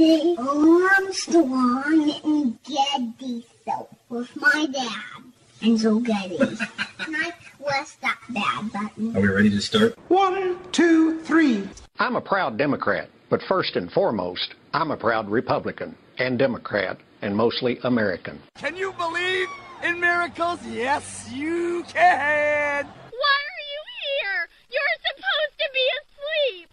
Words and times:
I'm 0.00 0.34
the 0.34 0.88
Armstrong 0.96 2.14
and 2.24 2.58
Getty 2.64 3.44
show 3.66 3.86
with 4.08 4.34
my 4.34 4.66
dad 4.72 5.22
and 5.60 5.78
so 5.78 6.00
Getty. 6.00 6.38
and 6.38 7.16
I 7.16 7.34
press 7.62 7.96
that 8.00 8.18
bad 8.30 8.72
button. 8.72 9.14
Are 9.14 9.20
we 9.20 9.28
ready 9.28 9.50
to 9.50 9.60
start? 9.60 9.98
One, 10.08 10.58
two, 10.72 11.20
three. 11.20 11.68
I'm 11.98 12.16
a 12.16 12.20
proud 12.22 12.56
Democrat, 12.56 13.10
but 13.28 13.42
first 13.42 13.76
and 13.76 13.92
foremost, 13.92 14.54
I'm 14.72 14.90
a 14.90 14.96
proud 14.96 15.28
Republican 15.28 15.94
and 16.16 16.38
Democrat 16.38 16.96
and 17.20 17.36
mostly 17.36 17.78
American. 17.84 18.40
Can 18.54 18.76
you 18.76 18.94
believe 18.94 19.48
in 19.84 20.00
miracles? 20.00 20.60
Yes, 20.66 21.28
you 21.30 21.84
can. 21.92 22.86
Why 22.86 23.36
are 23.50 23.64
you 23.68 23.82
here? 24.00 24.48
You're 24.72 24.98
supposed 25.10 25.58
to 25.58 25.68
be 25.74 25.84
asleep. 26.00 26.69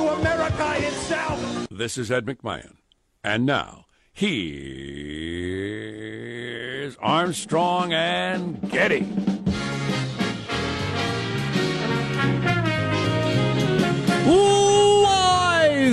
I 0.00 0.02
give 0.02 0.12
you 0.12 0.20
America 0.20 0.74
itself. 0.86 1.68
This 1.70 1.98
is 1.98 2.10
Ed 2.10 2.24
McMahon. 2.24 2.76
And 3.22 3.44
now, 3.44 3.84
here's 4.12 4.56
Armstrong 6.96 7.92
and 7.92 8.70
Getty. 8.70 9.06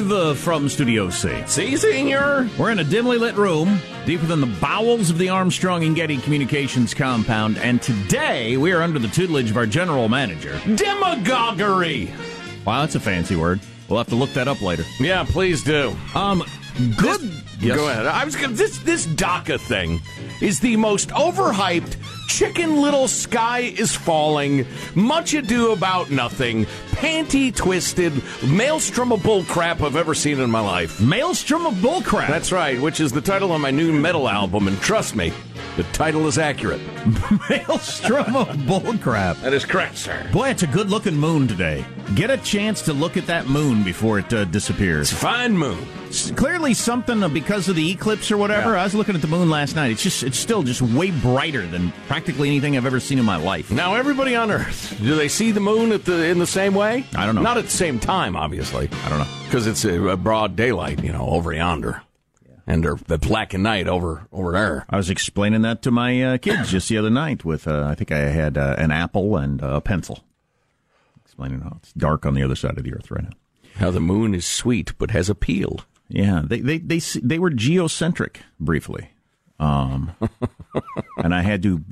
Live 0.04 0.38
from 0.40 0.70
Studio 0.70 1.10
C. 1.10 1.44
See, 1.48 1.76
Senior? 1.76 2.50
We're 2.58 2.72
in 2.72 2.80
a 2.80 2.84
dimly 2.84 3.18
lit 3.18 3.36
room 3.36 3.80
deeper 4.06 4.26
than 4.26 4.40
the 4.40 4.48
bowels 4.62 5.10
of 5.10 5.18
the 5.18 5.30
Armstrong 5.30 5.84
and 5.84 5.96
Getty 5.96 6.18
Communications 6.18 6.94
compound, 6.94 7.58
and 7.58 7.82
today 7.82 8.56
we 8.58 8.72
are 8.72 8.82
under 8.82 9.00
the 9.00 9.10
tutelage 9.10 9.50
of 9.52 9.58
our 9.58 9.66
general 9.66 10.08
manager. 10.08 10.60
Demagoguery! 10.76 12.14
Wow, 12.66 12.82
that's 12.82 12.96
a 12.96 13.00
fancy 13.00 13.36
word. 13.36 13.60
We'll 13.90 14.00
have 14.00 14.10
to 14.10 14.16
look 14.16 14.32
that 14.34 14.48
up 14.48 14.62
later. 14.62 14.84
Yeah, 15.00 15.24
please 15.24 15.64
do. 15.64 15.96
Um, 16.14 16.44
good. 16.98 17.22
This, 17.22 17.44
yes. 17.62 17.78
Go 17.78 17.90
ahead. 17.90 18.06
I 18.06 18.26
was 18.26 18.36
gonna, 18.36 18.54
this 18.54 18.80
this 18.80 19.08
DACA 19.08 19.60
thing 19.60 20.02
is 20.42 20.60
the 20.60 20.76
most 20.76 21.10
overhyped. 21.10 21.96
Chicken 22.28 22.82
Little 22.82 23.08
Sky 23.08 23.60
is 23.60 23.96
falling. 23.96 24.68
Much 24.96 25.34
ado 25.34 25.72
about 25.72 26.12
nothing. 26.12 26.66
Panty 26.92 27.56
twisted 27.56 28.14
maelstrom 28.46 29.12
of 29.14 29.22
bullcrap 29.22 29.82
I've 29.82 29.96
ever 29.96 30.14
seen 30.14 30.40
in 30.40 30.52
my 30.52 30.60
life. 30.60 31.00
Maelstrom 31.00 31.66
of 31.66 31.76
bullcrap. 31.76 32.28
That's 32.28 32.52
right. 32.52 32.80
Which 32.80 33.00
is 33.00 33.12
the 33.14 33.22
title 33.22 33.54
of 33.54 33.62
my 33.62 33.72
new 33.72 33.94
metal 33.94 34.28
album. 34.28 34.68
And 34.68 34.80
trust 34.82 35.16
me, 35.16 35.32
The 35.78 35.84
title 35.94 36.26
is 36.26 36.40
accurate. 36.40 36.82
Maelstrom 37.52 38.36
of 38.36 38.48
bullcrap. 38.48 39.40
That 39.42 39.54
is 39.54 39.64
correct, 39.64 39.96
sir. 39.96 40.28
Boy, 40.34 40.50
it's 40.50 40.64
a 40.64 40.68
good 40.68 40.90
looking 40.90 41.16
moon 41.16 41.48
today. 41.48 41.86
Get 42.16 42.32
a 42.32 42.38
chance 42.38 42.82
to 42.82 42.94
look 42.94 43.16
at 43.16 43.28
that 43.28 43.46
moon 43.46 43.84
before 43.84 44.18
it 44.18 44.34
uh, 44.34 44.46
disappears. 44.46 45.12
It's 45.12 45.22
a 45.22 45.24
fine 45.24 45.56
moon. 45.56 45.78
It's 46.08 46.32
clearly 46.32 46.74
something 46.74 47.22
uh, 47.22 47.30
because 47.30 47.70
of 47.70 47.76
the 47.76 47.92
eclipse 47.92 48.32
or 48.32 48.38
whatever. 48.38 48.72
Yeah. 48.74 48.82
I 48.82 48.86
was 48.86 48.96
looking 48.96 49.14
at 49.14 49.22
the 49.22 49.28
moon 49.28 49.52
last 49.52 49.76
night. 49.76 49.92
It's 49.92 50.02
just, 50.02 50.24
it's 50.24 50.40
still 50.40 50.64
just 50.64 50.82
way 50.82 51.12
brighter 51.12 51.68
than 51.68 51.92
practically 52.08 52.48
anything 52.48 52.76
I've 52.76 52.88
ever 52.88 53.00
seen 53.00 53.20
in 53.20 53.26
my 53.26 53.38
life. 53.38 53.70
Now, 53.70 53.94
everybody 53.94 54.36
on 54.36 54.50
Earth, 54.50 54.98
do 55.00 55.16
they 55.16 55.28
see 55.28 55.52
the 55.52 55.60
moon 55.60 55.92
at 55.92 56.06
the 56.06 56.26
in 56.26 56.40
the 56.40 56.48
same 56.48 56.74
way? 56.74 57.06
I 57.16 57.28
don't 57.28 57.36
know. 57.36 57.44
Not 57.44 57.58
at 57.58 57.66
the 57.66 57.70
same 57.70 58.00
time, 58.00 58.36
obviously. 58.36 58.90
I 59.04 59.10
don't 59.10 59.20
know. 59.20 59.28
Because 59.46 59.68
it's 59.68 59.86
a, 59.86 60.08
a 60.08 60.18
broad 60.18 60.56
daylight, 60.56 61.04
you 61.04 61.12
know, 61.14 61.28
over 61.28 61.54
yonder. 61.54 62.02
And 62.70 62.84
they're 62.84 62.96
the 63.08 63.18
black 63.18 63.54
and 63.54 63.64
night 63.64 63.88
over 63.88 64.28
over 64.32 64.52
there. 64.52 64.86
I 64.90 64.98
was 64.98 65.10
explaining 65.10 65.62
that 65.62 65.82
to 65.84 65.92
my 65.92 66.22
uh, 66.22 66.38
kids 66.38 66.70
just 66.70 66.90
the 66.90 66.98
other 66.98 67.10
night 67.10 67.46
with, 67.46 67.66
uh, 67.66 67.86
I 67.88 67.96
think 67.96 68.12
I 68.12 68.18
had 68.18 68.58
uh, 68.58 68.76
an 68.78 68.92
apple 68.92 69.38
and 69.38 69.62
a 69.62 69.80
pencil. 69.80 70.26
Explaining 71.24 71.62
how 71.62 71.78
it's 71.78 71.94
dark 71.94 72.26
on 72.26 72.34
the 72.34 72.44
other 72.44 72.56
side 72.56 72.78
of 72.78 72.84
the 72.84 72.94
earth 72.94 73.10
right 73.10 73.24
now. 73.24 73.30
How 73.76 73.90
the 73.90 74.02
moon 74.02 74.36
is 74.36 74.46
sweet 74.46 74.98
but 74.98 75.12
has 75.12 75.30
appeal. 75.30 75.80
Yeah, 76.10 76.42
they 76.46 76.60
they 76.60 76.78
they 76.78 77.00
they 77.00 77.40
were 77.40 77.50
geocentric 77.50 78.42
briefly, 78.60 79.12
um, 79.60 80.14
and 81.18 81.36
I 81.36 81.42
had 81.42 81.62
to 81.64 81.84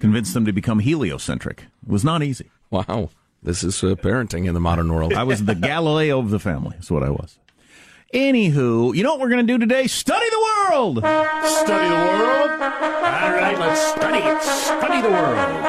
convince 0.00 0.32
them 0.34 0.44
to 0.46 0.52
become 0.52 0.80
heliocentric. 0.80 1.66
It 1.86 1.88
was 1.88 2.04
not 2.04 2.22
easy. 2.22 2.50
Wow, 2.70 3.10
this 3.42 3.62
is 3.62 3.82
uh, 3.84 3.94
parenting 3.94 4.46
in 4.46 4.54
the 4.54 4.60
modern 4.60 4.92
world. 4.92 5.12
I 5.14 5.22
was 5.22 5.44
the 5.44 5.54
Galileo 5.54 6.18
of 6.18 6.30
the 6.30 6.40
family. 6.40 6.72
That's 6.74 6.90
what 6.90 7.02
I 7.02 7.10
was. 7.10 7.38
Anywho, 8.12 8.94
you 8.94 9.02
know 9.02 9.10
what 9.12 9.20
we're 9.20 9.30
going 9.30 9.46
to 9.46 9.52
do 9.52 9.58
today? 9.58 9.86
Study 9.86 10.26
the 10.30 10.46
world. 10.70 10.98
Study 10.98 11.88
the 11.88 11.94
world. 11.94 12.50
All 12.50 13.32
right, 13.32 13.56
let's 13.58 13.80
study 13.80 14.18
it. 14.18 14.42
Study 14.42 15.02
the 15.02 15.10
world. 15.10 15.64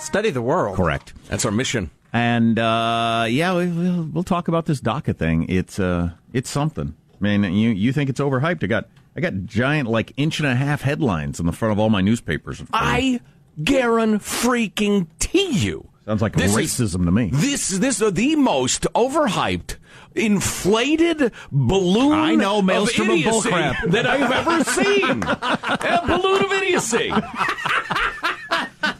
Study 0.00 0.30
the 0.30 0.42
world. 0.42 0.76
Correct. 0.76 1.12
That's 1.26 1.44
our 1.44 1.52
mission. 1.52 1.90
And 2.12 2.58
uh, 2.58 3.26
yeah, 3.28 3.56
we, 3.56 3.66
we'll, 3.68 4.04
we'll 4.04 4.24
talk 4.24 4.48
about 4.48 4.66
this 4.66 4.80
DACA 4.80 5.16
thing. 5.16 5.46
It's 5.48 5.78
uh, 5.78 6.10
it's 6.32 6.48
something. 6.48 6.94
I 7.20 7.22
mean, 7.22 7.44
you 7.52 7.70
you 7.70 7.92
think 7.92 8.08
it's 8.10 8.20
overhyped? 8.20 8.64
I 8.64 8.66
got 8.66 8.88
I 9.16 9.20
got 9.20 9.44
giant 9.44 9.88
like 9.88 10.12
inch 10.16 10.40
and 10.40 10.48
a 10.48 10.54
half 10.54 10.82
headlines 10.82 11.38
in 11.38 11.46
the 11.46 11.52
front 11.52 11.72
of 11.72 11.78
all 11.78 11.90
my 11.90 12.00
newspapers. 12.00 12.62
I 12.72 13.20
guarantee 13.62 14.24
freaking 14.24 15.62
you. 15.62 15.88
Sounds 16.08 16.22
like 16.22 16.34
This 16.36 16.54
racism 16.56 16.80
is- 16.80 16.92
to 17.04 17.12
me. 17.12 17.28
This 17.30 17.68
this 17.68 18.00
is 18.00 18.12
the 18.14 18.34
most 18.34 18.86
overhyped, 18.94 19.76
inflated 20.14 21.32
balloon. 21.52 22.12
I 22.12 22.34
know, 22.34 22.62
maelstrom 22.62 23.10
of 23.10 23.16
idiocy 23.18 23.50
bullcrap. 23.50 23.90
that 23.90 24.06
I've 24.06 24.32
ever 24.32 24.64
seen. 24.64 25.22
A 25.22 26.02
balloon 26.06 26.44
of 26.46 26.52
idiocy. 26.52 27.12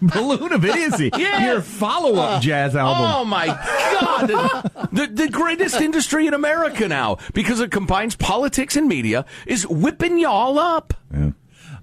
Balloon 0.03 0.53
of 0.53 0.65
Idiocy. 0.65 1.11
Yes. 1.17 1.45
Your 1.47 1.61
follow 1.61 2.15
up 2.17 2.39
uh, 2.39 2.41
jazz 2.41 2.77
album. 2.77 3.05
Oh 3.05 3.25
my 3.25 3.47
God! 3.47 4.29
the, 4.93 5.07
the 5.07 5.29
greatest 5.29 5.81
industry 5.81 6.27
in 6.27 6.35
America 6.35 6.87
now, 6.87 7.17
because 7.33 7.59
it 7.61 7.71
combines 7.71 8.15
politics 8.15 8.77
and 8.77 8.87
media, 8.87 9.25
is 9.47 9.67
whipping 9.67 10.19
y'all 10.19 10.59
up. 10.59 10.95
Yeah. 11.13 11.31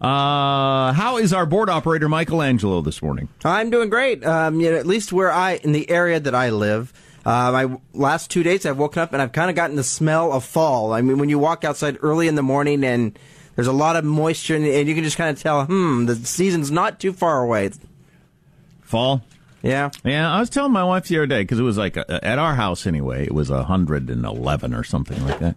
Uh, 0.05 0.93
how 0.93 1.17
is 1.17 1.33
our 1.33 1.47
board 1.47 1.67
operator 1.67 2.07
Michelangelo 2.07 2.79
this 2.79 3.01
morning? 3.01 3.27
I'm 3.43 3.71
doing 3.71 3.89
great. 3.89 4.23
Um, 4.23 4.61
you 4.61 4.69
know, 4.69 4.77
at 4.77 4.85
least 4.85 5.11
where 5.11 5.31
I 5.31 5.55
in 5.55 5.71
the 5.71 5.89
area 5.89 6.19
that 6.19 6.35
I 6.35 6.51
live. 6.51 6.93
Uh, 7.25 7.51
my 7.51 7.77
last 7.91 8.29
two 8.29 8.43
days, 8.43 8.67
I've 8.67 8.77
woken 8.77 9.01
up 9.01 9.13
and 9.13 9.21
I've 9.21 9.31
kind 9.31 9.49
of 9.49 9.55
gotten 9.55 9.77
the 9.77 9.83
smell 9.83 10.31
of 10.31 10.43
fall. 10.43 10.93
I 10.93 11.01
mean, 11.01 11.17
when 11.17 11.29
you 11.29 11.39
walk 11.39 11.63
outside 11.63 11.97
early 12.03 12.27
in 12.27 12.35
the 12.35 12.43
morning 12.43 12.83
and 12.83 13.17
there's 13.55 13.65
a 13.65 13.73
lot 13.73 13.95
of 13.95 14.05
moisture, 14.05 14.55
and, 14.55 14.63
and 14.63 14.87
you 14.87 14.93
can 14.93 15.03
just 15.03 15.17
kind 15.17 15.35
of 15.35 15.41
tell, 15.41 15.65
hmm, 15.65 16.05
the 16.05 16.15
season's 16.15 16.69
not 16.69 16.99
too 16.99 17.11
far 17.11 17.41
away. 17.41 17.71
Fall. 18.83 19.23
Yeah. 19.63 19.89
Yeah, 20.03 20.31
I 20.31 20.39
was 20.39 20.51
telling 20.51 20.71
my 20.71 20.83
wife 20.83 21.07
the 21.07 21.17
other 21.17 21.25
day 21.25 21.41
because 21.41 21.57
it 21.57 21.63
was 21.63 21.79
like 21.79 21.97
uh 21.97 22.03
at 22.07 22.37
our 22.37 22.53
house 22.53 22.85
anyway. 22.85 23.23
It 23.25 23.33
was 23.33 23.49
hundred 23.49 24.11
and 24.11 24.23
eleven 24.23 24.75
or 24.75 24.83
something 24.83 25.25
like 25.25 25.39
that. 25.39 25.55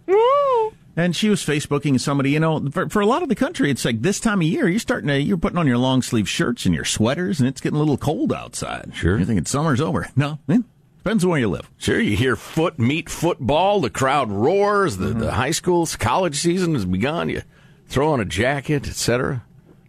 And 0.95 1.15
she 1.15 1.29
was 1.29 1.41
Facebooking 1.45 1.99
somebody, 1.99 2.31
you 2.31 2.39
know, 2.39 2.67
for, 2.71 2.89
for 2.89 2.99
a 2.99 3.05
lot 3.05 3.23
of 3.23 3.29
the 3.29 3.35
country, 3.35 3.71
it's 3.71 3.85
like 3.85 4.01
this 4.01 4.19
time 4.19 4.39
of 4.41 4.47
year, 4.47 4.67
you're 4.67 4.79
starting 4.79 5.07
to, 5.07 5.21
you're 5.21 5.37
putting 5.37 5.57
on 5.57 5.67
your 5.67 5.77
long 5.77 6.01
sleeve 6.01 6.27
shirts 6.27 6.65
and 6.65 6.75
your 6.75 6.83
sweaters, 6.83 7.39
and 7.39 7.47
it's 7.47 7.61
getting 7.61 7.77
a 7.77 7.79
little 7.79 7.97
cold 7.97 8.33
outside. 8.33 8.91
Sure. 8.93 9.17
You're 9.17 9.25
thinking 9.25 9.45
summer's 9.45 9.79
over. 9.79 10.09
No, 10.15 10.39
eh, 10.49 10.59
depends 10.97 11.23
on 11.23 11.29
where 11.29 11.39
you 11.39 11.47
live. 11.47 11.69
Sure, 11.77 11.99
you 11.99 12.17
hear 12.17 12.35
foot 12.35 12.79
meet 12.79 13.09
football, 13.09 13.79
the 13.79 13.89
crowd 13.89 14.31
roars, 14.31 14.97
the, 14.97 15.07
the 15.07 15.31
high 15.31 15.51
school's 15.51 15.95
college 15.95 16.35
season 16.35 16.73
has 16.73 16.85
begun. 16.85 17.29
You 17.29 17.43
throw 17.87 18.11
on 18.11 18.19
a 18.19 18.25
jacket, 18.25 18.87
etc. 18.87 19.43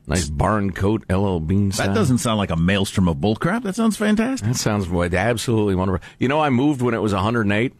Nice 0.06 0.28
barn 0.28 0.72
coat, 0.72 1.04
LL 1.08 1.38
Bean 1.38 1.70
style. 1.70 1.88
That 1.88 1.94
doesn't 1.94 2.18
sound 2.18 2.38
like 2.38 2.50
a 2.50 2.56
maelstrom 2.56 3.08
of 3.08 3.18
bullcrap. 3.18 3.62
That 3.62 3.76
sounds 3.76 3.96
fantastic. 3.96 4.48
That 4.48 4.56
sounds 4.56 4.86
boy, 4.86 5.06
absolutely 5.06 5.76
wonderful. 5.76 6.04
You 6.18 6.26
know, 6.26 6.40
I 6.40 6.50
moved 6.50 6.82
when 6.82 6.94
it 6.94 6.98
was 6.98 7.14
108. 7.14 7.72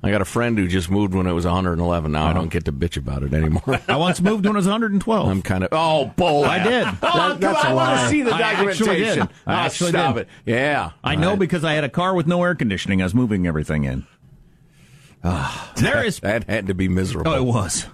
I 0.00 0.12
got 0.12 0.20
a 0.22 0.24
friend 0.24 0.56
who 0.56 0.68
just 0.68 0.90
moved 0.90 1.12
when 1.12 1.26
it 1.26 1.32
was 1.32 1.44
111. 1.44 2.12
Now 2.12 2.26
I 2.28 2.32
don't 2.32 2.50
get 2.50 2.64
to 2.66 2.72
bitch 2.72 2.96
about 2.96 3.24
it 3.24 3.34
anymore. 3.34 3.80
I 3.88 3.96
once 3.96 4.20
moved 4.20 4.44
when 4.46 4.54
it 4.54 4.58
was 4.58 4.66
112. 4.66 5.28
I'm 5.28 5.42
kind 5.42 5.64
of 5.64 5.70
oh 5.72 6.12
bull. 6.16 6.44
I 6.44 6.62
did. 6.62 6.86
Oh, 6.86 6.90
That- 7.00 7.00
come 7.32 7.40
that's 7.40 7.64
on, 7.64 7.66
a 7.66 7.68
I 7.70 7.74
want 7.74 8.00
to 8.00 8.08
see 8.08 8.22
the 8.22 8.32
I 8.34 8.40
actually 8.40 8.66
documentation. 8.74 9.26
did. 9.26 9.28
I 9.46 9.52
Oh, 9.54 9.56
actually 9.56 9.90
stop 9.90 10.14
did. 10.14 10.20
it. 10.22 10.28
Yeah, 10.46 10.90
I 11.02 11.16
know 11.16 11.30
Right. 11.30 11.38
because 11.40 11.64
I 11.64 11.72
had 11.72 11.82
a 11.84 11.88
car 11.88 12.14
with 12.14 12.26
no 12.28 12.42
air 12.44 12.54
conditioning. 12.54 13.02
I 13.02 13.04
was 13.06 13.14
moving 13.14 13.46
everything 13.46 13.84
in. 13.84 14.06
Ah, 15.24 15.72
there 15.76 16.04
is. 16.04 16.20
that 16.20 16.44
had 16.48 16.68
to 16.68 16.74
be 16.74 16.88
miserable. 16.88 17.32
Oh, 17.32 17.36
it 17.36 17.44
was. 17.44 17.86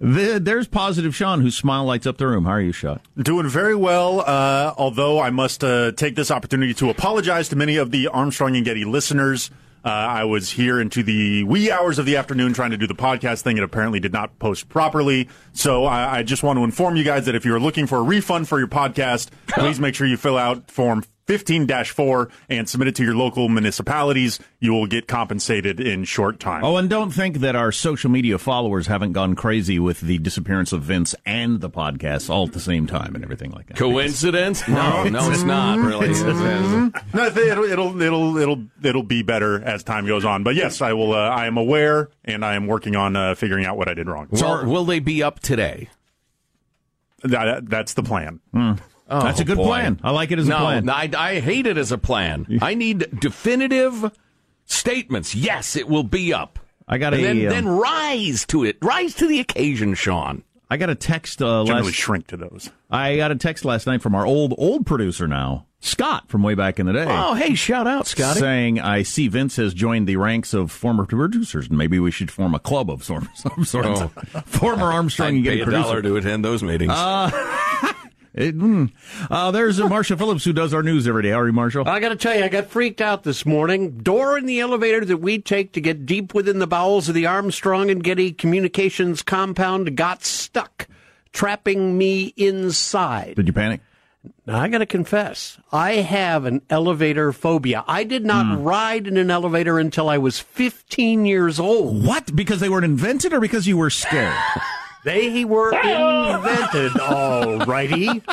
the, 0.00 0.40
there's 0.42 0.66
positive 0.66 1.14
Sean, 1.14 1.42
whose 1.42 1.56
smile 1.56 1.84
lights 1.84 2.06
up 2.06 2.16
the 2.16 2.26
room. 2.26 2.46
How 2.46 2.52
are 2.52 2.60
you, 2.60 2.72
Sean? 2.72 3.00
Doing 3.18 3.48
very 3.50 3.74
well, 3.74 4.20
uh, 4.20 4.72
although 4.78 5.20
I 5.20 5.28
must 5.28 5.62
uh, 5.62 5.92
take 5.92 6.16
this 6.16 6.30
opportunity 6.30 6.72
to 6.74 6.88
apologize 6.88 7.50
to 7.50 7.56
many 7.56 7.76
of 7.76 7.90
the 7.90 8.08
Armstrong 8.08 8.56
and 8.56 8.64
Getty 8.64 8.86
listeners. 8.86 9.50
Uh, 9.84 9.88
I 9.88 10.24
was 10.24 10.50
here 10.50 10.80
into 10.80 11.02
the 11.02 11.44
wee 11.44 11.70
hours 11.70 11.98
of 11.98 12.06
the 12.06 12.16
afternoon 12.16 12.52
trying 12.52 12.70
to 12.70 12.76
do 12.76 12.86
the 12.86 12.94
podcast 12.94 13.42
thing 13.42 13.56
and 13.56 13.64
apparently 13.64 14.00
did 14.00 14.12
not 14.12 14.38
post 14.38 14.68
properly. 14.68 15.28
So 15.52 15.84
I, 15.84 16.18
I 16.18 16.22
just 16.22 16.42
want 16.42 16.58
to 16.58 16.64
inform 16.64 16.96
you 16.96 17.04
guys 17.04 17.26
that 17.26 17.34
if 17.34 17.44
you're 17.44 17.60
looking 17.60 17.86
for 17.86 17.98
a 17.98 18.02
refund 18.02 18.48
for 18.48 18.58
your 18.58 18.68
podcast, 18.68 19.28
please 19.48 19.80
make 19.80 19.94
sure 19.94 20.06
you 20.06 20.16
fill 20.16 20.36
out 20.36 20.70
Form 20.70 21.04
15-4 21.26 22.30
and 22.48 22.68
submit 22.68 22.88
it 22.88 22.94
to 22.96 23.04
your 23.04 23.14
local 23.14 23.48
municipalities. 23.48 24.38
You 24.58 24.72
will 24.72 24.86
get 24.86 25.06
compensated 25.06 25.78
in 25.80 26.04
short 26.04 26.40
time. 26.40 26.64
Oh, 26.64 26.76
and 26.76 26.90
don't 26.90 27.10
think 27.10 27.38
that 27.38 27.54
our 27.54 27.70
social 27.72 28.10
media 28.10 28.36
followers 28.38 28.88
haven't 28.88 29.12
gone 29.12 29.34
crazy 29.36 29.78
with 29.78 30.00
the 30.00 30.18
disappearance 30.18 30.72
of 30.72 30.82
Vince 30.82 31.14
and 31.24 31.60
the 31.60 31.70
podcast 31.70 32.28
all 32.30 32.46
at 32.46 32.52
the 32.52 32.60
same 32.60 32.86
time 32.86 33.14
and 33.14 33.22
everything 33.22 33.52
like 33.52 33.66
that. 33.66 33.76
Coincidence? 33.76 34.66
No, 34.66 35.04
no, 35.04 35.30
it's 35.30 35.42
not 35.44 35.78
really. 35.78 36.10
It's- 36.10 36.20
it's- 36.22 37.04
No, 37.14 37.26
it'll, 37.26 37.64
it'll 37.64 38.02
it'll 38.02 38.36
it'll 38.38 38.64
it'll 38.82 39.02
be 39.02 39.22
better 39.22 39.62
as 39.62 39.82
time 39.84 40.06
goes 40.06 40.24
on. 40.24 40.42
But 40.42 40.54
yes, 40.56 40.80
I 40.82 40.92
will. 40.92 41.12
Uh, 41.12 41.18
I 41.28 41.46
am 41.46 41.56
aware, 41.56 42.08
and 42.24 42.44
I 42.44 42.54
am 42.54 42.66
working 42.66 42.96
on 42.96 43.14
uh, 43.16 43.34
figuring 43.34 43.64
out 43.66 43.76
what 43.76 43.88
I 43.88 43.94
did 43.94 44.08
wrong. 44.08 44.28
Well, 44.30 44.64
will 44.66 44.84
they 44.84 44.98
be 44.98 45.22
up 45.22 45.40
today? 45.40 45.88
That, 47.22 47.68
that's 47.68 47.94
the 47.94 48.02
plan. 48.02 48.40
Oh, 49.10 49.20
That's 49.24 49.40
a 49.40 49.44
good 49.44 49.56
boy. 49.56 49.64
plan. 49.66 50.00
I 50.04 50.10
like 50.12 50.30
it 50.30 50.38
as 50.38 50.48
a 50.48 50.52
plan. 50.56 50.88
I, 50.88 51.10
I 51.16 51.40
hate 51.40 51.66
it 51.66 51.76
as 51.76 51.90
a 51.92 51.98
plan. 51.98 52.46
I 52.62 52.74
need 52.74 53.20
definitive 53.20 54.12
statements. 54.66 55.34
Yes, 55.34 55.76
it 55.76 55.88
will 55.88 56.04
be 56.04 56.32
up. 56.32 56.58
I 56.86 56.98
got 56.98 57.14
and 57.14 57.22
a, 57.22 57.26
then, 57.26 57.38
um, 57.46 57.48
then 57.52 57.68
rise 57.68 58.44
to 58.46 58.64
it. 58.64 58.76
Rise 58.82 59.14
to 59.16 59.26
the 59.26 59.40
occasion, 59.40 59.94
Sean. 59.94 60.42
I 60.72 60.76
got 60.76 60.90
a 60.90 60.94
text 60.94 61.42
uh, 61.42 61.64
Generally 61.64 61.86
last. 61.86 61.94
shrink 61.96 62.26
to 62.28 62.36
those. 62.36 62.70
I 62.90 63.16
got 63.16 63.32
a 63.32 63.36
text 63.36 63.64
last 63.64 63.86
night 63.88 64.02
from 64.02 64.14
our 64.14 64.24
old 64.24 64.54
old 64.56 64.86
producer 64.86 65.26
now, 65.26 65.66
Scott 65.80 66.28
from 66.28 66.44
way 66.44 66.54
back 66.54 66.78
in 66.78 66.86
the 66.86 66.92
day. 66.92 67.06
Oh, 67.08 67.34
hey, 67.34 67.54
shout 67.56 67.88
out, 67.88 68.06
Scott! 68.06 68.36
Saying, 68.36 68.78
I 68.78 69.02
see 69.02 69.26
Vince 69.26 69.56
has 69.56 69.74
joined 69.74 70.06
the 70.08 70.14
ranks 70.16 70.54
of 70.54 70.70
former 70.70 71.06
producers, 71.06 71.68
and 71.68 71.76
maybe 71.76 71.98
we 71.98 72.12
should 72.12 72.30
form 72.30 72.54
a 72.54 72.60
club 72.60 72.88
of 72.88 73.02
some, 73.02 73.28
some 73.34 73.64
sort 73.64 73.86
Oh. 73.86 74.08
former 74.46 74.92
Armstrong 74.92 75.28
I'd 75.30 75.34
and 75.36 75.44
pay 75.44 75.56
Getty 75.58 75.62
a 75.62 75.72
dollar 75.72 75.94
producer. 75.94 76.02
to 76.02 76.16
attend 76.28 76.44
those 76.44 76.62
meetings. 76.62 76.92
It, 78.32 78.56
mm. 78.56 78.92
uh, 79.28 79.50
there's 79.50 79.80
uh, 79.80 79.88
Marsha 79.88 80.16
Phillips 80.16 80.44
who 80.44 80.52
does 80.52 80.72
our 80.72 80.82
news 80.82 81.08
every 81.08 81.22
day. 81.22 81.30
How 81.30 81.40
are 81.40 81.46
you, 81.46 81.52
Marshall? 81.52 81.88
I 81.88 81.98
got 81.98 82.10
to 82.10 82.16
tell 82.16 82.36
you, 82.36 82.44
I 82.44 82.48
got 82.48 82.68
freaked 82.68 83.00
out 83.00 83.24
this 83.24 83.44
morning. 83.44 83.98
Door 83.98 84.38
in 84.38 84.46
the 84.46 84.60
elevator 84.60 85.04
that 85.04 85.16
we 85.16 85.38
take 85.38 85.72
to 85.72 85.80
get 85.80 86.06
deep 86.06 86.32
within 86.32 86.60
the 86.60 86.66
bowels 86.66 87.08
of 87.08 87.14
the 87.14 87.26
Armstrong 87.26 87.90
and 87.90 88.04
Getty 88.04 88.32
Communications 88.32 89.22
compound 89.22 89.96
got 89.96 90.24
stuck, 90.24 90.86
trapping 91.32 91.98
me 91.98 92.32
inside. 92.36 93.34
Did 93.34 93.48
you 93.48 93.52
panic? 93.52 93.80
Now, 94.46 94.60
I 94.60 94.68
got 94.68 94.78
to 94.78 94.86
confess, 94.86 95.58
I 95.72 95.92
have 95.94 96.44
an 96.44 96.60
elevator 96.68 97.32
phobia. 97.32 97.84
I 97.88 98.04
did 98.04 98.24
not 98.24 98.62
ride 98.62 99.06
in 99.06 99.16
an 99.16 99.30
elevator 99.30 99.78
until 99.78 100.08
I 100.08 100.18
was 100.18 100.38
15 100.38 101.24
years 101.24 101.58
old. 101.58 102.04
What? 102.04 102.36
Because 102.36 102.60
they 102.60 102.68
weren't 102.68 102.84
invented 102.84 103.32
or 103.32 103.40
because 103.40 103.66
you 103.66 103.78
were 103.78 103.90
scared? 103.90 104.36
They 105.04 105.44
were 105.44 105.72
invented, 105.74 106.98
all 107.00 107.58
righty. 107.60 108.22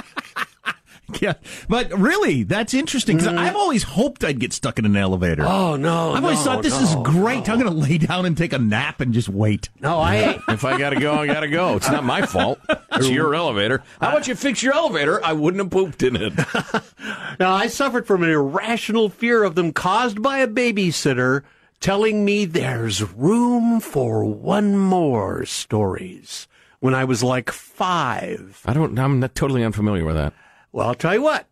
Yeah, 1.21 1.35
but 1.69 1.97
really, 1.97 2.43
that's 2.43 2.73
interesting 2.73 3.15
because 3.15 3.33
I've 3.33 3.55
always 3.55 3.83
hoped 3.83 4.25
I'd 4.25 4.39
get 4.39 4.51
stuck 4.51 4.77
in 4.77 4.85
an 4.85 4.97
elevator. 4.97 5.43
Mm. 5.43 5.49
Oh, 5.49 5.75
no, 5.77 6.11
I've 6.11 6.23
always 6.23 6.39
no, 6.39 6.43
thought 6.43 6.63
this 6.63 6.79
no, 6.79 6.85
is 6.85 6.95
great. 7.07 7.47
I'm 7.47 7.59
going 7.59 7.71
to 7.71 7.77
lay 7.77 7.97
down 7.97 8.25
and 8.25 8.37
take 8.37 8.51
a 8.51 8.59
nap 8.59 8.99
and 8.99 9.13
just 9.13 9.29
wait. 9.29 9.69
No, 9.79 9.99
I 9.99 10.37
if 10.49 10.65
I 10.65 10.77
gotta 10.77 10.99
go, 10.99 11.13
I 11.13 11.25
gotta 11.25 11.47
go. 11.47 11.77
It's 11.77 11.89
not 11.89 12.03
my 12.03 12.25
fault. 12.25 12.59
It's 12.91 13.09
your 13.09 13.33
elevator. 13.35 13.83
How 14.01 14.09
about 14.09 14.27
you 14.27 14.35
fix 14.35 14.61
your 14.61 14.73
elevator? 14.73 15.23
I 15.23 15.31
wouldn't 15.31 15.63
have 15.63 15.71
pooped 15.71 16.03
in 16.03 16.15
it. 16.15 16.33
Now, 17.39 17.53
I 17.53 17.67
suffered 17.67 18.07
from 18.07 18.23
an 18.23 18.31
irrational 18.31 19.09
fear 19.09 19.43
of 19.43 19.53
them 19.53 19.71
caused 19.71 20.23
by 20.23 20.39
a 20.39 20.47
babysitter 20.47 21.43
telling 21.79 22.25
me 22.25 22.45
there's 22.45 23.03
room 23.13 23.79
for 23.79 24.23
one 24.25 24.75
more 24.75 25.45
stories 25.45 26.47
when 26.79 26.93
I 26.95 27.03
was 27.05 27.23
like 27.23 27.51
five. 27.51 28.61
I 28.65 28.73
don't. 28.73 28.97
I'm 28.99 29.19
not 29.19 29.35
totally 29.35 29.63
unfamiliar 29.63 30.05
with 30.05 30.15
that. 30.15 30.33
Well, 30.71 30.87
I'll 30.87 30.95
tell 30.95 31.13
you 31.13 31.21
what. 31.21 31.45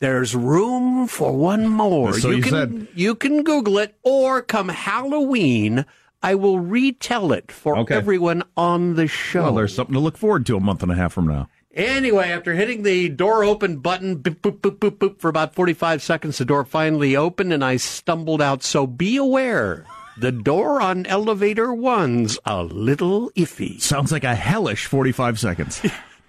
There's 0.00 0.34
room 0.34 1.08
for 1.08 1.32
one 1.32 1.66
more. 1.68 2.12
So 2.18 2.30
you 2.30 2.42
can 2.42 2.50
said- 2.52 2.88
you 2.94 3.14
can 3.16 3.42
Google 3.42 3.78
it, 3.78 3.96
or 4.04 4.42
come 4.42 4.68
Halloween, 4.68 5.84
I 6.22 6.34
will 6.36 6.60
retell 6.60 7.32
it 7.32 7.50
for 7.50 7.76
Okay. 7.78 7.94
everyone 7.96 8.42
on 8.56 8.94
the 8.94 9.08
show. 9.08 9.42
Well, 9.44 9.54
there's 9.54 9.74
something 9.74 9.94
to 9.94 10.00
look 10.00 10.16
forward 10.16 10.46
to 10.46 10.56
a 10.56 10.60
month 10.60 10.82
and 10.84 10.92
a 10.92 10.94
half 10.94 11.12
from 11.12 11.26
now. 11.26 11.48
Anyway, 11.74 12.28
after 12.28 12.54
hitting 12.54 12.82
the 12.82 13.08
door 13.08 13.44
open 13.44 13.76
button, 13.78 14.16
boop, 14.18 14.36
boop, 14.40 14.58
boop, 14.60 14.78
boop, 14.78 14.98
boop, 14.98 15.20
for 15.20 15.28
about 15.28 15.54
45 15.54 16.02
seconds, 16.02 16.38
the 16.38 16.44
door 16.44 16.64
finally 16.64 17.14
opened 17.14 17.52
and 17.52 17.64
I 17.64 17.76
stumbled 17.76 18.42
out. 18.42 18.62
So 18.64 18.86
be 18.86 19.16
aware, 19.16 19.84
the 20.18 20.32
door 20.32 20.80
on 20.80 21.06
elevator 21.06 21.72
one's 21.72 22.38
a 22.44 22.62
little 22.62 23.30
iffy. 23.30 23.80
Sounds 23.80 24.10
like 24.12 24.24
a 24.24 24.34
hellish 24.34 24.86
45 24.86 25.38
seconds. 25.38 25.80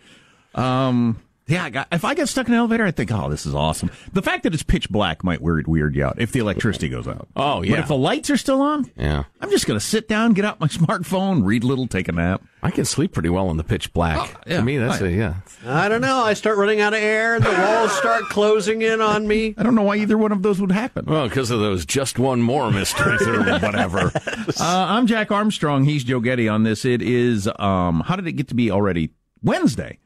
um, 0.55 1.19
yeah, 1.49 1.63
I 1.65 1.69
got, 1.69 1.87
if 1.91 2.05
I 2.05 2.13
get 2.13 2.27
stuck 2.29 2.47
in 2.47 2.53
an 2.53 2.59
elevator, 2.59 2.85
I 2.85 2.91
think, 2.91 3.11
oh, 3.11 3.29
this 3.29 3.45
is 3.45 3.53
awesome. 3.55 3.89
The 4.13 4.21
fact 4.21 4.43
that 4.43 4.53
it's 4.53 4.63
pitch 4.63 4.89
black 4.89 5.23
might 5.23 5.41
weird, 5.41 5.67
weird 5.67 5.95
you 5.95 6.05
out 6.05 6.21
if 6.21 6.31
the 6.31 6.39
electricity 6.39 6.89
goes 6.89 7.07
out. 7.07 7.27
Oh, 7.35 7.61
yeah. 7.63 7.71
But 7.71 7.79
if 7.79 7.87
the 7.87 7.97
lights 7.97 8.29
are 8.29 8.37
still 8.37 8.61
on, 8.61 8.89
Yeah, 8.95 9.23
I'm 9.41 9.49
just 9.49 9.65
going 9.67 9.79
to 9.79 9.85
sit 9.85 10.07
down, 10.07 10.33
get 10.33 10.45
out 10.45 10.59
my 10.59 10.67
smartphone, 10.69 11.43
read 11.45 11.63
a 11.63 11.67
little, 11.67 11.87
take 11.87 12.07
a 12.07 12.11
nap. 12.11 12.41
I 12.61 12.71
can 12.71 12.83
sleep 12.85 13.13
pretty 13.13 13.29
well 13.29 13.49
in 13.51 13.57
the 13.57 13.63
pitch 13.63 13.93
black. 13.93 14.17
Oh, 14.35 14.41
yeah. 14.45 14.57
To 14.57 14.63
me, 14.63 14.77
that's 14.77 15.01
I- 15.01 15.07
a 15.07 15.09
yeah. 15.09 15.33
I 15.65 15.87
don't 15.89 16.01
know. 16.01 16.19
I 16.19 16.33
start 16.33 16.57
running 16.57 16.81
out 16.81 16.93
of 16.93 17.01
air. 17.01 17.39
The 17.39 17.49
walls 17.49 17.91
start 17.97 18.23
closing 18.25 18.81
in 18.81 19.01
on 19.01 19.27
me. 19.27 19.55
I 19.57 19.63
don't 19.63 19.75
know 19.75 19.81
why 19.83 19.95
either 19.97 20.17
one 20.17 20.31
of 20.31 20.41
those 20.43 20.59
would 20.61 20.71
happen. 20.71 21.05
Well, 21.05 21.27
because 21.29 21.51
of 21.51 21.59
those 21.59 21.85
just 21.85 22.19
one 22.19 22.41
more 22.41 22.69
mysteries 22.71 23.21
or 23.27 23.41
whatever. 23.59 24.11
Uh, 24.15 24.51
I'm 24.59 25.07
Jack 25.07 25.31
Armstrong. 25.31 25.85
He's 25.85 26.03
Joe 26.03 26.19
Getty 26.19 26.47
on 26.49 26.63
this. 26.63 26.83
It 26.85 27.01
is, 27.01 27.49
um, 27.59 28.01
how 28.01 28.15
did 28.17 28.27
it 28.27 28.33
get 28.33 28.49
to 28.49 28.55
be 28.55 28.71
already 28.71 29.11
Wednesday? 29.41 29.99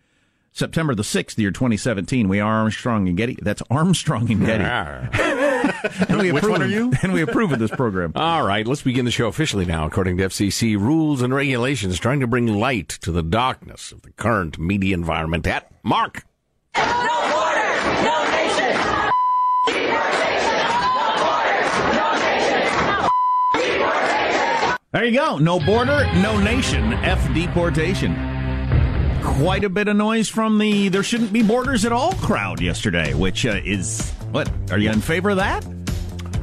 September 0.54 0.94
the 0.94 1.02
6th, 1.04 1.38
year 1.40 1.50
2017. 1.50 2.30
We 2.30 2.40
are 2.40 2.60
Armstrong 2.60 3.08
and 3.08 3.18
Getty. 3.18 3.40
That's 3.42 3.64
Armstrong 3.72 4.32
and 4.32 4.46
Getty. 4.46 4.64
Ah. 4.64 5.10
and 6.08 6.20
we 6.20 6.32
Which 6.32 6.44
approve, 6.44 6.52
one 6.52 6.62
are 6.62 6.68
you? 6.68 6.94
And 7.02 7.12
we 7.12 7.22
approve 7.24 7.52
of 7.52 7.58
this 7.58 7.72
program. 7.72 8.12
All 8.16 8.46
right, 8.46 8.66
let's 8.68 8.84
begin 8.84 9.06
the 9.06 9.12
show 9.12 9.28
officially 9.28 9.66
now. 9.66 9.88
According 9.88 10.18
to 10.18 10.26
FCC 10.26 10.78
rules 10.78 11.24
and 11.24 11.34
regulations, 11.34 11.98
trying 12.00 12.20
to 12.20 12.28
bring 12.28 12.46
light 12.48 12.90
to 13.02 13.12
the 13.12 13.24
darkness 13.24 13.92
of 13.92 14.04
the 14.04 14.12
current 14.12 14.60
media 14.60 14.94
environment. 14.94 15.48
At 15.48 15.72
Mark. 15.84 16.24
No 16.78 16.84
border, 16.84 18.04
no 18.04 18.30
nation. 18.30 19.12
There 24.92 25.06
you 25.06 25.18
go. 25.18 25.40
No 25.40 25.60
border, 25.60 26.06
no 26.22 26.40
nation. 26.40 26.94
F 26.94 27.34
deportation. 27.34 28.33
Quite 29.38 29.64
a 29.64 29.70
bit 29.70 29.88
of 29.88 29.96
noise 29.96 30.30
from 30.30 30.60
the 30.60 30.90
there 30.90 31.02
shouldn't 31.02 31.34
be 31.34 31.42
borders 31.42 31.86
at 31.86 31.92
all 31.92 32.14
crowd 32.14 32.62
yesterday, 32.62 33.16
which 33.16 33.48
uh, 33.48 33.60
is 33.66 34.12
what? 34.32 34.50
Are 34.70 34.78
you 34.78 34.92
in 34.92 35.02
favor 35.02 35.32
of 35.32 35.38
that? 35.38 35.66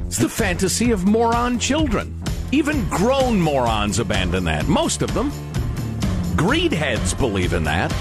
It's 0.07 0.19
the 0.19 0.29
fantasy 0.29 0.91
of 0.91 1.07
moron 1.07 1.61
children. 1.61 2.21
Even 2.51 2.87
grown 2.89 3.41
morons 3.41 4.01
abandon 4.01 4.43
that. 4.45 4.67
Most 4.67 5.03
of 5.03 5.15
them. 5.15 5.31
Greedheads 6.35 7.17
believe 7.17 7.53
in 7.53 7.63
that. 7.63 7.95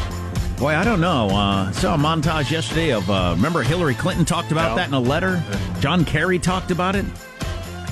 Boy, 0.57 0.73
I 0.75 0.83
don't 0.83 1.01
know. 1.01 1.29
Uh, 1.29 1.71
saw 1.71 1.93
a 1.93 1.97
montage 1.97 2.49
yesterday 2.49 2.91
of 2.91 3.07
uh, 3.11 3.33
remember 3.35 3.61
Hillary 3.61 3.93
Clinton 3.93 4.25
talked 4.25 4.51
about 4.51 4.75
that 4.75 4.87
in 4.87 4.95
a 4.95 4.99
letter. 4.99 5.43
John 5.81 6.03
Kerry 6.03 6.39
talked 6.39 6.71
about 6.71 6.95
it. 6.95 7.05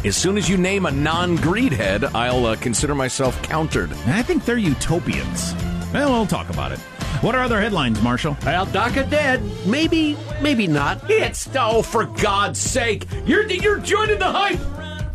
As 0.03 0.17
soon 0.17 0.35
as 0.35 0.49
you 0.49 0.57
name 0.57 0.87
a 0.87 0.91
non-greed 0.91 1.73
head, 1.73 2.05
I'll 2.05 2.47
uh, 2.47 2.55
consider 2.55 2.95
myself 2.95 3.39
countered. 3.43 3.91
I 4.07 4.23
think 4.23 4.45
they're 4.45 4.57
utopians. 4.57 5.53
Well, 5.93 6.11
we'll 6.11 6.27
talk 6.27 6.49
about 6.49 6.71
it. 6.71 6.79
What 7.21 7.33
are 7.33 7.43
other 7.43 7.59
headlines, 7.59 8.01
Marshall? 8.01 8.37
Well, 8.45 8.67
DACA 8.67 9.09
dead. 9.09 9.41
Maybe, 9.65 10.15
maybe 10.41 10.67
not. 10.67 11.09
It's 11.09 11.49
oh, 11.55 11.81
for 11.81 12.05
God's 12.05 12.59
sake! 12.59 13.07
You're 13.25 13.49
you're 13.49 13.79
joining 13.79 14.19
the 14.19 14.31
hype. 14.31 14.59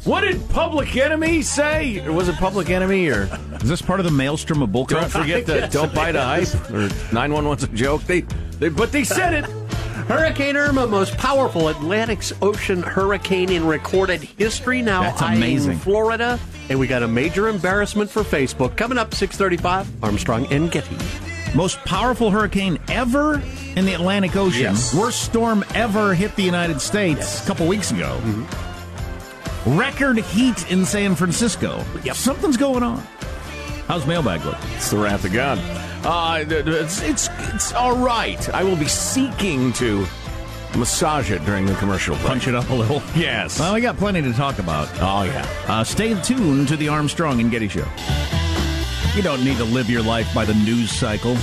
What 0.04 0.22
did 0.22 0.48
Public 0.48 0.96
Enemy 0.96 1.42
say? 1.42 2.04
Or 2.04 2.12
was 2.12 2.28
it 2.28 2.34
Public 2.34 2.70
Enemy 2.70 3.08
or? 3.08 3.28
Is 3.62 3.68
this 3.68 3.80
part 3.80 4.00
of 4.00 4.04
the 4.04 4.10
maelstrom 4.10 4.60
of 4.60 4.70
bullcrap? 4.70 4.88
Don't 4.88 5.10
forget 5.10 5.46
the 5.46 5.66
don't 5.70 5.94
buy 5.94 6.10
the 6.10 6.22
hype 6.22 6.70
or 6.72 6.88
nine 7.14 7.32
one 7.32 7.46
one's 7.46 7.62
a 7.62 7.68
joke. 7.68 8.02
They, 8.02 8.22
they 8.58 8.68
but 8.68 8.90
they 8.90 9.04
said 9.04 9.32
it. 9.32 9.44
Hurricane 10.08 10.56
Irma, 10.56 10.88
most 10.88 11.16
powerful 11.16 11.68
Atlantic 11.68 12.20
Ocean 12.42 12.82
hurricane 12.82 13.52
in 13.52 13.64
recorded 13.64 14.22
history. 14.22 14.82
Now 14.82 15.02
That's 15.02 15.22
eyeing 15.22 15.36
amazing. 15.36 15.78
Florida, 15.78 16.40
and 16.68 16.78
we 16.78 16.86
got 16.86 17.02
a 17.02 17.08
major 17.08 17.48
embarrassment 17.48 18.10
for 18.10 18.22
Facebook 18.22 18.76
coming 18.76 18.98
up. 18.98 19.14
Six 19.14 19.36
thirty-five. 19.36 19.88
Armstrong 20.02 20.46
and 20.52 20.70
Getty. 20.70 20.96
Most 21.54 21.78
powerful 21.80 22.30
hurricane 22.30 22.78
ever 22.88 23.42
in 23.76 23.84
the 23.84 23.92
Atlantic 23.92 24.36
Ocean. 24.36 24.62
Yes. 24.62 24.94
Worst 24.94 25.22
storm 25.22 25.64
ever 25.74 26.14
hit 26.14 26.34
the 26.36 26.42
United 26.42 26.80
States 26.80 27.44
a 27.44 27.46
couple 27.46 27.66
weeks 27.66 27.90
ago. 27.90 28.18
Record 29.66 30.18
heat 30.18 30.70
in 30.70 30.84
San 30.86 31.14
Francisco. 31.14 31.84
Yep. 32.04 32.16
Something's 32.16 32.56
going 32.56 32.82
on. 32.82 32.98
How's 33.86 34.06
mailbag 34.06 34.44
look? 34.44 34.56
It's 34.76 34.90
the 34.90 34.96
wrath 34.96 35.24
of 35.24 35.32
God. 35.32 35.58
Uh, 36.04 36.44
it's, 36.48 37.02
it's 37.02 37.28
it's 37.54 37.72
all 37.74 37.96
right. 37.96 38.48
I 38.54 38.64
will 38.64 38.76
be 38.76 38.88
seeking 38.88 39.72
to 39.74 40.06
massage 40.76 41.30
it 41.30 41.44
during 41.44 41.66
the 41.66 41.74
commercial 41.74 42.14
break. 42.16 42.26
Punch 42.26 42.48
it 42.48 42.54
up 42.54 42.68
a 42.70 42.74
little. 42.74 43.02
Yes. 43.14 43.58
Well, 43.60 43.74
we 43.74 43.80
got 43.80 43.96
plenty 43.96 44.22
to 44.22 44.32
talk 44.32 44.58
about. 44.58 44.88
oh 45.00 45.22
yeah. 45.24 45.46
Uh, 45.66 45.84
stay 45.84 46.18
tuned 46.22 46.68
to 46.68 46.76
the 46.76 46.88
Armstrong 46.88 47.40
and 47.40 47.50
Getty 47.50 47.68
Show. 47.68 47.86
You 49.14 49.22
don't 49.22 49.44
need 49.44 49.58
to 49.58 49.64
live 49.64 49.90
your 49.90 50.02
life 50.02 50.32
by 50.34 50.44
the 50.46 50.54
news 50.54 50.90
cycle 50.90 51.36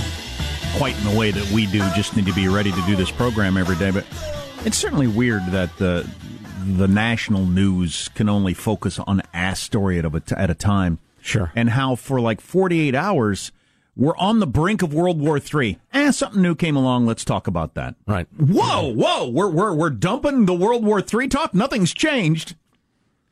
quite 0.76 0.96
in 0.98 1.04
the 1.12 1.18
way 1.18 1.30
that 1.30 1.48
we 1.52 1.66
do. 1.66 1.78
Just 1.94 2.16
need 2.16 2.26
to 2.26 2.32
be 2.34 2.48
ready 2.48 2.72
to 2.72 2.82
do 2.86 2.96
this 2.96 3.10
program 3.10 3.56
every 3.56 3.76
day. 3.76 3.90
But 3.92 4.04
it's 4.64 4.76
certainly 4.76 5.06
weird 5.06 5.46
that 5.46 5.76
the 5.78 6.08
the 6.66 6.88
national 6.88 7.46
news 7.46 8.10
can 8.14 8.28
only 8.28 8.52
focus 8.54 8.98
on 8.98 9.22
a 9.32 9.54
story 9.56 9.98
at 9.98 10.04
a, 10.04 10.22
at 10.36 10.50
a 10.50 10.54
time. 10.54 10.98
Sure. 11.22 11.52
And 11.54 11.70
how 11.70 11.94
for 11.94 12.20
like 12.20 12.40
48 12.40 12.94
hours 12.94 13.52
we're 13.96 14.16
on 14.16 14.38
the 14.40 14.46
brink 14.46 14.82
of 14.82 14.94
World 14.94 15.20
War 15.20 15.38
III. 15.38 15.78
Eh, 15.92 16.10
something 16.12 16.40
new 16.40 16.54
came 16.54 16.76
along. 16.76 17.06
Let's 17.06 17.24
talk 17.24 17.46
about 17.46 17.74
that. 17.74 17.96
Right. 18.06 18.26
Whoa, 18.38 18.92
whoa, 18.92 19.28
we're 19.28 19.48
we're 19.50 19.74
we're 19.74 19.90
dumping 19.90 20.46
the 20.46 20.54
World 20.54 20.84
War 20.84 21.00
III 21.02 21.28
talk. 21.28 21.54
Nothing's 21.54 21.92
changed. 21.92 22.54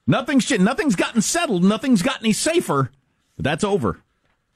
Nothing's 0.06 0.44
ch- 0.46 0.58
nothing's 0.58 0.96
gotten 0.96 1.22
settled. 1.22 1.64
Nothing's 1.64 2.02
got 2.02 2.20
any 2.20 2.32
safer. 2.32 2.90
But 3.36 3.44
that's 3.44 3.64
over. 3.64 4.00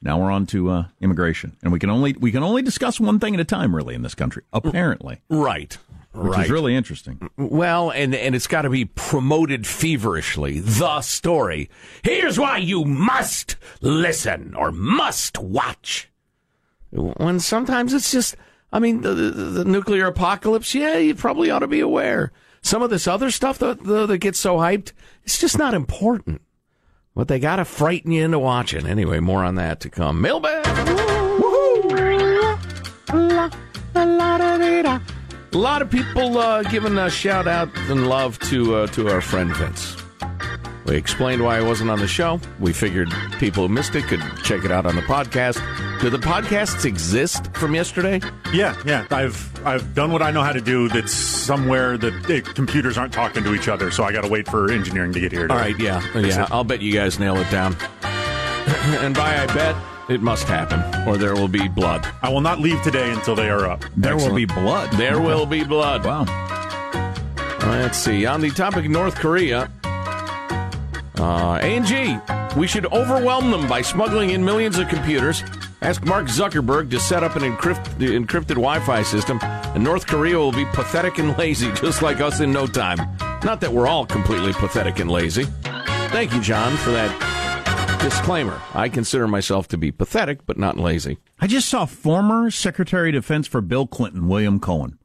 Now 0.01 0.19
we're 0.19 0.31
on 0.31 0.45
to 0.47 0.69
uh, 0.69 0.85
immigration, 0.99 1.55
and 1.63 1.71
we 1.71 1.79
can 1.79 1.89
only 1.89 2.13
we 2.13 2.31
can 2.31 2.43
only 2.43 2.61
discuss 2.61 2.99
one 2.99 3.19
thing 3.19 3.33
at 3.33 3.39
a 3.39 3.45
time, 3.45 3.73
really, 3.75 3.95
in 3.95 4.01
this 4.01 4.15
country. 4.15 4.43
Apparently, 4.51 5.21
Right. 5.29 5.77
Which 6.13 6.33
right. 6.33 6.45
is 6.45 6.51
really 6.51 6.75
interesting. 6.75 7.29
Well, 7.37 7.89
and 7.89 8.13
and 8.13 8.35
it's 8.35 8.47
got 8.47 8.61
to 8.63 8.69
be 8.69 8.85
promoted 8.85 9.65
feverishly. 9.65 10.59
The 10.59 11.01
story. 11.01 11.69
Here's 12.03 12.39
why 12.39 12.57
you 12.57 12.85
must 12.85 13.55
listen 13.81 14.53
or 14.55 14.71
must 14.71 15.39
watch. 15.39 16.09
When 16.91 17.39
sometimes 17.39 17.93
it's 17.93 18.11
just, 18.11 18.35
I 18.71 18.77
mean, 18.77 19.01
the, 19.01 19.15
the, 19.15 19.31
the 19.31 19.65
nuclear 19.65 20.05
apocalypse. 20.05 20.75
Yeah, 20.75 20.97
you 20.97 21.15
probably 21.15 21.49
ought 21.49 21.59
to 21.59 21.67
be 21.67 21.79
aware. 21.79 22.31
Some 22.61 22.83
of 22.83 22.91
this 22.91 23.07
other 23.07 23.31
stuff 23.31 23.57
that 23.59 23.83
that 23.83 24.07
that 24.07 24.17
gets 24.19 24.39
so 24.39 24.57
hyped, 24.57 24.91
it's 25.23 25.39
just 25.39 25.57
not 25.57 25.73
important. 25.73 26.41
But 27.15 27.27
they 27.27 27.39
got 27.39 27.57
to 27.57 27.65
frighten 27.65 28.11
you 28.11 28.23
into 28.23 28.39
watching. 28.39 28.85
Anyway, 28.87 29.19
more 29.19 29.43
on 29.43 29.55
that 29.55 29.79
to 29.81 29.89
come. 29.89 30.21
Mailbag. 30.21 30.63
A 35.53 35.57
lot 35.57 35.83
of 35.83 35.91
people 35.91 36.39
uh, 36.39 36.63
giving 36.63 36.97
a 36.97 37.11
shout 37.11 37.47
out 37.47 37.69
and 37.87 38.07
love 38.07 38.39
to 38.49 38.73
uh, 38.75 38.87
to 38.87 39.09
our 39.09 39.21
friend 39.21 39.55
Vince. 39.55 39.95
We 40.85 40.95
explained 40.97 41.43
why 41.43 41.57
I 41.57 41.61
wasn't 41.61 41.91
on 41.91 41.99
the 41.99 42.07
show. 42.07 42.41
We 42.59 42.73
figured 42.73 43.13
people 43.39 43.67
who 43.67 43.73
missed 43.73 43.93
it 43.95 44.05
could 44.05 44.21
check 44.43 44.65
it 44.65 44.71
out 44.71 44.87
on 44.87 44.95
the 44.95 45.03
podcast. 45.03 45.61
Do 46.01 46.09
the 46.09 46.17
podcasts 46.17 46.85
exist 46.85 47.53
from 47.53 47.75
yesterday? 47.75 48.19
Yeah, 48.51 48.75
yeah. 48.83 49.05
I've 49.11 49.65
I've 49.65 49.93
done 49.93 50.11
what 50.11 50.23
I 50.23 50.31
know 50.31 50.41
how 50.41 50.53
to 50.53 50.59
do. 50.59 50.89
That's 50.89 51.13
somewhere 51.13 51.99
that 51.99 52.23
the 52.23 52.41
computers 52.41 52.97
aren't 52.97 53.13
talking 53.13 53.43
to 53.43 53.53
each 53.53 53.67
other, 53.67 53.91
so 53.91 54.03
I 54.03 54.11
got 54.11 54.21
to 54.21 54.29
wait 54.29 54.47
for 54.47 54.71
engineering 54.71 55.13
to 55.13 55.19
get 55.19 55.31
here. 55.31 55.47
To 55.47 55.53
All 55.53 55.59
right, 55.59 55.79
yeah, 55.79 56.01
yeah. 56.17 56.47
I'll 56.49 56.63
bet 56.63 56.81
you 56.81 56.91
guys 56.91 57.19
nail 57.19 57.37
it 57.37 57.49
down. 57.51 57.75
and 58.03 59.13
by 59.13 59.37
I 59.37 59.45
bet, 59.53 59.75
It 60.09 60.21
must 60.21 60.47
happen, 60.47 61.07
or 61.07 61.17
there 61.17 61.33
will 61.33 61.47
be 61.47 61.69
blood. 61.69 62.05
I 62.21 62.29
will 62.29 62.41
not 62.41 62.59
leave 62.59 62.81
today 62.83 63.11
until 63.11 63.35
they 63.35 63.49
are 63.49 63.65
up. 63.65 63.85
There 63.95 64.17
will 64.17 64.35
be 64.35 64.45
blood. 64.45 64.91
There 64.93 65.21
will 65.21 65.45
be 65.45 65.63
blood. 65.63 66.05
Wow. 66.05 66.25
Let's 67.61 67.97
see. 67.97 68.25
On 68.25 68.41
the 68.41 68.49
topic 68.49 68.85
of 68.85 68.91
North 68.91 69.15
Korea, 69.15 69.71
uh, 71.17 71.59
A&G, 71.61 72.17
we 72.57 72.67
should 72.67 72.85
overwhelm 72.87 73.49
them 73.49 73.65
by 73.67 73.81
smuggling 73.81 74.31
in 74.31 74.43
millions 74.43 74.77
of 74.77 74.89
computers. 74.89 75.41
Ask 75.81 76.03
Mark 76.05 76.27
Zuckerberg 76.27 76.89
to 76.91 76.99
set 76.99 77.23
up 77.23 77.37
an 77.37 77.43
encrypt, 77.43 77.85
encrypted 77.99 78.55
Wi-Fi 78.55 79.03
system, 79.03 79.39
and 79.41 79.83
North 79.83 80.05
Korea 80.05 80.37
will 80.37 80.51
be 80.51 80.65
pathetic 80.65 81.17
and 81.17 81.37
lazy, 81.37 81.71
just 81.75 82.01
like 82.01 82.19
us 82.19 82.41
in 82.41 82.51
no 82.51 82.67
time. 82.67 82.97
Not 83.43 83.61
that 83.61 83.71
we're 83.71 83.87
all 83.87 84.05
completely 84.05 84.51
pathetic 84.51 84.99
and 84.99 85.09
lazy. 85.09 85.45
Thank 86.11 86.33
you, 86.33 86.41
John, 86.41 86.75
for 86.77 86.91
that 86.91 87.32
disclaimer. 88.03 88.61
I 88.73 88.89
consider 88.89 89.27
myself 89.27 89.69
to 89.69 89.77
be 89.77 89.91
pathetic, 89.91 90.45
but 90.45 90.57
not 90.57 90.77
lazy. 90.77 91.19
I 91.39 91.47
just 91.47 91.69
saw 91.69 91.85
former 91.85 92.51
Secretary 92.51 93.09
of 93.09 93.13
Defense 93.13 93.47
for 93.47 93.61
Bill 93.61 93.87
Clinton, 93.87 94.27
William 94.27 94.59
Cohen. 94.59 94.99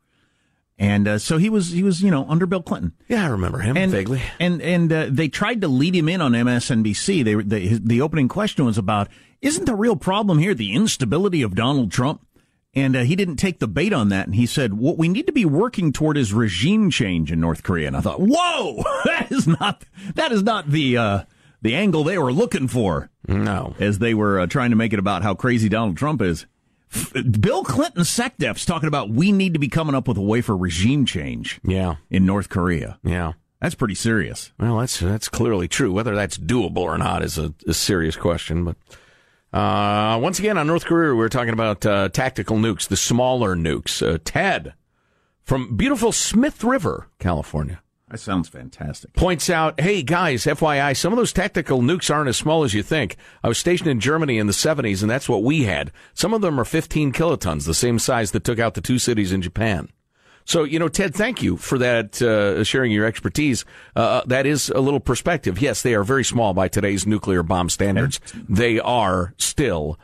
And 0.81 1.07
uh, 1.07 1.19
so 1.19 1.39
he 1.39 1.49
was, 1.49 1.71
he 1.71 1.85
was, 1.85 2.03
you 2.03 2.11
know, 2.11 2.27
under 2.29 2.45
Bill 2.45 2.63
Clinton. 2.63 2.95
Yeah, 3.07 3.25
I 3.25 3.29
remember 3.29 3.61
him 3.61 3.77
and, 3.77 3.93
vaguely. 3.93 4.21
And 4.41 4.61
and 4.61 4.93
uh, 4.93 5.07
they 5.11 5.29
tried 5.29 5.61
to 5.61 5.69
lead 5.69 5.95
him 5.95 6.09
in 6.09 6.21
on 6.21 6.33
MSNBC. 6.33 7.25
They, 7.25 7.35
they 7.35 7.69
his, 7.69 7.81
the 7.81 8.01
opening 8.01 8.29
question 8.29 8.65
was 8.65 8.79
about 8.79 9.09
isn't 9.41 9.65
the 9.65 9.75
real 9.77 9.97
problem 9.97 10.39
here 10.39 10.55
the 10.55 10.75
instability 10.75 11.43
of 11.43 11.55
Donald 11.55 11.93
Trump? 11.93 12.27
And 12.75 12.97
uh, 12.97 13.01
he 13.01 13.17
didn't 13.17 13.37
take 13.37 13.61
the 13.61 13.69
bait 13.69 13.93
on 13.93 14.09
that. 14.11 14.27
And 14.27 14.35
he 14.35 14.47
said, 14.47 14.75
what 14.75 14.99
we 14.99 15.09
need 15.09 15.27
to 15.27 15.33
be 15.33 15.45
working 15.45 15.93
toward 15.93 16.17
is 16.17 16.33
regime 16.33 16.91
change 16.91 17.33
in 17.33 17.41
North 17.41 17.63
Korea. 17.63 17.89
And 17.89 17.97
I 17.97 18.01
thought, 18.01 18.21
whoa, 18.21 18.83
that 19.05 19.29
is 19.31 19.47
not, 19.47 19.85
that 20.15 20.33
is 20.33 20.43
not 20.43 20.69
the, 20.69 20.97
uh, 20.97 21.23
the 21.63 21.75
angle 21.75 22.05
they 22.05 22.19
were 22.19 22.33
looking 22.33 22.69
for. 22.69 23.11
No. 23.27 23.75
As 23.79 23.99
they 23.99 24.15
were 24.15 24.41
uh, 24.41 24.47
trying 24.47 24.71
to 24.71 24.77
make 24.77 24.93
it 24.93 24.99
about 24.99 25.23
how 25.23 25.35
crazy 25.35 25.69
Donald 25.69 25.97
Trump 25.97 26.23
is. 26.23 26.47
F- 26.95 27.13
Bill 27.41 27.65
Clinton 27.65 28.03
SecDef's 28.03 28.65
talking 28.65 28.89
about 28.89 29.11
we 29.11 29.33
need 29.33 29.53
to 29.55 29.59
be 29.59 29.69
coming 29.69 29.95
up 29.95 30.09
with 30.09 30.17
a 30.17 30.23
way 30.23 30.41
for 30.41 30.57
regime 30.57 31.05
change. 31.05 31.61
Yeah. 31.63 31.97
In 32.11 32.25
North 32.25 32.49
Korea. 32.49 32.99
Yeah. 33.03 33.33
That's 33.61 33.75
pretty 33.75 33.97
serious. 33.97 34.53
Well, 34.59 34.79
that's 34.79 35.01
that's 35.01 35.29
clearly 35.29 35.67
true. 35.67 35.93
Whether 35.93 36.15
that's 36.15 36.39
doable 36.39 36.79
or 36.79 36.97
not 36.97 37.23
is 37.25 37.39
a, 37.39 37.53
a 37.67 37.75
serious 37.75 38.15
question. 38.15 38.65
But 38.65 38.77
uh, 39.53 40.19
once 40.21 40.39
again, 40.39 40.57
on 40.57 40.69
North 40.69 40.85
Korea, 40.85 41.15
we 41.15 41.25
are 41.25 41.29
talking 41.29 41.53
about 41.53 41.85
uh, 41.85 42.09
tactical 42.11 42.57
nukes, 42.57 42.87
the 42.87 42.97
smaller 42.97 43.57
nukes. 43.57 44.01
Uh, 44.07 44.19
Ted 44.25 44.75
from 45.43 45.77
beautiful 45.77 46.13
Smith 46.13 46.63
River, 46.63 47.09
California. 47.19 47.83
That 48.11 48.19
sounds 48.19 48.49
fantastic. 48.49 49.13
Points 49.13 49.51
out, 49.51 49.79
hey 49.81 50.03
guys, 50.03 50.45
FYI, 50.45 50.97
some 50.97 51.13
of 51.13 51.19
those 51.19 51.33
tactical 51.33 51.83
nukes 51.83 52.13
aren't 52.13 52.31
as 52.31 52.39
small 52.39 52.65
as 52.65 52.73
you 52.73 52.83
think. 52.83 53.17
I 53.43 53.49
was 53.49 53.59
stationed 53.59 53.91
in 53.91 54.01
Germany 54.01 54.39
in 54.39 54.47
the 54.47 54.55
70s, 54.55 55.03
and 55.03 55.11
that's 55.11 55.29
what 55.29 55.43
we 55.43 55.65
had. 55.65 55.93
Some 56.15 56.33
of 56.33 56.41
them 56.41 56.59
are 56.59 56.65
15 56.65 57.13
kilotons, 57.13 57.67
the 57.67 57.75
same 57.75 57.99
size 57.99 58.31
that 58.31 58.45
took 58.45 58.59
out 58.59 58.75
the 58.75 58.81
two 58.81 58.99
cities 58.99 59.33
in 59.33 59.43
Japan. 59.43 59.91
So, 60.47 60.65
you 60.65 60.79
know, 60.79 60.89
Ted, 60.89 61.15
thank 61.15 61.43
you 61.43 61.59
for 61.59 61.77
that, 61.77 62.23
uh, 62.23 62.65
sharing 62.65 62.91
your 62.91 63.05
expertise. 63.05 63.67
Uh, 63.95 64.23
that 64.25 64.47
is 64.47 64.71
a 64.71 64.81
little 64.81 65.01
perspective. 65.01 65.61
Yes, 65.61 65.83
they 65.83 65.95
are 65.95 66.03
very 66.03 66.25
small 66.25 66.55
by 66.55 66.69
today's 66.69 67.07
nuclear 67.07 67.43
bomb 67.43 67.69
standards. 67.69 68.19
They 68.49 68.81
are 68.81 69.35
still 69.37 69.99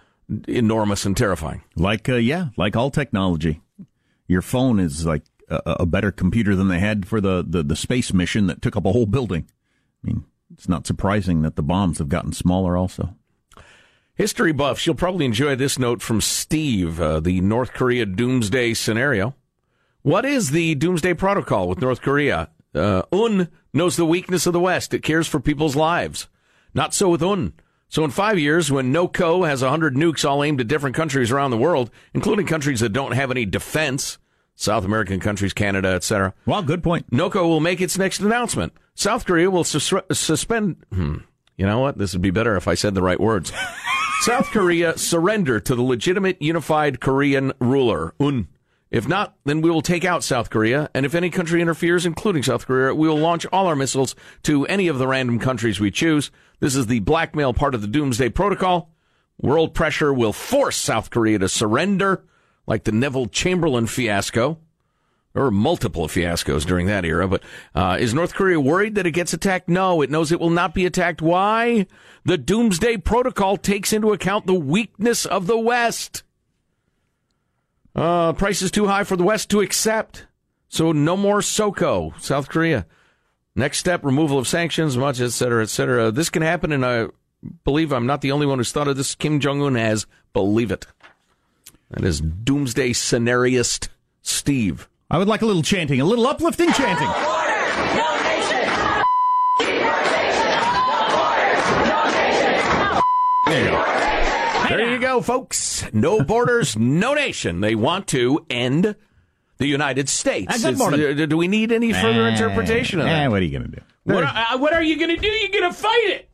enormous 0.47 1.07
and 1.07 1.17
terrifying. 1.17 1.63
Like, 1.77 2.11
uh, 2.11 2.17
yeah, 2.17 2.49
like 2.59 2.77
all 2.77 2.91
technology. 2.91 3.63
Your 4.29 4.43
phone 4.43 4.79
is 4.79 5.07
like 5.07 5.23
a, 5.49 5.77
a 5.81 5.87
better 5.87 6.11
computer 6.11 6.55
than 6.55 6.69
they 6.69 6.79
had 6.79 7.07
for 7.07 7.21
the, 7.21 7.45
the, 7.47 7.63
the 7.63 7.77
space 7.77 8.13
mission 8.13 8.47
that 8.47 8.63
took 8.63 8.77
up 8.77 8.87
a 8.87 8.93
whole 8.93 9.07
building. 9.07 9.49
I 10.03 10.07
mean, 10.07 10.25
it's 10.53 10.69
not 10.69 10.87
surprising 10.87 11.43
that 11.43 11.57
the 11.57 11.63
bombs 11.63 11.99
have 11.99 12.09
gotten 12.09 12.33
smaller 12.33 12.77
also. 12.77 13.15
History 14.15 14.53
buffs, 14.53 14.87
you'll 14.87 14.95
probably 14.95 15.25
enjoy 15.25 15.57
this 15.57 15.79
note 15.79 16.01
from 16.01 16.21
Steve, 16.21 17.01
uh, 17.01 17.19
the 17.19 17.41
North 17.41 17.73
Korea 17.73 18.07
doomsday 18.07 18.73
scenario. 18.75 19.35
What 20.03 20.25
is 20.25 20.51
the 20.51 20.77
doomsday 20.77 21.15
protocol 21.15 21.69
with 21.69 21.81
North 21.81 22.01
Korea? 22.01 22.51
Uh, 22.75 23.03
Un 23.13 23.49
knows 23.73 23.97
the 23.97 24.07
weakness 24.07 24.47
of 24.47 24.53
the 24.53 24.61
West. 24.61 24.95
It 24.95 25.03
cares 25.03 25.27
for 25.27 25.41
people's 25.41 25.75
lives. 25.75 26.29
Not 26.75 26.95
so 26.95 27.09
with 27.09 27.23
Un. 27.23 27.55
So 27.89 28.05
in 28.05 28.11
five 28.11 28.39
years, 28.39 28.71
when 28.71 28.93
NOCO 28.93 29.47
has 29.47 29.63
100 29.63 29.95
nukes 29.95 30.29
all 30.29 30.45
aimed 30.45 30.61
at 30.61 30.69
different 30.69 30.97
countries 30.97 31.31
around 31.31 31.51
the 31.51 31.57
world, 31.57 31.91
including 32.13 32.47
countries 32.47 32.81
that 32.81 32.93
don't 32.93 33.13
have 33.13 33.31
any 33.31 33.47
defense, 33.47 34.19
South 34.57 34.85
American 34.85 35.21
countries, 35.21 35.53
Canada, 35.53 35.89
etc. 35.89 36.35
Well, 36.47 36.63
good 36.63 36.83
point. 36.83 37.11
NOCO 37.13 37.47
will 37.47 37.61
make 37.61 37.81
its 37.81 37.99
next 37.99 38.21
announcement. 38.21 38.73
South 38.95 39.25
Korea 39.27 39.51
will 39.51 39.65
sus- 39.65 39.93
suspend. 40.13 40.77
Hmm, 40.93 41.17
you 41.57 41.67
know 41.67 41.81
what? 41.81 41.99
This 41.99 42.13
would 42.13 42.23
be 42.23 42.31
better 42.31 42.57
if 42.57 42.69
I 42.69 42.75
said 42.75 42.95
the 42.95 43.03
right 43.03 43.19
words. 43.21 43.53
South 44.21 44.47
Korea 44.47 44.97
surrender 44.97 45.61
to 45.61 45.75
the 45.75 45.83
legitimate 45.83 46.41
unified 46.41 47.01
Korean 47.01 47.53
ruler, 47.59 48.15
Un. 48.21 48.49
If 48.91 49.09
not, 49.09 49.35
then 49.45 49.61
we 49.61 49.71
will 49.71 49.83
take 49.83 50.05
out 50.05 50.23
South 50.23 50.51
Korea, 50.51 50.89
and 50.95 51.05
if 51.05 51.17
any 51.17 51.29
country 51.29 51.61
interferes, 51.61 52.07
including 52.07 52.45
South 52.45 52.65
Korea, 52.65 52.95
we 52.95 53.09
will 53.09 53.19
launch 53.19 53.45
all 53.53 53.67
our 53.67 53.75
missiles 53.75 54.15
to 54.45 54.65
any 54.67 54.87
of 54.87 54.99
the 54.99 55.09
random 55.09 55.41
countries 55.41 55.81
we 55.81 55.91
choose. 55.91 56.31
This 56.61 56.77
is 56.77 56.87
the 56.87 57.01
blackmail 57.01 57.55
part 57.55 57.75
of 57.75 57.81
the 57.81 57.89
Doomsday 57.89 58.29
Protocol. 58.29 58.91
World 59.41 59.75
pressure 59.75 60.15
will 60.15 60.33
force 60.33 60.77
South 60.77 61.11
Korea 61.11 61.41
to 61.41 61.49
surrender, 61.49 62.25
like 62.67 62.85
the 62.85 62.93
Neville 62.93 63.27
Chamberlain 63.27 63.87
fiasco. 63.87 64.59
There 65.33 65.43
were 65.43 65.51
multiple 65.51 66.07
fiascos 66.07 66.65
during 66.65 66.87
that 66.87 67.05
era, 67.05 67.27
but 67.27 67.43
uh, 67.75 67.97
is 67.99 68.15
North 68.15 68.35
Korea 68.35 68.61
worried 68.61 68.95
that 68.95 69.07
it 69.07 69.11
gets 69.11 69.33
attacked? 69.33 69.69
No, 69.69 70.01
it 70.01 70.09
knows 70.11 70.31
it 70.31 70.39
will 70.39 70.49
not 70.49 70.75
be 70.75 70.87
attacked. 70.87 71.21
Why? 71.21 71.87
The 72.25 72.39
Doomsday 72.39 72.99
Protocol 72.99 73.57
takes 73.57 73.93
into 73.93 74.13
account 74.13 74.47
the 74.47 74.55
weakness 74.55 75.27
of 75.27 75.49
the 75.49 75.59
West. 75.59 76.23
Uh, 77.97 78.33
price 78.33 78.63
is 78.63 78.71
too 78.71 78.87
high 78.87 79.03
for 79.03 79.17
the 79.17 79.25
West 79.25 79.51
to 79.51 79.61
accept. 79.61 80.27
So 80.69 80.93
no 80.93 81.17
more 81.17 81.43
SOCO, 81.43 82.15
South 82.19 82.49
Korea. 82.49 82.87
Next 83.57 83.79
step, 83.79 84.05
removal 84.05 84.39
of 84.39 84.49
sanctions, 84.49 84.97
much, 84.97 85.21
et 85.21 85.31
cetera, 85.31 85.63
et 85.63 85.69
cetera. 85.69 86.11
This 86.11 86.31
can 86.31 86.43
happen, 86.43 86.73
and 86.73 86.85
I 86.85 87.09
believe 87.65 87.93
I'm 87.93 88.07
not 88.07 88.21
the 88.21 88.33
only 88.33 88.47
one 88.47 88.59
who's 88.59 88.73
thought 88.73 88.89
of 88.89 88.97
this. 88.97 89.15
Kim 89.15 89.39
Jong 89.39 89.63
Un 89.63 89.75
has. 89.75 90.07
Believe 90.33 90.73
it. 90.73 90.87
That 91.95 92.05
is 92.05 92.21
doomsday 92.21 92.91
scenarist 92.93 93.89
Steve. 94.23 94.89
I 95.11 95.19
would 95.19 95.29
like 95.29 95.43
a 95.43 95.47
little 95.47 95.63
chanting, 95.63 96.01
a 96.01 96.05
little 96.05 96.27
uplifting 96.27 96.73
chanting. 96.73 97.09
There 103.47 103.63
you 103.65 103.71
go. 103.71 103.85
There 104.69 104.91
you 104.93 104.99
go, 104.99 105.21
folks. 105.21 105.85
No 105.93 106.23
borders, 106.23 106.77
no 106.77 107.15
nation. 107.15 107.61
They 107.61 107.75
want 107.75 108.09
to 108.09 108.45
end 108.49 108.97
the 109.59 109.67
United 109.67 110.09
States. 110.09 110.47
Ah, 110.51 110.59
good 110.71 110.79
morning. 110.79 111.29
do 111.29 111.37
we 111.37 111.47
need 111.47 111.71
any 111.71 111.93
further 111.93 112.25
Eh, 112.27 112.31
interpretation 112.33 113.01
of 113.01 113.07
eh, 113.07 113.11
that? 113.11 113.31
what 113.31 113.41
are 113.43 113.45
you 113.45 113.57
going 113.57 113.71
to 113.71 113.77
do? 113.77 113.83
What, 114.05 114.25
uh, 114.25 114.59
what 114.59 114.73
are 114.73 114.83
you 114.83 114.97
going 114.99 115.15
to 115.15 115.17
do? 115.21 115.29
You're 115.29 115.61
going 115.61 115.73
to 115.73 115.79
fight 115.79 116.05
it. 116.09 116.31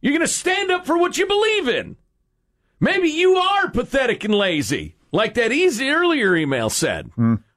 You're 0.00 0.12
going 0.12 0.20
to 0.22 0.28
stand 0.28 0.70
up 0.70 0.84
for 0.84 0.98
what 0.98 1.16
you 1.16 1.26
believe 1.26 1.68
in. 1.68 1.96
Maybe 2.80 3.08
you 3.08 3.36
are 3.36 3.70
pathetic 3.70 4.24
and 4.24 4.34
lazy, 4.34 4.96
like 5.12 5.34
that 5.34 5.52
easy 5.52 5.88
earlier 5.88 6.36
email 6.36 6.68
said. 6.70 7.10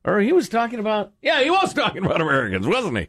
Or 0.06 0.20
he 0.20 0.32
was 0.32 0.48
talking 0.50 0.80
about, 0.80 1.12
yeah, 1.22 1.42
he 1.44 1.50
was 1.50 1.74
talking 1.76 2.06
about 2.06 2.22
Americans, 2.22 2.66
wasn't 2.68 2.98
he? 2.98 3.08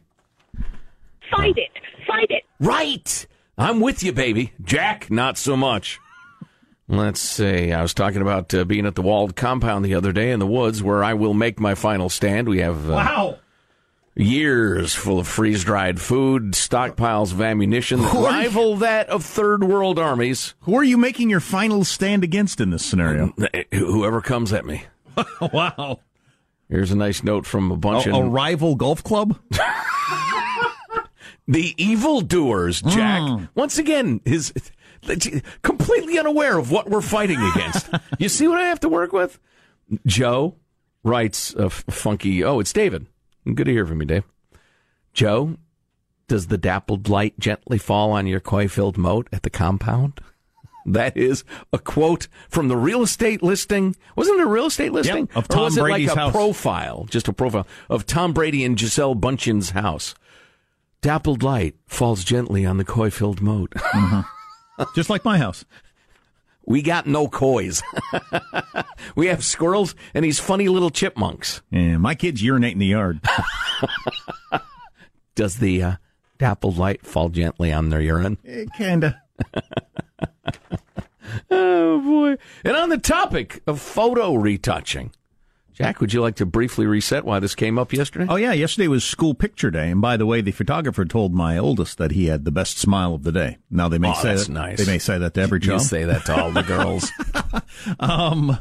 Fight 1.30 1.56
it. 1.56 1.70
Fight 2.06 2.30
it. 2.30 2.42
Right. 2.58 3.26
I'm 3.56 3.80
with 3.80 4.02
you, 4.02 4.12
baby. 4.12 4.52
Jack, 4.62 5.10
not 5.10 5.38
so 5.38 5.56
much. 5.56 6.00
Let's 6.88 7.20
see. 7.20 7.72
I 7.72 7.82
was 7.82 7.94
talking 7.94 8.20
about 8.20 8.52
uh, 8.52 8.64
being 8.64 8.84
at 8.86 8.96
the 8.96 9.02
walled 9.02 9.36
compound 9.36 9.84
the 9.84 9.94
other 9.94 10.10
day 10.12 10.32
in 10.32 10.40
the 10.40 10.46
woods 10.46 10.82
where 10.82 11.04
I 11.04 11.14
will 11.14 11.34
make 11.34 11.60
my 11.60 11.76
final 11.76 12.08
stand. 12.08 12.48
We 12.48 12.58
have 12.58 12.90
uh, 12.90 12.94
Wow. 12.94 13.38
Years 14.20 14.94
full 14.94 15.18
of 15.18 15.26
freeze 15.26 15.64
dried 15.64 16.00
food, 16.00 16.52
stockpiles 16.52 17.32
of 17.32 17.40
ammunition 17.40 18.02
that 18.02 18.12
rival 18.12 18.76
that 18.76 19.08
of 19.08 19.24
third 19.24 19.64
world 19.64 19.98
armies. 19.98 20.54
Who 20.60 20.76
are 20.76 20.84
you 20.84 20.96
making 20.96 21.30
your 21.30 21.40
final 21.40 21.84
stand 21.84 22.24
against 22.24 22.60
in 22.60 22.70
this 22.70 22.84
scenario? 22.84 23.34
Whoever 23.72 24.20
comes 24.20 24.52
at 24.52 24.64
me. 24.64 24.84
wow. 25.52 26.00
Here's 26.68 26.92
a 26.92 26.96
nice 26.96 27.22
note 27.22 27.46
from 27.46 27.72
a 27.72 27.76
bunch 27.76 28.06
A, 28.06 28.10
of 28.10 28.16
a 28.16 28.28
rival 28.28 28.76
golf 28.76 29.02
club? 29.02 29.38
the 31.48 31.74
evildoers, 31.76 32.80
Jack. 32.82 33.22
Mm. 33.22 33.48
Once 33.54 33.78
again, 33.78 34.20
is 34.24 34.52
completely 35.62 36.18
unaware 36.18 36.58
of 36.58 36.70
what 36.70 36.88
we're 36.88 37.00
fighting 37.00 37.40
against. 37.40 37.88
you 38.18 38.28
see 38.28 38.46
what 38.46 38.58
I 38.58 38.66
have 38.66 38.80
to 38.80 38.88
work 38.88 39.12
with? 39.12 39.40
Joe 40.06 40.54
writes 41.02 41.54
a 41.56 41.64
f- 41.66 41.84
funky. 41.88 42.44
Oh, 42.44 42.60
it's 42.60 42.72
David. 42.72 43.06
Good 43.44 43.64
to 43.64 43.72
hear 43.72 43.86
from 43.86 44.00
you, 44.00 44.06
Dave. 44.06 44.24
Joe, 45.12 45.56
does 46.28 46.46
the 46.46 46.58
dappled 46.58 47.08
light 47.08 47.38
gently 47.38 47.78
fall 47.78 48.12
on 48.12 48.26
your 48.26 48.40
koi-filled 48.40 48.96
moat 48.96 49.28
at 49.32 49.42
the 49.42 49.50
compound? 49.50 50.20
That 50.86 51.14
is 51.14 51.44
a 51.74 51.78
quote 51.78 52.26
from 52.48 52.68
the 52.68 52.76
real 52.76 53.02
estate 53.02 53.42
listing. 53.42 53.94
Wasn't 54.16 54.40
it 54.40 54.42
a 54.42 54.48
real 54.48 54.64
estate 54.64 54.92
listing? 54.92 55.28
of 55.34 55.44
or 55.44 55.48
Tom 55.48 55.64
was 55.64 55.76
it 55.76 55.82
Brady's 55.82 56.08
like 56.08 56.16
a 56.16 56.20
house. 56.20 56.32
profile, 56.32 57.06
just 57.10 57.28
a 57.28 57.34
profile 57.34 57.66
of 57.90 58.06
Tom 58.06 58.32
Brady 58.32 58.64
and 58.64 58.78
Gisele 58.78 59.14
Bundchen's 59.14 59.70
house? 59.70 60.14
Dappled 61.02 61.42
light 61.42 61.76
falls 61.86 62.24
gently 62.24 62.64
on 62.64 62.78
the 62.78 62.84
koi-filled 62.84 63.42
moat. 63.42 63.72
Mm-hmm. 63.72 64.84
Just 64.96 65.10
like 65.10 65.24
my 65.24 65.36
house. 65.36 65.64
We 66.66 66.82
got 66.82 67.06
no 67.06 67.26
kois. 67.26 67.82
we 69.16 69.26
have 69.26 69.44
squirrels 69.44 69.94
and 70.14 70.24
these 70.24 70.38
funny 70.38 70.68
little 70.68 70.90
chipmunks. 70.90 71.62
Yeah, 71.70 71.96
my 71.96 72.14
kids 72.14 72.42
urinate 72.42 72.74
in 72.74 72.78
the 72.78 72.86
yard. 72.86 73.20
Does 75.34 75.56
the 75.56 75.82
uh, 75.82 75.92
dappled 76.38 76.76
light 76.76 77.04
fall 77.04 77.28
gently 77.28 77.72
on 77.72 77.88
their 77.88 78.00
urine? 78.00 78.38
Eh, 78.46 78.66
kinda. 78.76 79.20
Oh 81.48 82.00
boy! 82.00 82.36
And 82.64 82.76
on 82.76 82.88
the 82.88 82.98
topic 82.98 83.62
of 83.66 83.80
photo 83.80 84.34
retouching, 84.34 85.12
Jack, 85.80 86.00
would 86.00 86.12
you 86.12 86.20
like 86.20 86.36
to 86.36 86.46
briefly 86.46 86.86
reset 86.86 87.24
why 87.24 87.40
this 87.40 87.54
came 87.54 87.78
up 87.78 87.92
yesterday? 87.92 88.26
Oh 88.28 88.36
yeah, 88.36 88.52
yesterday 88.52 88.86
was 88.88 89.02
school 89.04 89.34
picture 89.34 89.70
day, 89.70 89.90
and 89.90 90.00
by 90.00 90.16
the 90.16 90.26
way, 90.26 90.40
the 90.40 90.50
photographer 90.52 91.04
told 91.04 91.34
my 91.34 91.56
oldest 91.58 91.98
that 91.98 92.10
he 92.12 92.26
had 92.26 92.44
the 92.44 92.50
best 92.50 92.78
smile 92.78 93.14
of 93.14 93.22
the 93.22 93.32
day. 93.32 93.58
Now 93.70 93.88
they 93.88 93.98
may 93.98 94.10
Oh, 94.10 94.22
say 94.22 94.34
that, 94.36 94.48
nice. 94.48 94.78
They 94.78 94.90
may 94.92 94.98
say 94.98 95.18
that 95.18 95.34
to 95.34 95.40
every 95.40 95.60
You 95.60 95.68
child. 95.68 95.82
say 95.82 96.04
that 96.04 96.24
to 96.26 96.40
all 96.40 96.50
the 96.50 96.62
girls. 96.62 97.10
um, 98.00 98.58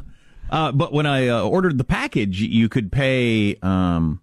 uh, 0.50 0.72
but 0.72 0.92
when 0.92 1.06
I 1.06 1.28
uh, 1.28 1.42
ordered 1.42 1.78
the 1.78 1.84
package, 1.84 2.40
you 2.40 2.68
could 2.68 2.90
pay 2.90 3.56
um, 3.62 4.20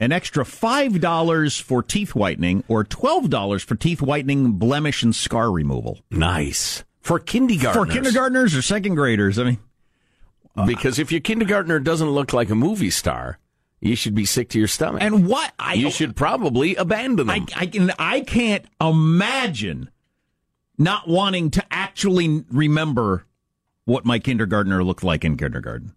an 0.00 0.12
extra 0.12 0.44
five 0.44 1.00
dollars 1.00 1.58
for 1.58 1.82
teeth 1.82 2.14
whitening 2.14 2.64
or 2.68 2.84
twelve 2.84 3.30
dollars 3.30 3.62
for 3.62 3.74
teeth 3.76 4.02
whitening, 4.02 4.52
blemish, 4.52 5.02
and 5.02 5.14
scar 5.14 5.50
removal. 5.50 6.00
Nice 6.10 6.84
for 7.00 7.18
kindergartners. 7.18 7.86
For 7.86 7.90
kindergartners 7.92 8.54
or 8.54 8.62
second 8.62 8.96
graders, 8.96 9.38
I 9.38 9.44
mean, 9.44 9.58
because 10.66 10.98
if 10.98 11.12
your 11.12 11.20
kindergartner 11.20 11.78
doesn't 11.78 12.10
look 12.10 12.32
like 12.32 12.50
a 12.50 12.54
movie 12.54 12.90
star, 12.90 13.38
you 13.80 13.94
should 13.94 14.14
be 14.14 14.24
sick 14.24 14.48
to 14.50 14.58
your 14.58 14.68
stomach. 14.68 15.02
and 15.02 15.28
what 15.28 15.52
I 15.58 15.74
you 15.74 15.90
should 15.90 16.16
probably 16.16 16.74
abandon 16.76 17.26
them. 17.28 17.46
I, 17.54 17.62
I 17.62 17.66
can 17.66 17.92
I 17.98 18.20
can't 18.20 18.64
imagine 18.80 19.90
not 20.76 21.08
wanting 21.08 21.50
to 21.52 21.64
actually 21.70 22.44
remember 22.50 23.26
what 23.84 24.04
my 24.04 24.18
kindergartner 24.18 24.84
looked 24.84 25.04
like 25.04 25.24
in 25.24 25.36
kindergarten. 25.36 25.94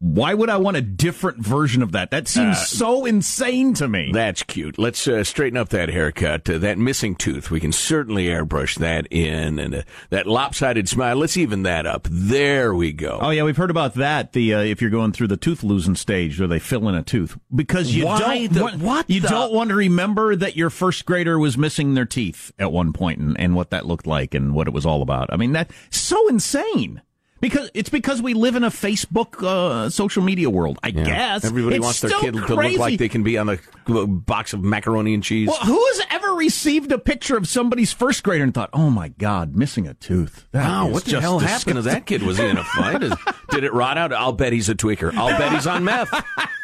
Why 0.00 0.34
would 0.34 0.50
I 0.50 0.56
want 0.56 0.76
a 0.76 0.80
different 0.82 1.38
version 1.38 1.80
of 1.82 1.92
that? 1.92 2.10
That 2.10 2.26
seems 2.26 2.56
Uh, 2.56 2.64
so 2.64 3.04
insane 3.04 3.72
to 3.74 3.86
me. 3.88 4.10
That's 4.12 4.42
cute. 4.42 4.76
Let's 4.78 5.06
uh, 5.06 5.22
straighten 5.22 5.56
up 5.56 5.68
that 5.68 5.88
haircut. 5.88 6.50
Uh, 6.50 6.58
that 6.58 6.76
missing 6.78 7.14
tooth, 7.14 7.50
we 7.50 7.60
can 7.60 7.70
certainly 7.72 8.26
airbrush 8.26 8.76
that 8.78 9.06
in. 9.12 9.58
And 9.60 9.74
uh, 9.76 9.82
that 10.10 10.26
lopsided 10.26 10.88
smile, 10.88 11.16
let's 11.16 11.36
even 11.36 11.62
that 11.62 11.86
up. 11.86 12.08
There 12.10 12.74
we 12.74 12.92
go. 12.92 13.18
Oh 13.22 13.30
yeah, 13.30 13.44
we've 13.44 13.56
heard 13.56 13.70
about 13.70 13.94
that. 13.94 14.32
The 14.32 14.54
uh, 14.54 14.60
if 14.60 14.80
you're 14.82 14.90
going 14.90 15.12
through 15.12 15.28
the 15.28 15.36
tooth 15.36 15.62
losing 15.62 15.94
stage 15.94 16.38
where 16.38 16.48
they 16.48 16.58
fill 16.58 16.88
in 16.88 16.94
a 16.96 17.02
tooth 17.04 17.38
because 17.54 17.94
you 17.94 18.06
Why 18.06 18.18
don't 18.46 18.52
the- 18.52 18.62
want, 18.62 18.76
what 18.82 19.08
you 19.08 19.20
the- 19.20 19.28
don't 19.28 19.52
want 19.52 19.70
to 19.70 19.76
remember 19.76 20.34
that 20.34 20.56
your 20.56 20.70
first 20.70 21.06
grader 21.06 21.38
was 21.38 21.56
missing 21.56 21.94
their 21.94 22.06
teeth 22.06 22.50
at 22.58 22.72
one 22.72 22.92
point 22.92 23.20
and, 23.20 23.38
and 23.38 23.54
what 23.54 23.70
that 23.70 23.86
looked 23.86 24.06
like 24.08 24.34
and 24.34 24.54
what 24.54 24.66
it 24.66 24.72
was 24.74 24.84
all 24.84 25.02
about. 25.02 25.32
I 25.32 25.36
mean 25.36 25.52
that's 25.52 25.72
so 25.90 26.28
insane. 26.28 27.00
Because 27.42 27.70
it's 27.74 27.88
because 27.90 28.22
we 28.22 28.34
live 28.34 28.54
in 28.54 28.62
a 28.62 28.70
Facebook 28.70 29.42
uh, 29.42 29.90
social 29.90 30.22
media 30.22 30.48
world, 30.48 30.78
I 30.84 30.88
Yeah. 30.88 31.02
guess. 31.04 31.44
Everybody 31.44 31.76
It's 31.76 31.82
wants 31.82 32.00
their 32.00 32.12
kid 32.12 32.34
to 32.34 32.54
look 32.54 32.78
like 32.78 32.98
they 33.00 33.08
can 33.08 33.24
be 33.24 33.36
on 33.36 33.48
a 33.48 33.58
box 34.06 34.52
of 34.52 34.62
macaroni 34.62 35.12
and 35.12 35.24
cheese. 35.24 35.48
Well, 35.48 35.58
who 35.58 35.84
has 35.86 36.06
ever 36.10 36.34
received 36.34 36.92
a 36.92 36.98
picture 36.98 37.36
of 37.36 37.48
somebody's 37.48 37.92
first 37.92 38.22
grader 38.22 38.44
and 38.44 38.54
thought, 38.54 38.70
"Oh 38.72 38.90
my 38.90 39.08
God, 39.08 39.56
missing 39.56 39.88
a 39.88 39.94
tooth"? 39.94 40.46
That 40.52 40.64
Wow, 40.68 40.86
what 40.90 41.04
the 41.04 41.20
hell 41.20 41.40
happened 41.40 41.76
to 41.76 41.82
that 41.82 42.06
kid? 42.06 42.22
Was 42.22 42.38
he 42.38 42.46
in 42.46 42.58
a 42.58 42.64
fight? 42.64 43.02
Did 43.52 43.64
it 43.64 43.72
rot 43.72 43.98
out? 43.98 44.12
I'll 44.12 44.32
bet 44.32 44.52
he's 44.52 44.68
a 44.68 44.74
tweaker. 44.74 45.14
I'll 45.14 45.36
bet 45.38 45.52
he's 45.52 45.66
on 45.66 45.84
meth. 45.84 46.10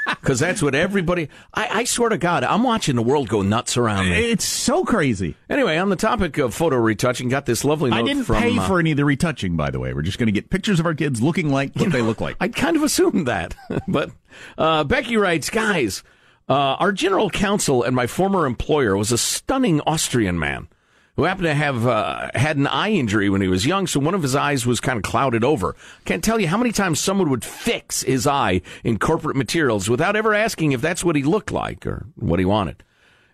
Because 0.09 0.40
that's 0.40 0.62
what 0.62 0.74
everybody. 0.74 1.29
I, 1.53 1.68
I 1.81 1.85
swear 1.85 2.09
to 2.09 2.18
God, 2.18 2.42
I'm 2.42 2.62
watching 2.62 2.96
the 2.96 3.03
world 3.03 3.29
go 3.29 3.42
nuts 3.42 3.77
around 3.77 4.09
me. 4.09 4.31
It's 4.31 4.44
so 4.44 4.85
crazy. 4.85 5.37
Anyway, 5.51 5.77
on 5.77 5.90
the 5.90 5.96
topic 5.96 6.38
of 6.38 6.55
photo 6.55 6.77
retouching, 6.77 7.29
got 7.29 7.44
this 7.46 7.64
lovely 7.64 7.90
note 7.90 7.96
I 7.96 8.03
didn't 8.03 8.24
from. 8.24 8.37
pay 8.37 8.57
uh, 8.57 8.66
for 8.66 8.81
any 8.81 8.92
of 8.92 8.96
the 8.96 9.05
retouching, 9.05 9.57
by 9.57 9.70
the 9.70 9.79
way. 9.79 9.92
We're 9.92 10.03
just 10.03 10.18
going 10.18 10.29
to 10.29 10.33
get 10.33 10.48
pictures 10.51 10.81
of 10.81 10.87
our 10.87 10.94
kids 10.94 11.22
looking 11.22 11.51
like 11.51 11.74
what 11.77 11.92
they 11.92 12.01
look 12.01 12.20
like. 12.20 12.37
I 12.40 12.48
kind 12.48 12.77
of 12.77 12.83
assumed 12.83 13.29
that. 13.29 13.55
but 13.88 14.11
uh, 14.57 14.85
Becky 14.85 15.16
writes, 15.16 15.51
guys, 15.51 16.03
uh, 16.48 16.53
our 16.53 16.92
general 16.92 17.29
counsel 17.29 17.83
and 17.83 17.94
my 17.94 18.07
former 18.07 18.46
employer 18.46 18.96
was 18.96 19.12
a 19.12 19.18
stunning 19.18 19.83
Austrian 19.83 20.38
man 20.38 20.68
who 21.18 21.24
happened 21.24 21.46
to 21.46 21.54
have 21.54 21.85
uh, 21.85 22.31
had 22.35 22.57
an 22.59 22.68
eye 22.68 22.92
injury 22.92 23.28
when 23.28 23.40
he 23.40 23.48
was 23.48 23.66
young, 23.66 23.88
so 23.88 23.98
one 23.98 24.14
of 24.14 24.22
his 24.22 24.37
eyes 24.37 24.64
was 24.64 24.78
kind 24.78 24.96
of 24.96 25.02
clouded 25.02 25.42
over. 25.42 25.74
Can't 26.04 26.22
tell 26.22 26.40
you 26.40 26.46
how 26.46 26.57
many 26.57 26.70
times 26.70 27.00
someone 27.00 27.28
would 27.28 27.44
fix 27.44 28.02
his 28.02 28.24
eye 28.24 28.62
in 28.85 29.00
corporate 29.00 29.35
materials 29.35 29.90
without 29.90 30.14
ever 30.14 30.33
asking 30.33 30.70
if 30.70 30.81
that's 30.81 31.04
what 31.04 31.16
he 31.16 31.24
looked 31.24 31.50
like 31.50 31.85
or 31.85 32.07
what 32.14 32.38
he 32.38 32.44
wanted. 32.44 32.85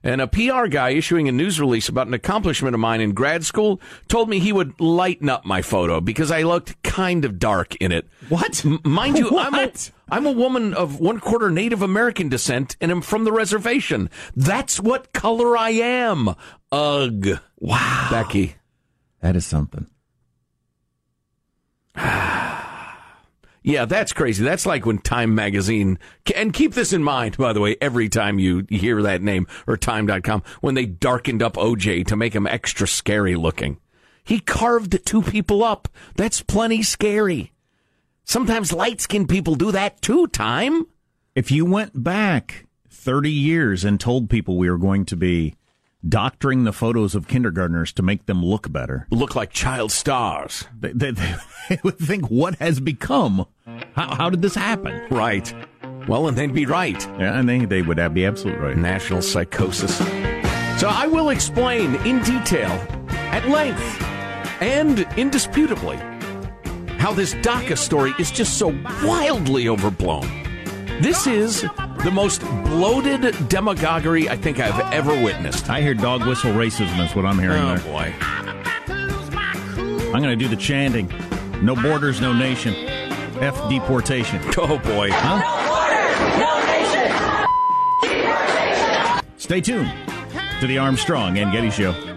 And 0.04 0.20
a 0.20 0.26
PR 0.26 0.66
guy 0.66 0.90
issuing 0.90 1.28
a 1.28 1.32
news 1.32 1.58
release 1.58 1.88
about 1.88 2.06
an 2.06 2.12
accomplishment 2.12 2.74
of 2.74 2.80
mine 2.80 3.00
in 3.00 3.14
grad 3.14 3.42
school 3.44 3.80
told 4.06 4.28
me 4.28 4.38
he 4.38 4.52
would 4.52 4.78
lighten 4.78 5.30
up 5.30 5.46
my 5.46 5.62
photo 5.62 5.98
because 6.02 6.30
I 6.30 6.42
looked 6.42 6.80
kind 6.82 7.24
of 7.24 7.38
dark 7.38 7.74
in 7.76 7.90
it. 7.90 8.06
What? 8.28 8.62
M- 8.66 8.80
mind 8.84 9.16
you, 9.16 9.38
I'm 9.38 9.54
a, 9.54 9.62
What? 9.62 9.90
I'm 10.10 10.26
a 10.26 10.32
woman 10.32 10.74
of 10.74 11.00
one 11.00 11.20
quarter 11.20 11.50
Native 11.50 11.80
American 11.80 12.28
descent 12.28 12.76
and 12.82 12.92
I'm 12.92 13.00
from 13.00 13.24
the 13.24 13.32
reservation. 13.32 14.10
That's 14.36 14.78
what 14.78 15.14
color 15.14 15.56
I 15.56 15.70
am. 15.70 16.34
Ugh. 16.70 17.40
Wow. 17.58 18.08
Becky. 18.10 18.56
That 19.22 19.36
is 19.36 19.46
something. 19.46 19.86
Yeah, 23.66 23.86
that's 23.86 24.12
crazy. 24.12 24.44
That's 24.44 24.66
like 24.66 24.84
when 24.84 24.98
Time 24.98 25.34
Magazine, 25.34 25.98
and 26.36 26.52
keep 26.52 26.74
this 26.74 26.92
in 26.92 27.02
mind, 27.02 27.38
by 27.38 27.54
the 27.54 27.62
way, 27.62 27.76
every 27.80 28.10
time 28.10 28.38
you 28.38 28.66
hear 28.68 29.00
that 29.00 29.22
name 29.22 29.46
or 29.66 29.78
Time.com, 29.78 30.42
when 30.60 30.74
they 30.74 30.84
darkened 30.84 31.42
up 31.42 31.54
OJ 31.54 32.06
to 32.08 32.14
make 32.14 32.34
him 32.34 32.46
extra 32.46 32.86
scary 32.86 33.36
looking. 33.36 33.78
He 34.22 34.38
carved 34.38 35.06
two 35.06 35.22
people 35.22 35.64
up. 35.64 35.88
That's 36.14 36.42
plenty 36.42 36.82
scary. 36.82 37.52
Sometimes 38.24 38.70
light 38.70 39.00
skinned 39.00 39.30
people 39.30 39.54
do 39.54 39.72
that 39.72 40.02
too, 40.02 40.26
Time. 40.26 40.86
If 41.34 41.50
you 41.50 41.64
went 41.64 42.04
back 42.04 42.66
30 42.90 43.30
years 43.30 43.82
and 43.82 43.98
told 43.98 44.28
people 44.28 44.58
we 44.58 44.68
were 44.68 44.78
going 44.78 45.06
to 45.06 45.16
be 45.16 45.54
doctoring 46.08 46.64
the 46.64 46.72
photos 46.72 47.14
of 47.14 47.28
kindergartners 47.28 47.92
to 47.94 48.02
make 48.02 48.26
them 48.26 48.44
look 48.44 48.70
better, 48.70 49.06
Look 49.10 49.34
like 49.34 49.50
child 49.50 49.92
stars. 49.92 50.64
they, 50.78 50.92
they, 50.92 51.10
they 51.68 51.78
would 51.82 51.98
think, 51.98 52.30
what 52.30 52.56
has 52.56 52.80
become? 52.80 53.46
How, 53.94 54.14
how 54.14 54.30
did 54.30 54.42
this 54.42 54.54
happen? 54.54 55.02
Right. 55.10 55.52
Well, 56.06 56.28
and 56.28 56.36
they'd 56.36 56.52
be 56.52 56.66
right. 56.66 57.02
Yeah, 57.18 57.38
and 57.38 57.48
they, 57.48 57.64
they 57.64 57.82
would 57.82 57.98
have, 57.98 58.12
be 58.12 58.26
absolutely 58.26 58.62
right. 58.62 58.76
National 58.76 59.22
psychosis. 59.22 59.96
So 60.78 60.88
I 60.88 61.06
will 61.06 61.30
explain 61.30 61.94
in 62.06 62.20
detail, 62.22 62.70
at 63.08 63.48
length, 63.48 64.02
and 64.60 65.00
indisputably, 65.16 65.96
how 66.98 67.12
this 67.12 67.34
DACA 67.34 67.78
story 67.78 68.12
is 68.18 68.30
just 68.30 68.58
so 68.58 68.68
wildly 69.02 69.68
overblown. 69.68 70.28
This 71.00 71.26
is 71.26 71.62
the 72.02 72.10
most 72.12 72.40
bloated 72.64 73.48
demagoguery 73.48 74.28
I 74.28 74.36
think 74.36 74.58
I've 74.60 74.92
ever 74.92 75.12
witnessed. 75.22 75.68
I 75.68 75.80
hear 75.80 75.94
dog 75.94 76.26
whistle 76.26 76.52
racism. 76.52 77.04
is 77.04 77.14
what 77.14 77.26
I'm 77.26 77.38
hearing 77.38 77.62
Oh 77.62 77.76
there. 77.76 77.92
boy. 77.92 78.14
I'm 80.14 80.22
going 80.22 80.36
to 80.38 80.42
do 80.44 80.48
the 80.48 80.56
chanting. 80.56 81.12
No 81.62 81.74
borders, 81.74 82.20
no 82.20 82.32
nation. 82.32 82.74
F 83.42 83.68
deportation. 83.68 84.40
Oh 84.56 84.78
boy. 84.78 85.10
Huh? 85.12 85.60
Stay 89.36 89.60
tuned 89.60 89.92
to 90.60 90.66
the 90.66 90.78
Armstrong 90.78 91.36
and 91.38 91.52
Getty 91.52 91.70
Show. 91.70 92.13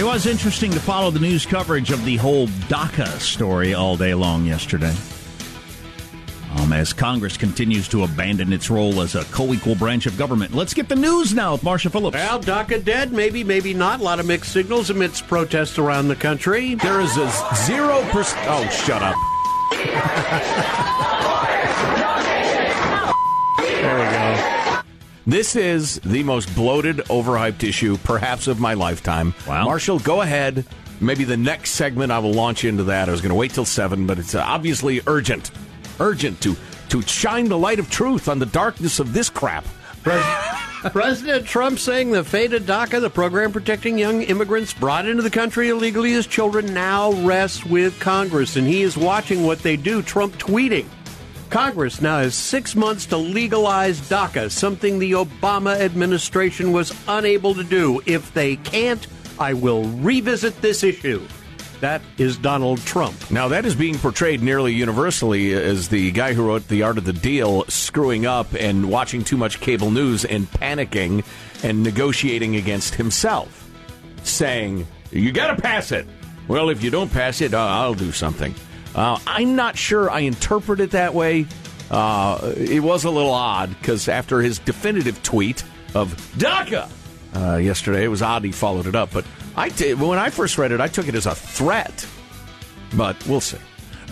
It 0.00 0.04
was 0.04 0.24
interesting 0.24 0.70
to 0.70 0.80
follow 0.80 1.10
the 1.10 1.18
news 1.18 1.44
coverage 1.44 1.90
of 1.90 2.02
the 2.06 2.16
whole 2.16 2.46
DACA 2.46 3.20
story 3.20 3.74
all 3.74 3.98
day 3.98 4.14
long 4.14 4.46
yesterday. 4.46 4.94
Um, 6.54 6.72
as 6.72 6.94
Congress 6.94 7.36
continues 7.36 7.86
to 7.88 8.04
abandon 8.04 8.50
its 8.50 8.70
role 8.70 9.02
as 9.02 9.14
a 9.14 9.24
co 9.26 9.52
equal 9.52 9.74
branch 9.74 10.06
of 10.06 10.16
government. 10.16 10.54
Let's 10.54 10.72
get 10.72 10.88
the 10.88 10.96
news 10.96 11.34
now 11.34 11.52
with 11.52 11.60
Marsha 11.60 11.92
Phillips. 11.92 12.14
Well, 12.14 12.40
DACA 12.40 12.82
dead, 12.82 13.12
maybe, 13.12 13.44
maybe 13.44 13.74
not. 13.74 14.00
A 14.00 14.02
lot 14.02 14.20
of 14.20 14.24
mixed 14.26 14.52
signals 14.52 14.88
amidst 14.88 15.28
protests 15.28 15.76
around 15.76 16.08
the 16.08 16.16
country. 16.16 16.76
There 16.76 17.02
is 17.02 17.18
a 17.18 17.30
zero 17.66 18.00
percent. 18.04 18.40
Oh, 18.48 18.66
shut 18.70 19.02
up. 19.02 20.96
This 25.30 25.54
is 25.54 26.00
the 26.00 26.24
most 26.24 26.52
bloated, 26.56 26.96
overhyped 27.06 27.62
issue, 27.62 27.96
perhaps 27.98 28.48
of 28.48 28.58
my 28.58 28.74
lifetime. 28.74 29.32
Wow. 29.46 29.66
Marshall, 29.66 30.00
go 30.00 30.22
ahead. 30.22 30.66
Maybe 31.00 31.22
the 31.22 31.36
next 31.36 31.70
segment 31.70 32.10
I 32.10 32.18
will 32.18 32.32
launch 32.32 32.64
into 32.64 32.82
that. 32.82 33.08
I 33.08 33.12
was 33.12 33.20
going 33.20 33.30
to 33.30 33.36
wait 33.36 33.52
till 33.52 33.64
seven, 33.64 34.08
but 34.08 34.18
it's 34.18 34.34
uh, 34.34 34.42
obviously 34.44 35.00
urgent, 35.06 35.52
urgent 36.00 36.40
to 36.40 36.56
to 36.88 37.00
shine 37.02 37.48
the 37.48 37.56
light 37.56 37.78
of 37.78 37.88
truth 37.88 38.28
on 38.28 38.40
the 38.40 38.46
darkness 38.46 38.98
of 38.98 39.12
this 39.12 39.30
crap. 39.30 39.64
President 40.02 41.46
Trump 41.46 41.78
saying 41.78 42.10
the 42.10 42.24
fate 42.24 42.52
of 42.52 42.64
DACA, 42.64 43.00
the 43.00 43.08
program 43.08 43.52
protecting 43.52 43.96
young 44.00 44.22
immigrants 44.22 44.74
brought 44.74 45.06
into 45.06 45.22
the 45.22 45.30
country 45.30 45.68
illegally 45.68 46.14
as 46.14 46.26
children, 46.26 46.74
now 46.74 47.12
rests 47.22 47.64
with 47.64 48.00
Congress. 48.00 48.56
And 48.56 48.66
he 48.66 48.82
is 48.82 48.96
watching 48.96 49.44
what 49.44 49.60
they 49.60 49.76
do. 49.76 50.02
Trump 50.02 50.36
tweeting 50.38 50.86
Congress 51.50 52.00
now 52.00 52.20
has 52.20 52.36
six 52.36 52.76
months 52.76 53.06
to 53.06 53.16
legalize 53.16 54.00
DACA, 54.08 54.50
something 54.52 55.00
the 55.00 55.12
Obama 55.12 55.78
administration 55.80 56.70
was 56.70 56.94
unable 57.08 57.54
to 57.56 57.64
do. 57.64 58.00
If 58.06 58.32
they 58.32 58.54
can't, 58.56 59.04
I 59.36 59.54
will 59.54 59.82
revisit 59.82 60.62
this 60.62 60.84
issue. 60.84 61.26
That 61.80 62.02
is 62.18 62.36
Donald 62.36 62.78
Trump. 62.82 63.30
Now, 63.32 63.48
that 63.48 63.64
is 63.66 63.74
being 63.74 63.98
portrayed 63.98 64.42
nearly 64.42 64.72
universally 64.72 65.52
as 65.52 65.88
the 65.88 66.12
guy 66.12 66.34
who 66.34 66.46
wrote 66.46 66.68
The 66.68 66.82
Art 66.82 66.98
of 66.98 67.04
the 67.04 67.12
Deal 67.12 67.64
screwing 67.64 68.26
up 68.26 68.54
and 68.54 68.88
watching 68.88 69.24
too 69.24 69.36
much 69.36 69.60
cable 69.60 69.90
news 69.90 70.24
and 70.24 70.48
panicking 70.52 71.24
and 71.64 71.82
negotiating 71.82 72.54
against 72.54 72.94
himself, 72.94 73.68
saying, 74.22 74.86
You 75.10 75.32
got 75.32 75.56
to 75.56 75.60
pass 75.60 75.90
it. 75.90 76.06
Well, 76.46 76.68
if 76.68 76.82
you 76.84 76.90
don't 76.90 77.12
pass 77.12 77.40
it, 77.40 77.54
uh, 77.54 77.58
I'll 77.58 77.94
do 77.94 78.12
something. 78.12 78.54
Uh, 79.00 79.18
I'm 79.26 79.56
not 79.56 79.78
sure 79.78 80.10
I 80.10 80.20
interpret 80.20 80.78
it 80.78 80.90
that 80.90 81.14
way. 81.14 81.46
Uh, 81.90 82.52
it 82.54 82.80
was 82.80 83.04
a 83.04 83.10
little 83.10 83.32
odd 83.32 83.70
because 83.78 84.08
after 84.08 84.42
his 84.42 84.58
definitive 84.58 85.22
tweet 85.22 85.64
of 85.94 86.14
DACA 86.36 86.86
uh, 87.34 87.56
yesterday, 87.56 88.04
it 88.04 88.08
was 88.08 88.20
odd 88.20 88.44
he 88.44 88.52
followed 88.52 88.86
it 88.86 88.94
up. 88.94 89.10
But 89.10 89.24
I 89.56 89.70
when 89.94 90.18
I 90.18 90.28
first 90.28 90.58
read 90.58 90.70
it, 90.70 90.82
I 90.82 90.88
took 90.88 91.08
it 91.08 91.14
as 91.14 91.24
a 91.24 91.34
threat. 91.34 92.06
But 92.94 93.26
we'll 93.26 93.40
see. 93.40 93.56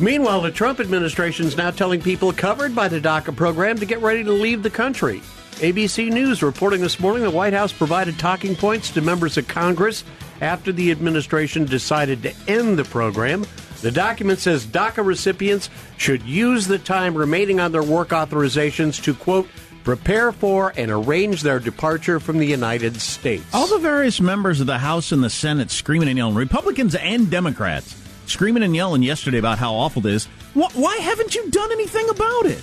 Meanwhile, 0.01 0.41
the 0.41 0.51
Trump 0.51 0.81
administration 0.81 1.45
is 1.45 1.55
now 1.55 1.71
telling 1.71 2.01
people 2.01 2.33
covered 2.33 2.75
by 2.75 2.89
the 2.89 2.99
DACA 2.99 3.37
program 3.37 3.77
to 3.77 3.85
get 3.85 4.01
ready 4.01 4.25
to 4.25 4.33
leave 4.33 4.63
the 4.63 4.71
country. 4.71 5.21
ABC 5.57 6.11
News 6.11 6.43
reporting 6.43 6.81
this 6.81 6.99
morning 6.99 7.25
the 7.25 7.31
White 7.31 7.53
House 7.53 7.75
provided 7.75 8.19
talking 8.19 8.57
points 8.57 8.91
to 8.93 9.03
members 9.03 9.37
of 9.37 9.49
Congress 9.49 10.03
after 10.41 10.73
the 10.73 10.91
administration 10.91 11.67
decided 11.67 12.23
to 12.23 12.33
end 12.49 12.79
the 12.79 12.85
program. 12.85 13.45
The 13.81 13.91
document 13.91 14.41
says 14.41 14.67
DACA 14.67 15.05
recipients 15.05 15.71
should 15.97 16.23
use 16.23 16.67
the 16.67 16.79
time 16.79 17.15
remaining 17.15 17.61
on 17.61 17.73
their 17.73 17.83
work 17.83 18.09
authorizations 18.09 19.03
to, 19.05 19.15
quote, 19.15 19.49
prepare 19.85 20.33
for 20.33 20.73
and 20.77 20.91
arrange 20.91 21.43
their 21.43 21.61
departure 21.61 22.21
from 22.21 22.39
the 22.39 22.47
United 22.47 23.01
States. 23.01 23.45
All 23.55 23.69
the 23.69 23.79
various 23.79 24.21
members 24.21 24.61
of 24.61 24.67
the 24.67 24.79
House 24.79 25.13
and 25.13 25.23
the 25.23 25.31
Senate 25.31 25.71
screaming 25.71 26.09
and 26.09 26.19
yelling, 26.19 26.35
Republicans 26.35 26.95
and 26.97 27.31
Democrats 27.31 27.95
screaming 28.27 28.63
and 28.63 28.75
yelling 28.75 29.03
yesterday 29.03 29.39
about 29.39 29.59
how 29.59 29.75
awful 29.75 30.07
it 30.07 30.13
is. 30.13 30.27
Why 30.55 30.97
haven't 30.97 31.35
you 31.35 31.51
done 31.51 31.73
anything 31.73 32.09
about 32.11 32.47
it? 32.47 32.63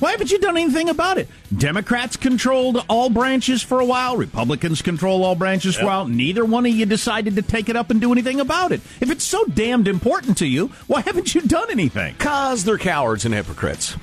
Why 0.00 0.10
haven't 0.10 0.30
you 0.30 0.38
done 0.38 0.56
anything 0.56 0.88
about 0.88 1.18
it? 1.18 1.28
Democrats 1.56 2.16
controlled 2.16 2.84
all 2.88 3.10
branches 3.10 3.62
for 3.62 3.80
a 3.80 3.84
while. 3.84 4.16
Republicans 4.16 4.82
control 4.82 5.24
all 5.24 5.34
branches 5.34 5.76
for 5.76 5.82
a 5.82 5.86
while. 5.86 6.08
Neither 6.08 6.44
one 6.44 6.66
of 6.66 6.72
you 6.72 6.84
decided 6.84 7.36
to 7.36 7.42
take 7.42 7.68
it 7.68 7.76
up 7.76 7.90
and 7.90 8.00
do 8.00 8.10
anything 8.10 8.40
about 8.40 8.72
it. 8.72 8.80
If 9.00 9.10
it's 9.10 9.24
so 9.24 9.44
damned 9.44 9.86
important 9.86 10.38
to 10.38 10.46
you, 10.46 10.68
why 10.88 11.00
haven't 11.02 11.34
you 11.34 11.42
done 11.42 11.70
anything? 11.70 12.14
Because 12.14 12.64
they're 12.64 12.78
cowards 12.78 13.24
and 13.24 13.34
hypocrites. 13.34 13.96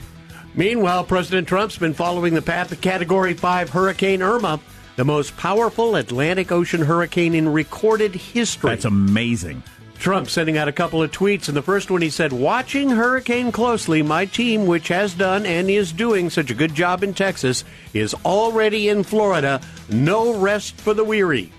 Meanwhile, 0.55 1.05
President 1.05 1.47
Trump's 1.47 1.77
been 1.77 1.93
following 1.93 2.33
the 2.33 2.41
path 2.41 2.71
of 2.71 2.81
Category 2.81 3.33
5 3.33 3.69
Hurricane 3.69 4.21
Irma, 4.21 4.59
the 4.95 5.05
most 5.05 5.35
powerful 5.37 5.95
Atlantic 5.95 6.51
Ocean 6.51 6.81
hurricane 6.81 7.35
in 7.35 7.49
recorded 7.49 8.15
history. 8.15 8.69
That's 8.69 8.85
amazing. 8.85 9.63
Trump 10.01 10.29
sending 10.29 10.57
out 10.57 10.67
a 10.67 10.73
couple 10.73 11.03
of 11.03 11.11
tweets. 11.11 11.47
In 11.47 11.53
the 11.53 11.61
first 11.61 11.91
one, 11.91 12.01
he 12.01 12.09
said, 12.09 12.33
Watching 12.33 12.89
Hurricane 12.89 13.51
closely, 13.51 14.01
my 14.01 14.25
team, 14.25 14.65
which 14.65 14.87
has 14.87 15.13
done 15.13 15.45
and 15.45 15.69
is 15.69 15.93
doing 15.93 16.31
such 16.31 16.49
a 16.49 16.55
good 16.55 16.73
job 16.73 17.03
in 17.03 17.13
Texas, 17.13 17.63
is 17.93 18.15
already 18.25 18.89
in 18.89 19.03
Florida. 19.03 19.61
No 19.89 20.35
rest 20.37 20.75
for 20.81 20.95
the 20.95 21.03
weary. 21.03 21.51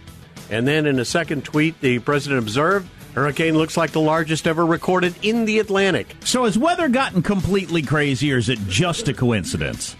And 0.51 0.67
then 0.67 0.87
in 0.87 0.99
a 0.99 1.05
second 1.05 1.45
tweet, 1.45 1.81
the 1.81 2.01
president 2.01 2.41
observed, 2.41 2.89
Hurricane 3.15 3.57
looks 3.57 3.77
like 3.77 3.93
the 3.93 4.01
largest 4.01 4.49
ever 4.49 4.67
recorded 4.67 5.15
in 5.23 5.45
the 5.45 5.61
Atlantic. 5.61 6.17
So 6.25 6.45
has 6.45 6.59
weather 6.59 6.89
gotten 6.89 7.23
completely 7.23 7.83
crazy, 7.83 8.33
or 8.33 8.39
is 8.39 8.49
it 8.49 8.59
just 8.67 9.07
a 9.07 9.15
coincidence? 9.15 9.95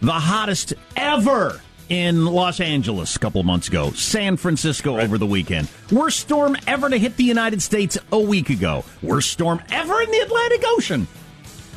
The 0.00 0.12
hottest 0.12 0.72
ever 0.96 1.60
in 1.88 2.24
Los 2.26 2.60
Angeles 2.60 3.16
a 3.16 3.18
couple 3.18 3.40
of 3.40 3.46
months 3.46 3.68
ago, 3.68 3.90
San 3.92 4.36
Francisco 4.36 4.98
over 5.00 5.18
the 5.18 5.26
weekend. 5.26 5.68
Worst 5.92 6.20
storm 6.20 6.56
ever 6.66 6.88
to 6.88 6.96
hit 6.98 7.16
the 7.16 7.24
United 7.24 7.60
States 7.62 7.98
a 8.12 8.18
week 8.18 8.50
ago. 8.50 8.84
Worst 9.02 9.30
storm 9.30 9.60
ever 9.70 10.00
in 10.02 10.10
the 10.10 10.18
Atlantic 10.20 10.62
Ocean 10.68 11.06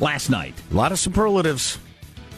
last 0.00 0.30
night. 0.30 0.54
A 0.70 0.74
lot 0.74 0.92
of 0.92 0.98
superlatives. 0.98 1.78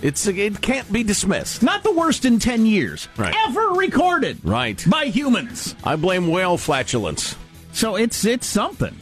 It's 0.03 0.27
it 0.27 0.61
can't 0.63 0.91
be 0.91 1.03
dismissed. 1.03 1.63
Not 1.63 1.83
the 1.83 1.93
worst 1.93 2.25
in 2.25 2.39
10 2.39 2.65
years 2.65 3.07
Right. 3.17 3.35
ever 3.49 3.69
recorded 3.75 4.39
Right. 4.43 4.83
by 4.89 5.07
humans. 5.07 5.75
I 5.85 5.97
blame 5.97 6.29
whale 6.29 6.57
flatulence. 6.57 7.37
So 7.73 7.97
it's 7.97 8.25
it's 8.25 8.47
something. 8.47 8.97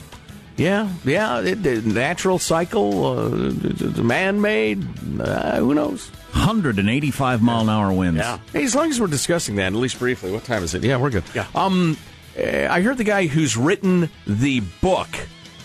Yeah, 0.58 0.90
yeah. 1.04 1.40
It, 1.40 1.64
it- 1.64 1.86
natural 1.86 2.38
cycle, 2.38 3.06
uh, 3.06 4.02
man 4.02 4.40
made. 4.40 4.84
Uh, 5.20 5.56
who 5.58 5.72
knows? 5.74 6.10
185 6.32 7.42
mile 7.42 7.62
an 7.62 7.68
hour 7.70 7.92
winds. 7.92 8.18
Yeah. 8.20 8.38
Hey, 8.52 8.64
as 8.64 8.74
long 8.74 8.90
as 8.90 9.00
we're 9.00 9.06
discussing 9.06 9.56
that, 9.56 9.66
at 9.66 9.72
least 9.74 9.98
briefly, 9.98 10.30
what 10.30 10.44
time 10.44 10.62
is 10.62 10.74
it? 10.74 10.84
Yeah, 10.84 10.96
we're 10.98 11.10
good. 11.10 11.24
Yeah. 11.34 11.46
Um, 11.54 11.96
eh, 12.36 12.66
I 12.68 12.82
heard 12.82 12.98
the 12.98 13.04
guy 13.04 13.26
who's 13.26 13.56
written 13.56 14.10
the 14.26 14.60
book 14.82 15.08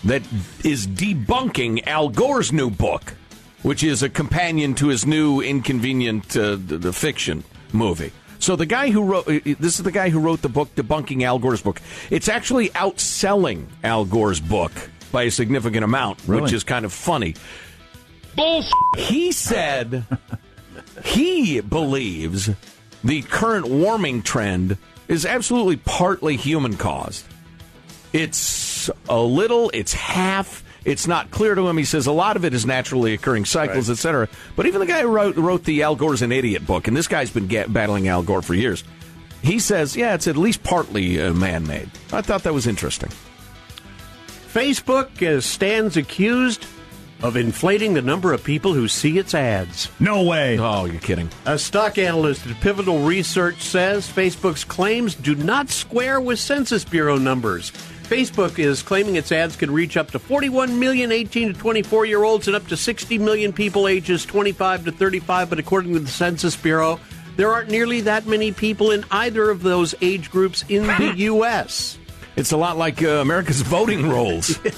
that 0.05 0.21
is 0.63 0.87
debunking 0.87 1.85
Al 1.87 2.09
Gore's 2.09 2.51
new 2.53 2.69
book, 2.69 3.13
which 3.63 3.83
is 3.83 4.03
a 4.03 4.09
companion 4.09 4.73
to 4.75 4.87
his 4.87 5.05
new 5.05 5.41
inconvenient 5.41 6.35
uh, 6.37 6.51
the, 6.51 6.77
the 6.77 6.93
fiction 6.93 7.43
movie. 7.71 8.11
So 8.43 8.57
the 8.57 8.65
guy 8.65 8.89
who 8.89 9.03
wrote 9.03 9.29
eh, 9.29 9.55
this 9.57 9.77
is 9.79 9.83
the 9.83 9.91
guy 9.91 10.09
who 10.09 10.19
wrote 10.19 10.41
the 10.41 10.49
book 10.49 10.75
debunking 10.75 11.23
Al 11.23 11.39
Gore's 11.39 11.61
book. 11.61 11.81
It's 12.09 12.27
actually 12.27 12.71
outselling 12.71 13.67
Al 13.85 14.03
Gore's 14.03 14.41
book 14.41 14.73
by 15.13 15.23
a 15.23 15.31
significant 15.31 15.85
amount, 15.85 16.27
which 16.27 16.51
is 16.51 16.65
kind 16.65 16.83
of 16.83 16.91
funny. 16.91 17.35
Bullshit. 18.35 18.73
He 18.97 19.31
said 19.31 20.05
he 21.05 21.61
believes 21.61 22.49
the 23.01 23.21
current 23.21 23.69
warming 23.69 24.21
trend 24.21 24.77
is 25.07 25.25
absolutely 25.25 25.77
partly 25.77 26.35
human 26.35 26.75
caused. 26.75 27.23
It's 28.11 28.89
a 29.07 29.21
little, 29.21 29.71
it's 29.73 29.93
half. 29.93 30.62
It's 30.85 31.07
not 31.07 31.31
clear 31.31 31.55
to 31.55 31.67
him. 31.67 31.77
He 31.77 31.85
says 31.85 32.07
a 32.07 32.11
lot 32.11 32.35
of 32.35 32.43
it 32.43 32.53
is 32.53 32.65
naturally 32.65 33.13
occurring 33.13 33.45
cycles, 33.45 33.89
etc. 33.89 34.27
But 34.55 34.65
even 34.65 34.81
the 34.81 34.85
guy 34.85 35.01
who 35.01 35.07
wrote, 35.07 35.37
wrote 35.37 35.63
the 35.63 35.83
Al 35.83 35.95
Gore's 35.95 36.21
an 36.21 36.31
Idiot 36.31 36.65
book, 36.67 36.87
and 36.87 36.95
this 36.97 37.07
guy's 37.07 37.31
been 37.31 37.47
ga- 37.47 37.67
battling 37.67 38.07
Al 38.07 38.21
Gore 38.23 38.41
for 38.41 38.53
years, 38.53 38.83
he 39.41 39.59
says, 39.59 39.95
yeah, 39.95 40.13
it's 40.13 40.27
at 40.27 40.37
least 40.37 40.63
partly 40.63 41.21
uh, 41.21 41.33
man 41.33 41.65
made. 41.67 41.89
I 42.11 42.21
thought 42.21 42.43
that 42.43 42.53
was 42.53 42.67
interesting. 42.67 43.09
Facebook 44.53 45.21
uh, 45.25 45.41
stands 45.41 45.97
accused 45.97 46.65
of 47.23 47.37
inflating 47.37 47.93
the 47.93 48.01
number 48.01 48.33
of 48.33 48.43
people 48.43 48.73
who 48.73 48.87
see 48.87 49.17
its 49.17 49.33
ads. 49.33 49.89
No 49.99 50.23
way. 50.23 50.59
Oh, 50.59 50.85
you're 50.85 50.99
kidding. 50.99 51.29
A 51.45 51.57
stock 51.57 51.97
analyst 51.97 52.45
at 52.45 52.59
Pivotal 52.59 52.99
Research 52.99 53.61
says 53.61 54.05
Facebook's 54.05 54.65
claims 54.65 55.15
do 55.15 55.33
not 55.33 55.69
square 55.69 56.19
with 56.19 56.37
Census 56.37 56.83
Bureau 56.83 57.17
numbers. 57.17 57.71
Facebook 58.03 58.59
is 58.59 58.81
claiming 58.81 59.15
its 59.15 59.31
ads 59.31 59.55
could 59.55 59.71
reach 59.71 59.97
up 59.97 60.11
to 60.11 60.19
41 60.19 60.79
million 60.79 61.11
18 61.11 61.53
to 61.53 61.59
24 61.59 62.05
year 62.05 62.23
olds 62.23 62.47
and 62.47 62.55
up 62.55 62.67
to 62.67 62.77
60 62.77 63.17
million 63.17 63.53
people 63.53 63.87
ages 63.87 64.25
25 64.25 64.85
to 64.85 64.91
35, 64.91 65.49
but 65.49 65.59
according 65.59 65.93
to 65.93 65.99
the 65.99 66.07
Census 66.09 66.55
Bureau, 66.55 66.99
there 67.37 67.51
aren't 67.51 67.69
nearly 67.69 68.01
that 68.01 68.27
many 68.27 68.51
people 68.51 68.91
in 68.91 69.03
either 69.09 69.49
of 69.49 69.63
those 69.63 69.95
age 70.01 70.29
groups 70.29 70.63
in 70.69 70.83
the 70.85 71.13
U.S. 71.17 71.97
It's 72.35 72.51
a 72.51 72.57
lot 72.57 72.77
like 72.77 73.01
uh, 73.03 73.07
America's 73.07 73.61
voting 73.61 74.09
rolls. 74.09 74.59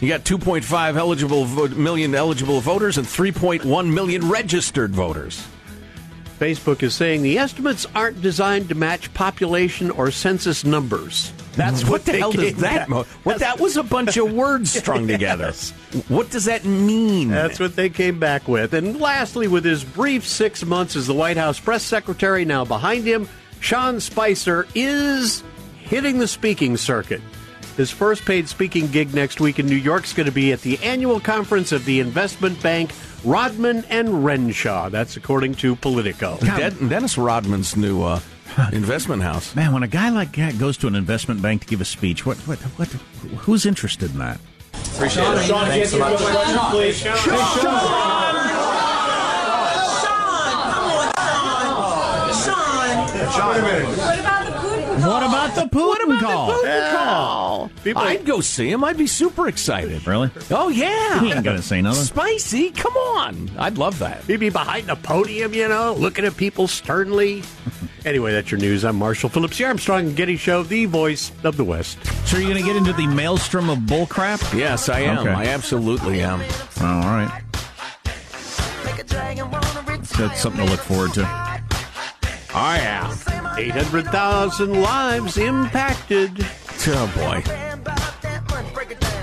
You 0.00 0.08
got 0.08 0.24
2.5 0.24 0.96
eligible 0.96 1.44
vo- 1.44 1.68
million 1.68 2.14
eligible 2.14 2.60
voters 2.60 2.98
and 2.98 3.06
3.1 3.06 3.92
million 3.92 4.28
registered 4.28 4.92
voters. 4.92 5.46
Facebook 6.38 6.82
is 6.82 6.94
saying 6.94 7.22
the 7.22 7.38
estimates 7.38 7.86
aren't 7.94 8.20
designed 8.20 8.68
to 8.70 8.74
match 8.74 9.12
population 9.14 9.90
or 9.90 10.10
census 10.10 10.64
numbers. 10.64 11.32
That's 11.56 11.82
what, 11.82 11.90
what 11.90 12.04
the 12.04 12.12
they 12.12 12.18
hell 12.18 12.32
does 12.32 12.56
that? 12.56 12.88
Mo- 12.88 13.04
what 13.22 13.38
that 13.38 13.60
was 13.60 13.76
a 13.76 13.82
bunch 13.82 14.16
of 14.16 14.32
words 14.32 14.72
strung 14.72 15.06
together. 15.08 15.52
What 16.08 16.30
does 16.30 16.44
that 16.46 16.64
mean? 16.64 17.28
That's 17.28 17.60
what 17.60 17.76
they 17.76 17.88
came 17.90 18.18
back 18.18 18.48
with. 18.48 18.74
And 18.74 19.00
lastly, 19.00 19.46
with 19.48 19.64
his 19.64 19.84
brief 19.84 20.26
six 20.26 20.64
months 20.64 20.96
as 20.96 21.06
the 21.06 21.14
White 21.14 21.36
House 21.36 21.60
press 21.60 21.82
secretary 21.82 22.44
now 22.44 22.64
behind 22.64 23.04
him, 23.04 23.28
Sean 23.60 24.00
Spicer 24.00 24.66
is 24.74 25.42
hitting 25.82 26.18
the 26.18 26.28
speaking 26.28 26.76
circuit. 26.76 27.20
His 27.76 27.90
first 27.90 28.24
paid 28.24 28.48
speaking 28.48 28.86
gig 28.88 29.14
next 29.14 29.40
week 29.40 29.58
in 29.58 29.66
New 29.66 29.74
York 29.74 30.04
is 30.04 30.12
going 30.12 30.26
to 30.26 30.32
be 30.32 30.52
at 30.52 30.60
the 30.60 30.78
annual 30.78 31.18
conference 31.18 31.72
of 31.72 31.84
the 31.84 31.98
investment 32.00 32.62
bank 32.62 32.92
Rodman 33.24 33.84
and 33.90 34.24
Renshaw. 34.24 34.90
That's 34.90 35.16
according 35.16 35.54
to 35.56 35.74
Politico. 35.76 36.36
De- 36.38 36.70
Dennis 36.70 37.18
Rodman's 37.18 37.76
new 37.76 38.02
uh, 38.02 38.20
investment 38.72 39.22
house. 39.22 39.54
Man, 39.54 39.72
when 39.72 39.82
a 39.82 39.88
guy 39.88 40.08
like 40.10 40.36
that 40.36 40.58
goes 40.58 40.76
to 40.78 40.86
an 40.86 40.94
investment 40.94 41.40
bank 41.42 41.62
to 41.62 41.66
give 41.68 41.80
a 41.80 41.84
speech, 41.84 42.24
what, 42.26 42.36
what, 42.46 42.58
what, 42.78 42.88
who's 43.42 43.66
interested 43.66 44.10
in 44.12 44.18
that? 44.18 44.38
Appreciate 44.94 45.24
it. 45.24 45.38
Thanks 45.46 45.90
so 45.90 45.98
much. 45.98 46.70
please. 46.70 47.04
Sean, 53.34 53.52
what 53.54 54.18
about 54.20 54.44
the 54.46 54.52
good 54.60 55.04
What 55.04 55.22
about 55.24 55.54
the 55.54 55.62
Putin 55.62 55.86
What 55.86 56.04
about 56.04 56.20
call? 56.22 56.46
the 56.46 56.52
Putin 56.52 56.64
Yeah. 56.64 56.92
call? 56.94 57.70
I'd 57.96 58.24
go 58.24 58.40
see 58.40 58.70
him. 58.70 58.84
I'd 58.84 58.96
be 58.96 59.06
super 59.06 59.48
excited. 59.48 60.06
Really? 60.06 60.30
Oh 60.50 60.68
yeah. 60.68 61.20
He 61.20 61.32
ain't 61.32 61.44
gonna 61.44 61.62
say 61.62 61.82
nothing. 61.82 62.04
Spicy. 62.04 62.70
Come 62.70 62.94
on. 62.96 63.50
I'd 63.58 63.76
love 63.78 63.98
that. 63.98 64.22
He'd 64.24 64.40
be 64.40 64.50
behind 64.50 64.88
a 64.90 64.96
podium, 64.96 65.52
you 65.54 65.68
know, 65.68 65.94
looking 65.94 66.24
at 66.24 66.36
people 66.36 66.68
sternly. 66.68 67.42
Anyway, 68.04 68.32
that's 68.32 68.50
your 68.50 68.60
news. 68.60 68.84
I'm 68.84 68.96
Marshall 68.96 69.28
Phillips, 69.28 69.58
the 69.58 69.64
Armstrong 69.64 70.06
and 70.06 70.16
Getty 70.16 70.36
Show, 70.36 70.62
the 70.62 70.86
voice 70.86 71.32
of 71.42 71.56
the 71.56 71.64
West. 71.64 71.98
So, 72.26 72.36
are 72.36 72.40
you 72.40 72.48
going 72.48 72.60
to 72.60 72.64
get 72.64 72.76
into 72.76 72.92
the 72.92 73.06
maelstrom 73.06 73.70
of 73.70 73.78
bullcrap? 73.78 74.56
Yes, 74.56 74.88
I 74.88 75.00
am. 75.00 75.18
Okay. 75.18 75.30
I 75.30 75.46
absolutely 75.46 76.20
am. 76.20 76.40
Oh, 76.80 76.86
all 76.86 77.02
right. 77.02 77.40
That's 80.16 80.40
something 80.40 80.64
to 80.64 80.70
look 80.70 80.80
forward 80.80 81.12
to. 81.14 81.24
I 82.54 82.76
yeah. 82.78 83.56
800,000 83.56 84.80
lives 84.80 85.38
impacted. 85.38 86.46
Oh 86.86 87.12
boy. 87.16 87.42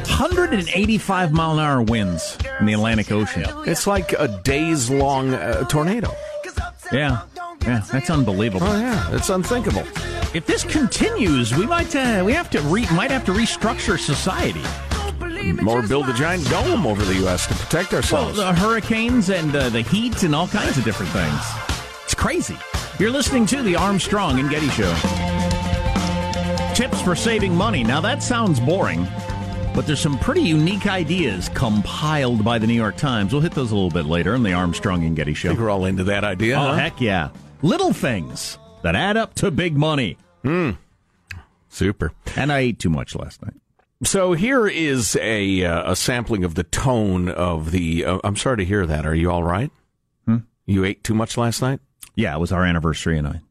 185 0.07 1.31
mile 1.31 1.53
an 1.53 1.59
hour 1.59 1.81
winds 1.81 2.37
in 2.59 2.65
the 2.65 2.73
Atlantic 2.73 3.11
Ocean. 3.11 3.45
It's 3.65 3.87
like 3.87 4.13
a 4.13 4.27
days 4.43 4.89
long 4.89 5.33
uh, 5.33 5.63
tornado. 5.65 6.13
Yeah. 6.91 7.21
Yeah, 7.63 7.81
that's 7.91 8.09
unbelievable. 8.09 8.65
Oh 8.67 8.77
yeah, 8.79 9.15
it's 9.15 9.29
unthinkable. 9.29 9.83
If 10.33 10.45
this 10.45 10.63
continues, 10.63 11.55
we 11.55 11.65
might 11.65 11.95
uh, 11.95 12.23
we 12.25 12.33
have 12.33 12.49
to 12.51 12.61
re- 12.61 12.87
might 12.93 13.11
have 13.11 13.25
to 13.25 13.31
restructure 13.33 13.99
society. 13.99 14.61
Or 15.67 15.81
build 15.81 16.07
a 16.09 16.13
giant 16.13 16.47
dome 16.49 16.85
over 16.87 17.03
the 17.03 17.15
U.S. 17.15 17.45
to 17.47 17.53
protect 17.53 17.91
Well, 17.91 17.97
ourselves. 18.01 18.37
the 18.37 18.53
hurricanes 18.53 19.29
and 19.29 19.55
uh, 19.55 19.69
the 19.69 19.81
heat 19.81 20.23
and 20.23 20.33
all 20.35 20.47
kinds 20.47 20.77
of 20.77 20.83
different 20.83 21.11
things. 21.11 21.39
It's 22.03 22.13
crazy. 22.13 22.57
You're 22.99 23.09
listening 23.11 23.45
to 23.47 23.61
the 23.61 23.75
Armstrong 23.75 24.39
and 24.39 24.49
Getty 24.49 24.69
Show. 24.69 24.93
Tips 26.73 27.01
for 27.01 27.15
saving 27.15 27.55
money. 27.55 27.83
Now 27.83 28.01
that 28.01 28.23
sounds 28.23 28.59
boring, 28.59 29.05
but 29.75 29.85
there's 29.85 29.99
some 29.99 30.17
pretty 30.19 30.41
unique 30.41 30.87
ideas 30.87 31.49
compiled 31.49 32.43
by 32.43 32.57
the 32.57 32.65
New 32.67 32.73
York 32.73 32.95
Times. 32.97 33.33
We'll 33.33 33.41
hit 33.41 33.51
those 33.53 33.71
a 33.71 33.75
little 33.75 33.89
bit 33.91 34.05
later 34.05 34.33
on 34.35 34.43
the 34.43 34.53
Armstrong 34.53 35.03
and 35.03 35.15
Getty 35.15 35.31
I 35.31 35.35
Show. 35.35 35.47
think 35.49 35.59
we're 35.59 35.69
all 35.69 35.85
into 35.85 36.03
that 36.05 36.23
idea. 36.23 36.55
Oh 36.57 36.67
huh? 36.67 36.73
heck 36.75 37.01
yeah! 37.01 37.29
Little 37.61 37.93
things 37.93 38.57
that 38.83 38.95
add 38.95 39.17
up 39.17 39.33
to 39.35 39.51
big 39.51 39.77
money. 39.77 40.17
Hmm. 40.43 40.71
Super. 41.69 42.11
And 42.35 42.51
I 42.51 42.59
ate 42.59 42.79
too 42.79 42.89
much 42.89 43.15
last 43.15 43.41
night. 43.43 43.53
So 44.03 44.33
here 44.33 44.67
is 44.67 45.15
a 45.21 45.63
uh, 45.63 45.91
a 45.91 45.95
sampling 45.95 46.43
of 46.43 46.55
the 46.55 46.63
tone 46.63 47.29
of 47.29 47.71
the. 47.71 48.03
Uh, 48.05 48.19
I'm 48.23 48.35
sorry 48.35 48.57
to 48.57 48.65
hear 48.65 48.85
that. 48.87 49.05
Are 49.05 49.13
you 49.13 49.29
all 49.29 49.43
right? 49.43 49.71
Hmm? 50.25 50.37
You 50.65 50.83
ate 50.85 51.03
too 51.03 51.13
much 51.13 51.37
last 51.37 51.61
night, 51.61 51.79
Yeah, 52.15 52.35
it 52.35 52.39
was 52.39 52.51
our 52.51 52.65
anniversary, 52.65 53.17
and 53.17 53.27
I 53.27 53.41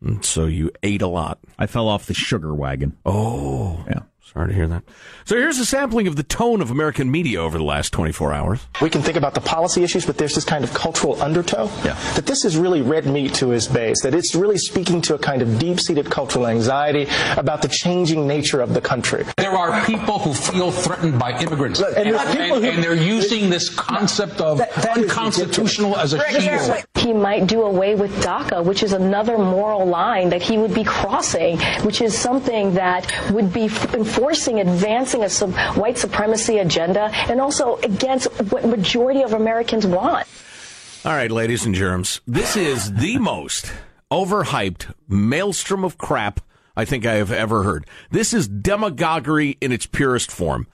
And 0.00 0.24
so 0.24 0.46
you 0.46 0.70
ate 0.82 1.02
a 1.02 1.06
lot. 1.06 1.38
I 1.58 1.66
fell 1.66 1.88
off 1.88 2.06
the 2.06 2.14
sugar 2.14 2.54
wagon. 2.54 2.96
Oh, 3.04 3.84
Yeah. 3.86 4.00
Sorry 4.32 4.48
to 4.48 4.54
hear 4.54 4.66
that. 4.66 4.82
So 5.24 5.36
here's 5.36 5.58
a 5.58 5.64
sampling 5.64 6.06
of 6.06 6.16
the 6.16 6.22
tone 6.22 6.60
of 6.60 6.70
American 6.70 7.10
media 7.10 7.40
over 7.40 7.56
the 7.58 7.64
last 7.64 7.92
24 7.92 8.32
hours. 8.32 8.60
We 8.82 8.90
can 8.90 9.00
think 9.02 9.16
about 9.16 9.34
the 9.34 9.40
policy 9.40 9.82
issues, 9.84 10.04
but 10.06 10.18
there's 10.18 10.34
this 10.34 10.44
kind 10.44 10.64
of 10.64 10.72
cultural 10.74 11.20
undertow. 11.22 11.64
Yeah. 11.84 11.94
That 12.14 12.26
this 12.26 12.44
is 12.44 12.56
really 12.56 12.82
red 12.82 13.06
meat 13.06 13.34
to 13.34 13.50
his 13.50 13.68
base, 13.68 14.02
that 14.02 14.14
it's 14.14 14.34
really 14.34 14.58
speaking 14.58 15.00
to 15.02 15.14
a 15.14 15.18
kind 15.18 15.40
of 15.42 15.58
deep 15.58 15.78
seated 15.80 16.10
cultural 16.10 16.46
anxiety 16.46 17.06
about 17.36 17.62
the 17.62 17.68
changing 17.68 18.26
nature 18.26 18.60
of 18.60 18.74
the 18.74 18.80
country. 18.80 19.24
There 19.36 19.52
are 19.52 19.84
people 19.84 20.18
who 20.18 20.34
feel 20.34 20.70
threatened 20.72 21.18
by 21.18 21.38
immigrants, 21.40 21.80
And 21.80 21.96
and, 22.08 22.16
and- 22.16 22.64
who- 22.64 22.68
and 22.70 22.82
they're 22.82 22.94
using 22.94 23.50
this 23.50 23.68
concept 23.68 24.40
of 24.40 24.58
That- 24.58 24.72
that 24.74 24.96
is 24.98 25.04
unconstitutional 25.04 25.96
as 25.96 26.12
a 26.12 26.18
shield. 26.40 26.84
He 26.96 27.12
might 27.12 27.46
do 27.46 27.62
away 27.62 27.94
with 27.94 28.10
DACA, 28.22 28.64
which 28.64 28.82
is 28.82 28.92
another 28.94 29.36
moral 29.38 29.84
line 29.86 30.30
that 30.30 30.42
he 30.42 30.56
would 30.58 30.72
be 30.74 30.84
crossing, 30.84 31.58
which 31.82 32.00
is 32.00 32.16
something 32.16 32.74
that 32.74 33.12
would 33.30 33.52
be 33.52 33.66
f- 33.66 33.94
enforcing, 34.14 34.60
advancing 34.60 35.24
a 35.24 35.28
sub- 35.28 35.54
white 35.76 35.98
supremacy 35.98 36.58
agenda, 36.58 37.10
and 37.28 37.40
also 37.40 37.76
against 37.78 38.26
what 38.52 38.64
majority 38.66 39.22
of 39.22 39.32
Americans 39.32 39.86
want. 39.86 40.26
All 41.04 41.12
right, 41.12 41.30
ladies 41.30 41.66
and 41.66 41.74
germs, 41.74 42.20
this 42.26 42.56
is 42.56 42.92
the 42.92 43.18
most 43.18 43.72
overhyped 44.10 44.94
maelstrom 45.08 45.84
of 45.84 45.98
crap 45.98 46.40
I 46.76 46.84
think 46.84 47.06
I 47.06 47.14
have 47.14 47.32
ever 47.32 47.62
heard. 47.62 47.86
This 48.10 48.32
is 48.32 48.48
demagoguery 48.48 49.58
in 49.60 49.72
its 49.72 49.86
purest 49.86 50.30
form. 50.30 50.66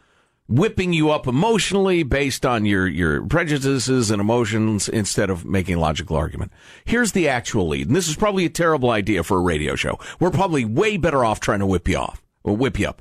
Whipping 0.48 0.92
you 0.92 1.10
up 1.10 1.28
emotionally 1.28 2.02
based 2.02 2.44
on 2.44 2.64
your, 2.64 2.88
your 2.88 3.24
prejudices 3.24 4.10
and 4.10 4.20
emotions 4.20 4.88
instead 4.88 5.30
of 5.30 5.44
making 5.44 5.78
logical 5.78 6.16
argument. 6.16 6.50
Here's 6.84 7.12
the 7.12 7.28
actual 7.28 7.68
lead, 7.68 7.86
and 7.86 7.94
this 7.94 8.08
is 8.08 8.16
probably 8.16 8.44
a 8.46 8.50
terrible 8.50 8.90
idea 8.90 9.22
for 9.22 9.38
a 9.38 9.42
radio 9.42 9.76
show. 9.76 10.00
We're 10.18 10.32
probably 10.32 10.64
way 10.64 10.96
better 10.96 11.24
off 11.24 11.38
trying 11.38 11.60
to 11.60 11.66
whip 11.66 11.86
you 11.86 11.98
off 11.98 12.20
or 12.42 12.56
whip 12.56 12.80
you 12.80 12.88
up. 12.88 13.00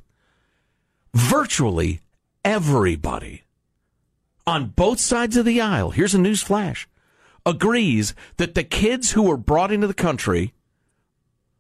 Virtually 1.14 2.02
everybody 2.44 3.44
on 4.46 4.68
both 4.70 5.00
sides 5.00 5.38
of 5.38 5.46
the 5.46 5.62
aisle, 5.62 5.92
here's 5.92 6.16
a 6.16 6.20
news 6.20 6.42
flash, 6.42 6.88
agrees 7.46 8.14
that 8.38 8.56
the 8.56 8.64
kids 8.64 9.12
who 9.12 9.24
were 9.24 9.38
brought 9.38 9.72
into 9.72 9.88
the 9.88 9.94
country 9.94 10.54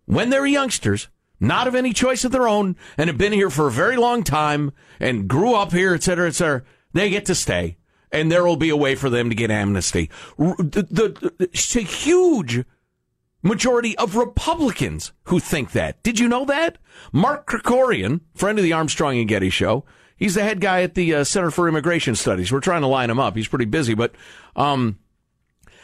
when 0.06 0.30
they're 0.30 0.46
youngsters, 0.46 1.08
not 1.40 1.68
of 1.68 1.76
any 1.76 1.94
choice 1.94 2.26
of 2.26 2.32
their 2.32 2.48
own, 2.48 2.76
and 2.98 3.10
have 3.10 3.18
been 3.18 3.34
here 3.34 3.50
for 3.50 3.68
a 3.68 3.72
very 3.72 3.96
long 3.96 4.24
time 4.24 4.72
and 5.00 5.28
grew 5.28 5.54
up 5.54 5.72
here, 5.72 5.94
et 5.94 6.04
cetera, 6.04 6.28
et 6.28 6.36
cetera, 6.36 6.64
they 6.94 7.10
get 7.10 7.26
to 7.26 7.36
stay. 7.36 7.78
And 8.12 8.32
there 8.32 8.44
will 8.44 8.56
be 8.56 8.70
a 8.70 8.76
way 8.76 8.96
for 8.96 9.08
them 9.12 9.30
to 9.30 9.36
get 9.36 9.52
amnesty. 9.52 10.10
The, 10.38 10.88
the, 10.90 11.32
the- 11.38 11.50
it's 11.52 11.76
a 11.76 11.82
huge 11.82 12.66
majority 13.42 13.98
of 13.98 14.16
Republicans 14.16 15.12
who 15.26 15.40
think 15.40 15.72
that. 15.72 16.02
Did 16.04 16.20
you 16.20 16.28
know 16.28 16.46
that? 16.46 16.78
Mark 17.12 17.48
Krikorian, 17.48 18.22
friend 18.36 18.58
of 18.58 18.64
the 18.64 18.74
Armstrong 18.74 19.18
and 19.18 19.28
Getty 19.28 19.50
show, 19.50 19.86
he's 20.18 20.36
the 20.36 20.44
head 20.44 20.62
guy 20.62 20.82
at 20.84 20.96
the 20.96 21.16
uh, 21.16 21.24
Center 21.24 21.52
for 21.52 21.68
Immigration 21.68 22.16
Studies. 22.16 22.52
We're 22.52 22.60
trying 22.60 22.82
to 22.82 22.88
line 22.88 23.10
him 23.10 23.20
up. 23.20 23.36
He's 23.36 23.48
pretty 23.48 23.66
busy, 23.66 23.94
but 23.94 24.14
um, 24.56 25.00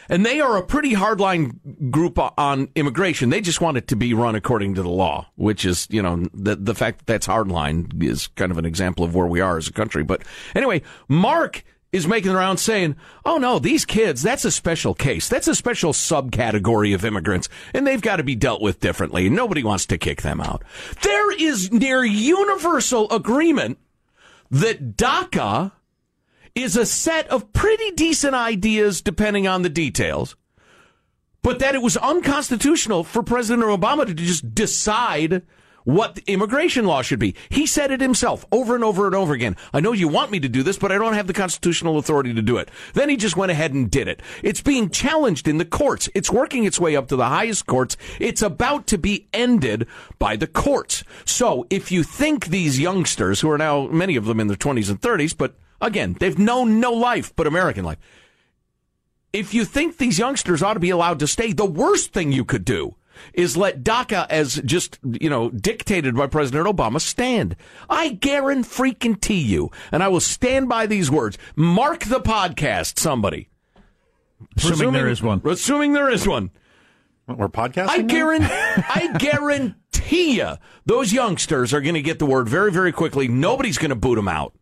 and 0.10 0.26
they 0.26 0.40
are 0.40 0.58
a 0.58 0.64
pretty 0.64 0.94
hardline 0.94 1.92
group 1.92 2.20
on 2.38 2.70
immigration. 2.76 3.30
They 3.30 3.42
just 3.42 3.62
want 3.62 3.78
it 3.78 3.88
to 3.88 3.96
be 3.96 4.14
run 4.14 4.36
according 4.36 4.76
to 4.76 4.84
the 4.84 4.90
law, 4.90 5.28
which 5.36 5.66
is, 5.66 5.88
you 5.90 6.02
know, 6.02 6.28
the, 6.34 6.56
the 6.56 6.76
fact 6.76 7.00
that 7.00 7.08
that's 7.08 7.28
hardline 7.28 8.04
is 8.04 8.28
kind 8.28 8.52
of 8.52 8.58
an 8.58 8.66
example 8.66 9.04
of 9.04 9.16
where 9.16 9.28
we 9.28 9.40
are 9.40 9.58
as 9.58 9.68
a 9.68 9.74
country. 9.74 10.04
But 10.04 10.24
anyway, 10.54 10.82
Mark 11.08 11.64
is 11.92 12.08
making 12.08 12.32
the 12.32 12.38
rounds 12.38 12.62
saying, 12.62 12.96
oh 13.26 13.38
no, 13.38 13.60
these 13.60 13.86
kids, 13.86 14.22
that's 14.22 14.46
a 14.46 14.52
special 14.52 14.94
case. 14.94 15.30
That's 15.30 15.48
a 15.48 15.56
special 15.56 15.94
subcategory 15.94 16.94
of 16.94 17.06
immigrants, 17.06 17.48
and 17.74 17.86
they've 17.86 18.02
got 18.02 18.18
to 18.18 18.24
be 18.24 18.36
dealt 18.36 18.62
with 18.62 18.80
differently. 18.80 19.30
Nobody 19.30 19.64
wants 19.64 19.86
to 19.88 19.98
kick 19.98 20.22
them 20.22 20.42
out. 20.42 20.64
There 21.04 21.32
is 21.32 21.72
near 21.72 22.04
universal 22.04 23.10
agreement 23.12 23.78
that 24.52 24.98
DACA 24.98 25.72
is 26.54 26.78
a 26.78 26.86
set 26.86 27.28
of 27.28 27.52
pretty 27.54 27.92
decent 27.92 28.34
ideas 28.34 29.02
depending 29.02 29.48
on 29.48 29.62
the 29.62 29.70
details, 29.70 30.36
but 31.42 31.60
that 31.60 31.76
it 31.76 31.82
was 31.82 31.98
unconstitutional 31.98 33.04
for 33.04 33.22
President 33.24 33.64
Obama 33.66 34.06
to 34.06 34.14
just 34.14 34.56
decide 34.56 35.44
what 35.86 36.16
the 36.16 36.24
immigration 36.28 36.86
law 36.86 37.02
should 37.02 37.20
be. 37.20 37.36
He 37.50 37.66
said 37.66 37.92
it 37.92 38.02
himself 38.02 38.46
over 38.52 38.76
and 38.76 38.84
over 38.84 39.06
and 39.06 39.16
over 39.16 39.34
again. 39.34 39.56
I 39.74 39.80
know 39.80 39.94
you 39.94 40.10
want 40.10 40.32
me 40.32 40.40
to 40.42 40.50
do 40.50 40.62
this, 40.62 40.78
but 40.78 40.92
I 40.92 40.98
don't 40.98 41.14
have 41.14 41.28
the 41.28 41.34
constitutional 41.34 41.98
authority 41.98 42.34
to 42.34 42.42
do 42.42 42.58
it. 42.58 42.70
Then 42.94 43.08
he 43.08 43.16
just 43.16 43.38
went 43.38 43.52
ahead 43.52 43.74
and 43.74 43.90
did 43.90 44.08
it. 44.08 44.22
It's 44.44 44.62
being 44.62 44.90
challenged 44.90 45.48
in 45.48 45.58
the 45.58 45.66
courts. 45.66 46.10
It's 46.14 46.32
working 46.32 46.66
its 46.66 46.80
way 46.80 46.96
up 46.96 47.08
to 47.08 47.16
the 47.16 47.26
highest 47.26 47.66
courts. 47.68 47.96
It's 48.20 48.42
about 48.42 48.88
to 48.88 48.98
be 48.98 49.28
ended 49.34 49.88
by 50.20 50.36
the 50.36 50.48
courts. 50.48 51.04
So 51.24 51.66
if 51.70 51.92
you 51.92 52.04
think 52.04 52.48
these 52.48 52.80
youngsters, 52.80 53.42
who 53.42 53.50
are 53.52 53.58
now 53.58 53.88
many 53.88 54.16
of 54.16 54.26
them 54.26 54.40
in 54.40 54.48
their 54.48 54.58
20s 54.58 54.90
and 54.90 55.00
30s, 55.00 55.38
but 55.38 55.56
again, 55.80 56.18
they've 56.20 56.38
known 56.38 56.80
no 56.80 56.92
life 56.92 57.36
but 57.36 57.48
American 57.48 57.86
life. 57.86 58.00
If 59.32 59.54
you 59.54 59.66
think 59.66 59.98
these 59.98 60.18
youngsters 60.18 60.64
ought 60.64 60.76
to 60.76 60.80
be 60.80 60.90
allowed 60.90 61.20
to 61.20 61.28
stay, 61.28 61.52
the 61.52 61.66
worst 61.66 62.14
thing 62.14 62.32
you 62.32 62.46
could 62.46 62.66
do 62.66 62.96
is 63.34 63.58
let 63.58 63.84
DACA, 63.84 64.28
as 64.30 64.56
just, 64.66 65.00
you 65.04 65.30
know, 65.30 65.50
dictated 65.50 66.16
by 66.16 66.28
President 66.28 66.68
Obama, 66.68 67.00
stand. 67.00 67.56
I 67.90 68.10
guarantee 68.10 69.42
you, 69.42 69.72
and 69.92 70.04
I 70.04 70.08
will 70.08 70.20
stand 70.20 70.70
by 70.70 70.86
these 70.86 71.10
words. 71.12 71.38
Mark 71.56 72.06
the 72.06 72.22
podcast, 72.22 73.00
somebody. 73.00 73.50
Assuming 74.58 74.94
there 74.94 75.08
is 75.08 75.22
one. 75.22 75.42
Assuming 75.46 75.94
there 75.94 76.10
is 76.10 76.28
one. 76.28 76.52
We're 77.28 77.48
podcasting. 77.50 77.90
I 77.90 78.02
guarantee, 78.02 78.48
I 78.52 79.16
guarantee 79.18 80.38
you, 80.38 80.52
those 80.86 81.12
youngsters 81.12 81.74
are 81.74 81.82
going 81.82 81.96
to 81.96 82.02
get 82.02 82.20
the 82.20 82.26
word 82.26 82.48
very, 82.48 82.72
very 82.72 82.92
quickly. 82.92 83.28
Nobody's 83.28 83.78
going 83.78 83.90
to 83.90 83.96
boot 83.96 84.16
them 84.16 84.28
out. 84.28 84.54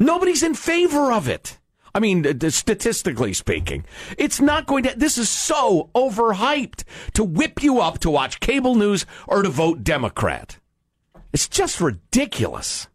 Nobody's 0.00 0.42
in 0.42 0.54
favor 0.54 1.12
of 1.12 1.28
it. 1.28 1.58
I 1.96 1.98
mean, 1.98 2.38
statistically 2.50 3.32
speaking, 3.32 3.86
it's 4.18 4.38
not 4.38 4.66
going 4.66 4.82
to. 4.82 4.92
This 4.94 5.16
is 5.16 5.30
so 5.30 5.88
overhyped 5.94 6.84
to 7.14 7.24
whip 7.24 7.62
you 7.62 7.80
up 7.80 8.00
to 8.00 8.10
watch 8.10 8.38
cable 8.38 8.74
news 8.74 9.06
or 9.26 9.40
to 9.42 9.48
vote 9.48 9.82
Democrat. 9.82 10.58
It's 11.32 11.48
just 11.48 11.80
ridiculous. 11.80 12.88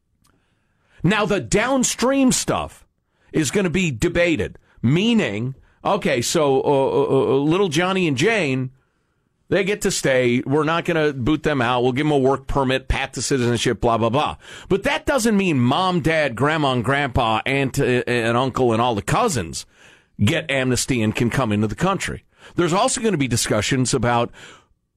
Now, 1.01 1.25
the 1.25 1.39
downstream 1.39 2.31
stuff 2.31 2.85
is 3.33 3.49
going 3.49 3.63
to 3.63 3.71
be 3.71 3.89
debated, 3.89 4.59
meaning, 4.83 5.55
okay, 5.83 6.21
so 6.21 6.61
uh, 6.61 6.67
uh, 6.67 7.05
uh, 7.05 7.37
little 7.37 7.69
Johnny 7.69 8.07
and 8.07 8.15
Jane 8.15 8.69
They 9.51 9.65
get 9.65 9.81
to 9.81 9.91
stay. 9.91 10.41
We're 10.45 10.63
not 10.63 10.85
going 10.85 11.05
to 11.05 11.11
boot 11.11 11.43
them 11.43 11.61
out. 11.61 11.83
We'll 11.83 11.91
give 11.91 12.05
them 12.05 12.13
a 12.13 12.17
work 12.17 12.47
permit, 12.47 12.87
pat 12.87 13.11
the 13.11 13.21
citizenship, 13.21 13.81
blah, 13.81 13.97
blah, 13.97 14.09
blah. 14.09 14.37
But 14.69 14.83
that 14.83 15.05
doesn't 15.05 15.35
mean 15.35 15.59
mom, 15.59 15.99
dad, 15.99 16.37
grandma, 16.37 16.71
and 16.71 16.85
grandpa, 16.85 17.41
aunt 17.45 17.77
uh, 17.77 17.83
and 18.07 18.37
uncle, 18.37 18.71
and 18.71 18.81
all 18.81 18.95
the 18.95 19.01
cousins 19.01 19.65
get 20.23 20.49
amnesty 20.49 21.01
and 21.01 21.13
can 21.13 21.29
come 21.29 21.51
into 21.51 21.67
the 21.67 21.75
country. 21.75 22.23
There's 22.55 22.71
also 22.71 23.01
going 23.01 23.11
to 23.11 23.17
be 23.17 23.27
discussions 23.27 23.93
about 23.93 24.31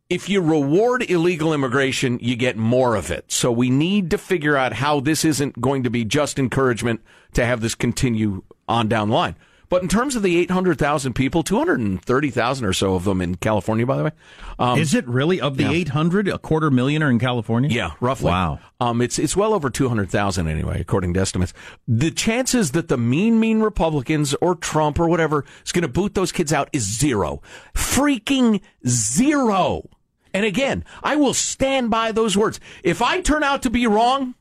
if 0.08 0.28
you 0.28 0.40
reward 0.40 1.10
illegal 1.10 1.52
immigration, 1.52 2.20
you 2.22 2.36
get 2.36 2.56
more 2.56 2.94
of 2.94 3.10
it. 3.10 3.32
So 3.32 3.50
we 3.50 3.70
need 3.70 4.08
to 4.12 4.18
figure 4.18 4.56
out 4.56 4.74
how 4.74 5.00
this 5.00 5.24
isn't 5.24 5.60
going 5.60 5.82
to 5.82 5.90
be 5.90 6.04
just 6.04 6.38
encouragement 6.38 7.00
to 7.32 7.44
have 7.44 7.60
this 7.60 7.74
continue 7.74 8.44
on 8.68 8.86
down 8.86 9.08
the 9.08 9.14
line. 9.16 9.34
But 9.68 9.82
in 9.82 9.88
terms 9.88 10.14
of 10.16 10.22
the 10.22 10.36
800,000 10.38 11.14
people, 11.14 11.42
230,000 11.42 12.64
or 12.66 12.72
so 12.72 12.94
of 12.94 13.04
them 13.04 13.20
in 13.20 13.36
California, 13.36 13.86
by 13.86 13.96
the 13.96 14.04
way. 14.04 14.10
Um, 14.58 14.78
Is 14.78 14.94
it 14.94 15.06
really 15.08 15.40
of 15.40 15.56
the 15.56 15.64
yeah. 15.64 15.70
800, 15.70 16.28
a 16.28 16.38
quarter 16.38 16.70
million 16.70 17.02
are 17.02 17.10
in 17.10 17.18
California? 17.18 17.70
Yeah, 17.70 17.92
roughly. 18.00 18.26
Wow. 18.30 18.60
Um, 18.80 19.00
it's 19.00 19.18
it's 19.18 19.36
well 19.36 19.54
over 19.54 19.70
200,000 19.70 20.46
anyway, 20.48 20.80
according 20.80 21.14
to 21.14 21.20
estimates. 21.20 21.52
The 21.88 22.10
chances 22.10 22.72
that 22.72 22.88
the 22.88 22.98
mean, 22.98 23.40
mean 23.40 23.60
Republicans 23.60 24.34
or 24.40 24.54
Trump 24.54 24.98
or 25.00 25.08
whatever 25.08 25.44
is 25.64 25.72
going 25.72 25.82
to 25.82 25.88
boot 25.88 26.14
those 26.14 26.32
kids 26.32 26.52
out 26.52 26.68
is 26.72 26.82
zero. 26.82 27.42
Freaking 27.74 28.60
zero. 28.86 29.88
And 30.32 30.44
again, 30.44 30.84
I 31.02 31.16
will 31.16 31.34
stand 31.34 31.90
by 31.90 32.12
those 32.12 32.36
words. 32.36 32.58
If 32.82 33.00
I 33.00 33.20
turn 33.20 33.42
out 33.42 33.62
to 33.62 33.70
be 33.70 33.86
wrong, 33.86 34.34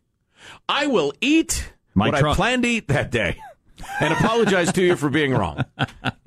I 0.67 0.87
will 0.87 1.13
eat 1.21 1.71
My 1.93 2.07
what 2.07 2.15
I 2.15 2.19
truck. 2.19 2.35
plan 2.35 2.61
to 2.63 2.67
eat 2.67 2.87
that 2.87 3.11
day. 3.11 3.37
and 3.99 4.13
apologize 4.13 4.71
to 4.73 4.81
you 4.83 4.95
for 4.95 5.09
being 5.09 5.33
wrong. 5.33 5.63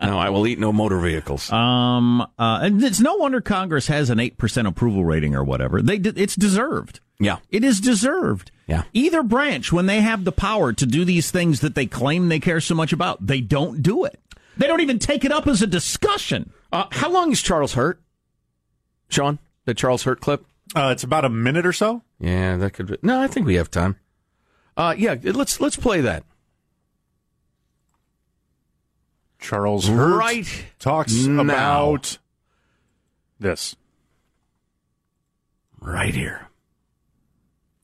No, 0.01 0.19
I 0.19 0.31
will 0.31 0.47
eat 0.47 0.59
no 0.59 0.73
motor 0.73 0.99
vehicles. 0.99 1.51
Um, 1.51 2.21
uh, 2.21 2.27
and 2.39 2.83
it's 2.83 3.01
no 3.01 3.17
wonder 3.17 3.41
Congress 3.41 3.87
has 3.89 4.11
an 4.11 4.19
8% 4.19 4.67
approval 4.67 5.05
rating 5.05 5.35
or 5.35 5.43
whatever. 5.45 5.83
They, 5.83 5.99
de- 5.99 6.21
it's 6.21 6.37
deserved. 6.37 7.01
Yeah. 7.19 7.39
It 7.51 7.65
is 7.65 7.81
deserved. 7.81 8.51
Yeah. 8.67 8.83
Either 8.93 9.23
branch, 9.23 9.73
when 9.73 9.87
they 9.87 10.01
have 10.01 10.25
the 10.25 10.33
power 10.33 10.73
to 10.73 10.87
do 10.87 11.05
these 11.05 11.31
things 11.31 11.61
that 11.61 11.75
they 11.75 11.87
claim 11.87 12.29
they 12.29 12.41
care 12.41 12.61
so 12.61 12.75
much 12.75 12.93
about, 12.93 13.27
they 13.27 13.41
don't 13.41 13.83
do 13.83 14.05
it. 14.05 14.21
They 14.57 14.67
don't 14.67 14.81
even 14.81 14.99
take 14.99 15.25
it 15.25 15.33
up 15.33 15.47
as 15.47 15.63
a 15.63 15.67
discussion. 15.67 16.53
Uh, 16.73 16.87
how 16.91 17.11
long 17.11 17.33
is 17.33 17.43
Charles 17.43 17.75
Hurt? 17.75 18.01
Sean, 19.09 19.39
the 19.65 19.75
Charles 19.75 20.03
Hurt 20.03 20.21
clip? 20.21 20.45
Uh, 20.75 20.91
it's 20.93 21.05
about 21.05 21.25
a 21.25 21.29
minute 21.29 21.65
or 21.67 21.73
so. 21.73 22.03
Yeah, 22.19 22.57
that 22.57 22.73
could 22.73 22.87
be. 22.87 22.97
No, 23.03 23.21
I 23.21 23.29
think 23.29 23.47
we 23.47 23.55
have 23.55 23.71
time. 23.71 23.97
Uh, 24.77 24.95
yeah, 24.97 25.15
let's 25.23 25.61
let's 25.61 25.77
play 25.77 26.01
that. 26.03 26.25
Charles 29.47 29.87
Hurt 29.87 30.17
Right 30.17 30.65
talks 30.81 31.15
now. 31.15 31.41
about 31.41 32.19
this. 33.39 33.77
Right 35.81 36.15
here. 36.15 36.49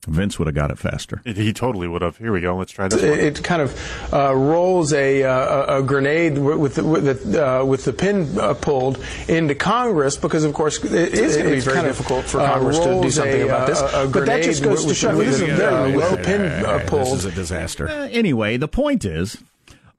Vince 0.05 0.37
would 0.37 0.47
have 0.49 0.55
got 0.55 0.69
it 0.69 0.77
faster. 0.77 1.21
He 1.23 1.53
totally 1.53 1.87
would 1.87 2.01
have. 2.01 2.17
Here 2.17 2.33
we 2.33 2.41
go. 2.41 2.57
Let's 2.57 2.73
try 2.73 2.89
this. 2.89 3.01
It, 3.01 3.09
one. 3.09 3.19
it 3.19 3.41
kind 3.41 3.61
of 3.61 4.13
uh, 4.13 4.35
rolls 4.35 4.91
a, 4.91 5.23
uh, 5.23 5.77
a 5.77 5.83
grenade 5.83 6.37
with 6.37 6.75
the, 6.75 6.83
with 6.83 7.31
the, 7.31 7.61
uh, 7.61 7.63
with 7.63 7.85
the 7.85 7.93
pin 7.93 8.37
uh, 8.37 8.53
pulled 8.55 9.01
into 9.29 9.55
Congress 9.55 10.17
because, 10.17 10.43
of 10.43 10.53
course, 10.53 10.83
it 10.83 11.13
is 11.13 11.37
going 11.37 11.47
to 11.47 11.55
be 11.55 11.61
very 11.61 11.83
difficult 11.83 12.25
for 12.25 12.39
Congress 12.39 12.79
to 12.79 13.01
do 13.01 13.09
something 13.09 13.43
about 13.43 13.67
this. 13.67 13.81
but 13.81 14.25
that 14.25 14.43
just 14.43 14.61
goes 14.61 14.83
to 14.83 14.93
show 14.93 15.15
this 15.15 15.35
is 15.35 15.41
a 15.43 15.55
very 15.55 15.95
low 15.95 16.17
pin 16.17 16.41
uh, 16.41 16.79
This 16.79 17.13
is 17.13 17.23
a 17.23 17.31
disaster. 17.31 17.87
Uh, 17.87 18.09
anyway, 18.11 18.57
the 18.57 18.67
point 18.67 19.05
is, 19.05 19.41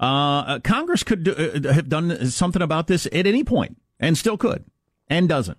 uh, 0.01 0.59
Congress 0.61 1.03
could 1.03 1.25
do, 1.25 1.33
uh, 1.33 1.73
have 1.73 1.89
done 1.89 2.27
something 2.31 2.63
about 2.63 2.87
this 2.87 3.07
at 3.07 3.27
any 3.27 3.45
point, 3.45 3.77
and 4.01 4.17
still 4.19 4.37
could, 4.37 4.65
and 5.09 5.29
doesn't. 5.29 5.59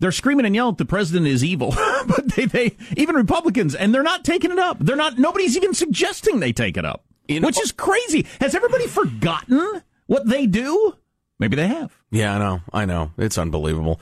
They're 0.00 0.12
screaming 0.12 0.46
and 0.46 0.54
yelling 0.54 0.74
the 0.76 0.84
president 0.84 1.26
is 1.28 1.44
evil, 1.44 1.74
but 2.06 2.28
they, 2.34 2.46
they 2.46 2.76
even 2.96 3.14
Republicans, 3.14 3.74
and 3.74 3.94
they're 3.94 4.02
not 4.02 4.24
taking 4.24 4.50
it 4.50 4.58
up. 4.58 4.78
They're 4.80 4.96
not. 4.96 5.18
Nobody's 5.18 5.56
even 5.56 5.74
suggesting 5.74 6.40
they 6.40 6.52
take 6.52 6.76
it 6.76 6.84
up, 6.84 7.04
You 7.28 7.40
know- 7.40 7.46
which 7.46 7.60
is 7.60 7.72
crazy. 7.72 8.26
Has 8.40 8.54
everybody 8.54 8.86
forgotten 8.88 9.82
what 10.06 10.26
they 10.28 10.46
do? 10.46 10.96
Maybe 11.38 11.56
they 11.56 11.68
have. 11.68 11.96
Yeah, 12.10 12.34
I 12.34 12.38
know. 12.38 12.60
I 12.72 12.84
know. 12.84 13.10
It's 13.18 13.38
unbelievable. 13.38 14.00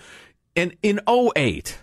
And 0.57 0.77
in 0.83 1.01
08, 1.09 1.79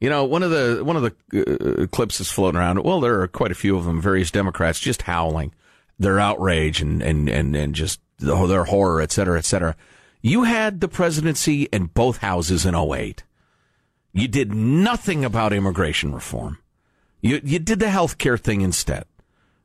you 0.00 0.08
know, 0.10 0.24
one 0.24 0.42
of 0.42 0.50
the 0.50 0.84
one 0.84 0.96
of 0.96 1.02
the 1.02 1.82
uh, 1.82 1.86
clips 1.88 2.20
is 2.20 2.30
floating 2.30 2.58
around. 2.60 2.82
Well, 2.84 3.00
there 3.00 3.20
are 3.20 3.28
quite 3.28 3.50
a 3.50 3.54
few 3.56 3.76
of 3.76 3.84
them. 3.84 4.00
Various 4.00 4.30
Democrats 4.30 4.78
just 4.78 5.02
howling 5.02 5.52
their 5.98 6.18
outrage 6.18 6.80
and 6.80 7.02
and 7.02 7.28
and 7.28 7.54
and 7.54 7.74
just 7.74 8.00
their 8.18 8.64
horror, 8.64 9.00
et 9.00 9.12
cetera, 9.12 9.38
et 9.38 9.44
cetera. 9.44 9.76
You 10.22 10.44
had 10.44 10.80
the 10.80 10.88
presidency 10.88 11.64
in 11.64 11.86
both 11.86 12.18
houses 12.18 12.64
in 12.64 12.74
08. 12.74 13.24
You 14.12 14.28
did 14.28 14.54
nothing 14.54 15.24
about 15.24 15.52
immigration 15.52 16.14
reform. 16.14 16.58
You 17.20 17.40
you 17.42 17.58
did 17.58 17.78
the 17.78 17.90
health 17.90 18.18
care 18.18 18.38
thing 18.38 18.60
instead. 18.60 19.04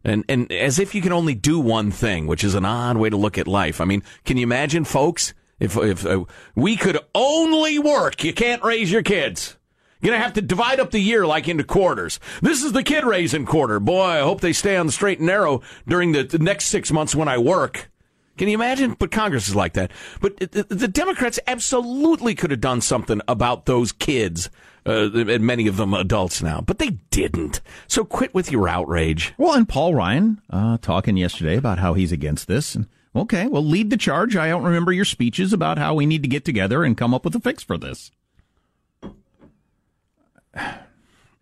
And 0.03 0.23
and 0.30 0.51
as 0.51 0.80
if 0.80 0.95
you 0.95 1.01
can 1.01 1.11
only 1.11 1.36
do 1.36 1.59
one 1.59 1.91
thing, 1.91 2.25
which 2.25 2.43
is 2.43 2.55
an 2.55 2.65
odd 2.65 2.97
way 2.97 3.09
to 3.09 3.17
look 3.17 3.38
at 3.38 3.47
life. 3.47 3.82
I 3.82 3.86
mean, 3.86 4.03
can 4.25 4.38
you 4.38 4.43
imagine, 4.43 4.86
folks, 4.86 5.34
if 5.59 5.77
if 5.77 6.05
uh, 6.05 6.23
we 6.55 6.77
could 6.77 6.97
only 7.13 7.80
work, 7.80 8.23
you 8.23 8.34
can't 8.34 8.63
raise 8.63 8.91
your 8.91 9.03
kids. 9.03 9.57
You're 10.02 10.14
gonna 10.14 10.24
have 10.24 10.34
to 10.34 10.41
divide 10.41 10.80
up 10.80 10.91
the 10.91 11.00
year 11.00 11.28
like 11.28 11.47
into 11.47 11.64
quarters. 11.64 12.20
This 12.41 12.64
is 12.64 12.72
the 12.72 12.84
kid 12.84 13.04
raising 13.04 13.45
quarter. 13.45 13.80
Boy, 13.80 14.02
I 14.02 14.20
hope 14.20 14.39
they 14.39 14.54
stay 14.54 14.78
on 14.78 14.86
the 14.86 14.91
straight 14.93 15.20
and 15.20 15.28
narrow 15.28 15.62
during 15.88 16.14
the, 16.14 16.24
the 16.24 16.39
next 16.39 16.66
six 16.66 16.91
months 16.91 17.14
when 17.14 17.28
I 17.28 17.38
work. 17.38 17.89
Can 18.38 18.47
you 18.47 18.54
imagine? 18.54 18.95
But 18.97 19.12
Congress 19.12 19.50
is 19.50 19.56
like 19.58 19.74
that. 19.74 19.91
But 20.22 20.38
the, 20.38 20.66
the 20.70 20.88
Democrats 20.88 21.38
absolutely 21.45 22.34
could 22.36 22.52
have 22.52 22.62
done 22.62 22.80
something 22.80 23.20
about 23.28 23.66
those 23.66 23.91
kids, 23.91 24.50
uh, 24.86 25.12
and 25.12 25.45
many 25.45 25.68
of 25.68 25.76
them 25.76 25.93
adults 25.93 26.41
now, 26.41 26.62
but 26.62 26.80
they 26.80 26.91
didn't. 27.12 27.60
So 27.89 28.06
quit 28.06 28.34
with 28.34 28.50
your 28.50 28.70
outrage. 28.70 29.34
Well, 29.38 29.56
and 29.56 29.68
Paul 29.68 29.93
Ryan 29.93 30.41
uh, 30.50 30.78
talking 30.82 31.18
yesterday 31.18 31.58
about 31.58 31.80
how 31.80 31.95
he's 31.95 32.14
against 32.14 32.47
this. 32.47 32.76
And 32.76 32.88
okay, 33.14 33.47
well, 33.47 33.66
lead 33.66 33.89
the 33.89 33.97
charge. 33.97 34.38
I 34.38 34.47
don't 34.47 34.64
remember 34.64 34.93
your 34.93 35.04
speeches 35.04 35.52
about 35.52 35.78
how 35.78 35.93
we 35.93 36.06
need 36.06 36.24
to 36.24 36.30
get 36.30 36.45
together 36.45 36.86
and 36.86 36.95
come 36.97 37.14
up 37.14 37.26
with 37.26 37.36
a 37.36 37.41
fix 37.41 37.62
for 37.62 37.78
this. 37.78 38.10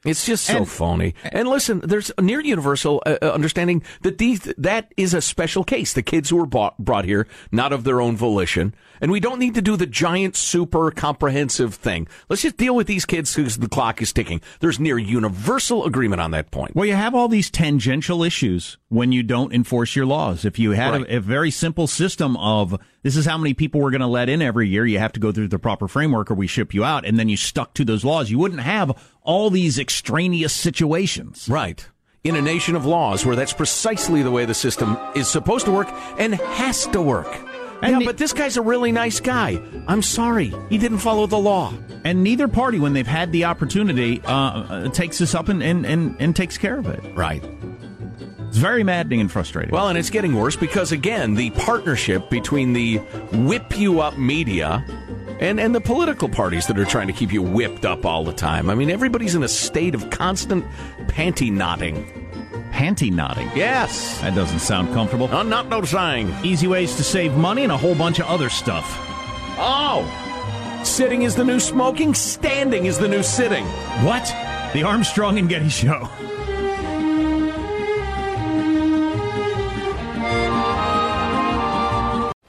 It's 0.05 0.25
just 0.25 0.45
so 0.45 0.57
And- 0.59 0.69
phony. 0.69 1.15
And 1.33 1.49
listen, 1.49 1.81
there's 1.83 2.11
a 2.17 2.21
near 2.21 2.39
universal 2.39 3.01
uh, 3.05 3.17
uh, 3.21 3.25
understanding 3.31 3.83
that 4.03 4.19
these 4.19 4.39
that 4.57 4.93
is 4.95 5.13
a 5.13 5.21
special 5.21 5.65
case. 5.65 5.91
The 5.91 6.03
kids 6.03 6.29
who 6.29 6.37
were 6.37 6.45
bought, 6.45 6.77
brought 6.77 7.03
here 7.03 7.27
not 7.51 7.73
of 7.73 7.83
their 7.83 7.99
own 7.99 8.15
volition, 8.15 8.73
and 9.01 9.11
we 9.11 9.19
don't 9.19 9.39
need 9.39 9.55
to 9.55 9.61
do 9.61 9.75
the 9.75 9.87
giant, 9.87 10.37
super 10.37 10.91
comprehensive 10.91 11.75
thing. 11.75 12.07
Let's 12.29 12.43
just 12.43 12.55
deal 12.57 12.75
with 12.75 12.87
these 12.87 13.05
kids 13.05 13.35
because 13.35 13.57
the 13.57 13.67
clock 13.67 14.01
is 14.01 14.13
ticking. 14.13 14.39
There's 14.61 14.79
near 14.79 14.97
universal 14.99 15.83
agreement 15.83 16.21
on 16.21 16.31
that 16.31 16.51
point. 16.51 16.73
Well, 16.75 16.85
you 16.85 16.93
have 16.95 17.13
all 17.15 17.27
these 17.27 17.49
tangential 17.49 18.23
issues 18.23 18.77
when 18.89 19.11
you 19.11 19.23
don't 19.23 19.51
enforce 19.53 19.95
your 19.95 20.05
laws. 20.05 20.45
If 20.45 20.57
you 20.57 20.71
had 20.71 20.91
Right. 20.91 21.09
a, 21.09 21.17
a 21.17 21.19
very 21.19 21.51
simple 21.51 21.87
system 21.87 22.37
of 22.37 22.79
this 23.07 23.15
is 23.15 23.25
how 23.25 23.37
many 23.37 23.53
people 23.53 23.79
we're 23.79 23.89
going 23.89 24.01
to 24.01 24.05
let 24.07 24.27
in 24.27 24.41
every 24.41 24.67
year, 24.67 24.85
you 24.85 24.99
have 24.99 25.13
to 25.13 25.19
go 25.21 25.31
through 25.31 25.47
the 25.47 25.57
proper 25.57 25.87
framework 25.87 26.29
or 26.29 26.33
we 26.33 26.45
ship 26.45 26.73
you 26.73 26.83
out, 26.83 27.05
and 27.05 27.17
then 27.17 27.29
you 27.29 27.37
stuck 27.37 27.73
to 27.75 27.85
those 27.85 28.03
laws, 28.03 28.29
you 28.29 28.37
wouldn't 28.37 28.59
have 28.59 28.91
all 29.21 29.49
these 29.49 29.79
extraneous 29.79 30.51
situations. 30.51 31.47
Right. 31.47 31.87
In 32.25 32.35
a 32.35 32.41
nation 32.41 32.75
of 32.75 32.85
laws 32.85 33.25
where 33.25 33.37
that's 33.37 33.53
precisely 33.53 34.23
the 34.23 34.31
way 34.31 34.43
the 34.43 34.53
system 34.53 34.97
is 35.15 35.29
supposed 35.29 35.63
to 35.67 35.71
work 35.71 35.87
and 36.19 36.35
has 36.35 36.85
to 36.87 37.01
work. 37.01 37.33
yeah, 37.81 37.99
but 38.03 38.17
this 38.17 38.33
guy's 38.33 38.57
a 38.57 38.61
really 38.61 38.91
nice 38.91 39.21
guy. 39.21 39.57
I'm 39.87 40.01
sorry. 40.01 40.53
He 40.69 40.77
didn't 40.77 40.97
follow 40.97 41.27
the 41.27 41.37
law. 41.37 41.73
And 42.03 42.23
neither 42.23 42.49
party, 42.49 42.77
when 42.77 42.91
they've 42.91 43.07
had 43.07 43.31
the 43.31 43.45
opportunity, 43.45 44.21
uh, 44.25 44.31
uh, 44.33 44.89
takes 44.89 45.17
this 45.19 45.33
up 45.33 45.47
and, 45.47 45.63
and, 45.63 45.85
and, 45.85 46.17
and 46.19 46.35
takes 46.35 46.57
care 46.57 46.77
of 46.77 46.87
it. 46.87 47.01
Right. 47.15 47.41
It's 48.47 48.57
very 48.57 48.83
maddening 48.83 49.21
and 49.21 49.31
frustrating. 49.31 49.71
Well, 49.71 49.89
and 49.89 49.97
it's 49.97 50.09
getting 50.09 50.35
worse 50.35 50.55
because, 50.55 50.91
again, 50.91 51.35
the 51.35 51.49
partnership 51.51 52.29
between 52.29 52.73
the 52.73 52.97
whip 52.97 53.77
you 53.77 53.99
up 53.99 54.17
media 54.17 54.85
and, 55.39 55.59
and 55.59 55.75
the 55.75 55.81
political 55.81 56.29
parties 56.29 56.65
that 56.67 56.79
are 56.79 56.85
trying 56.85 57.07
to 57.07 57.13
keep 57.13 57.31
you 57.31 57.41
whipped 57.41 57.85
up 57.85 58.05
all 58.05 58.23
the 58.23 58.33
time. 58.33 58.69
I 58.69 58.75
mean, 58.75 58.89
everybody's 58.89 59.35
in 59.35 59.43
a 59.43 59.47
state 59.47 59.93
of 59.93 60.09
constant 60.09 60.65
panty 61.07 61.51
knotting. 61.51 62.05
Panty 62.71 63.11
knotting. 63.11 63.49
Yes. 63.55 64.19
That 64.21 64.33
doesn't 64.33 64.59
sound 64.59 64.93
comfortable. 64.93 65.27
I'm 65.31 65.49
not 65.49 65.67
noticing. 65.67 66.33
Easy 66.43 66.67
ways 66.67 66.95
to 66.95 67.03
save 67.03 67.35
money 67.35 67.63
and 67.63 67.71
a 67.71 67.77
whole 67.77 67.95
bunch 67.95 68.19
of 68.19 68.27
other 68.27 68.49
stuff. 68.49 68.85
Oh! 69.59 70.05
Sitting 70.83 71.23
is 71.23 71.35
the 71.35 71.43
new 71.43 71.59
smoking, 71.59 72.13
standing 72.13 72.85
is 72.85 72.97
the 72.97 73.07
new 73.07 73.23
sitting. 73.23 73.65
What? 74.05 74.25
The 74.73 74.83
Armstrong 74.83 75.37
and 75.37 75.49
Getty 75.49 75.69
Show. 75.69 76.09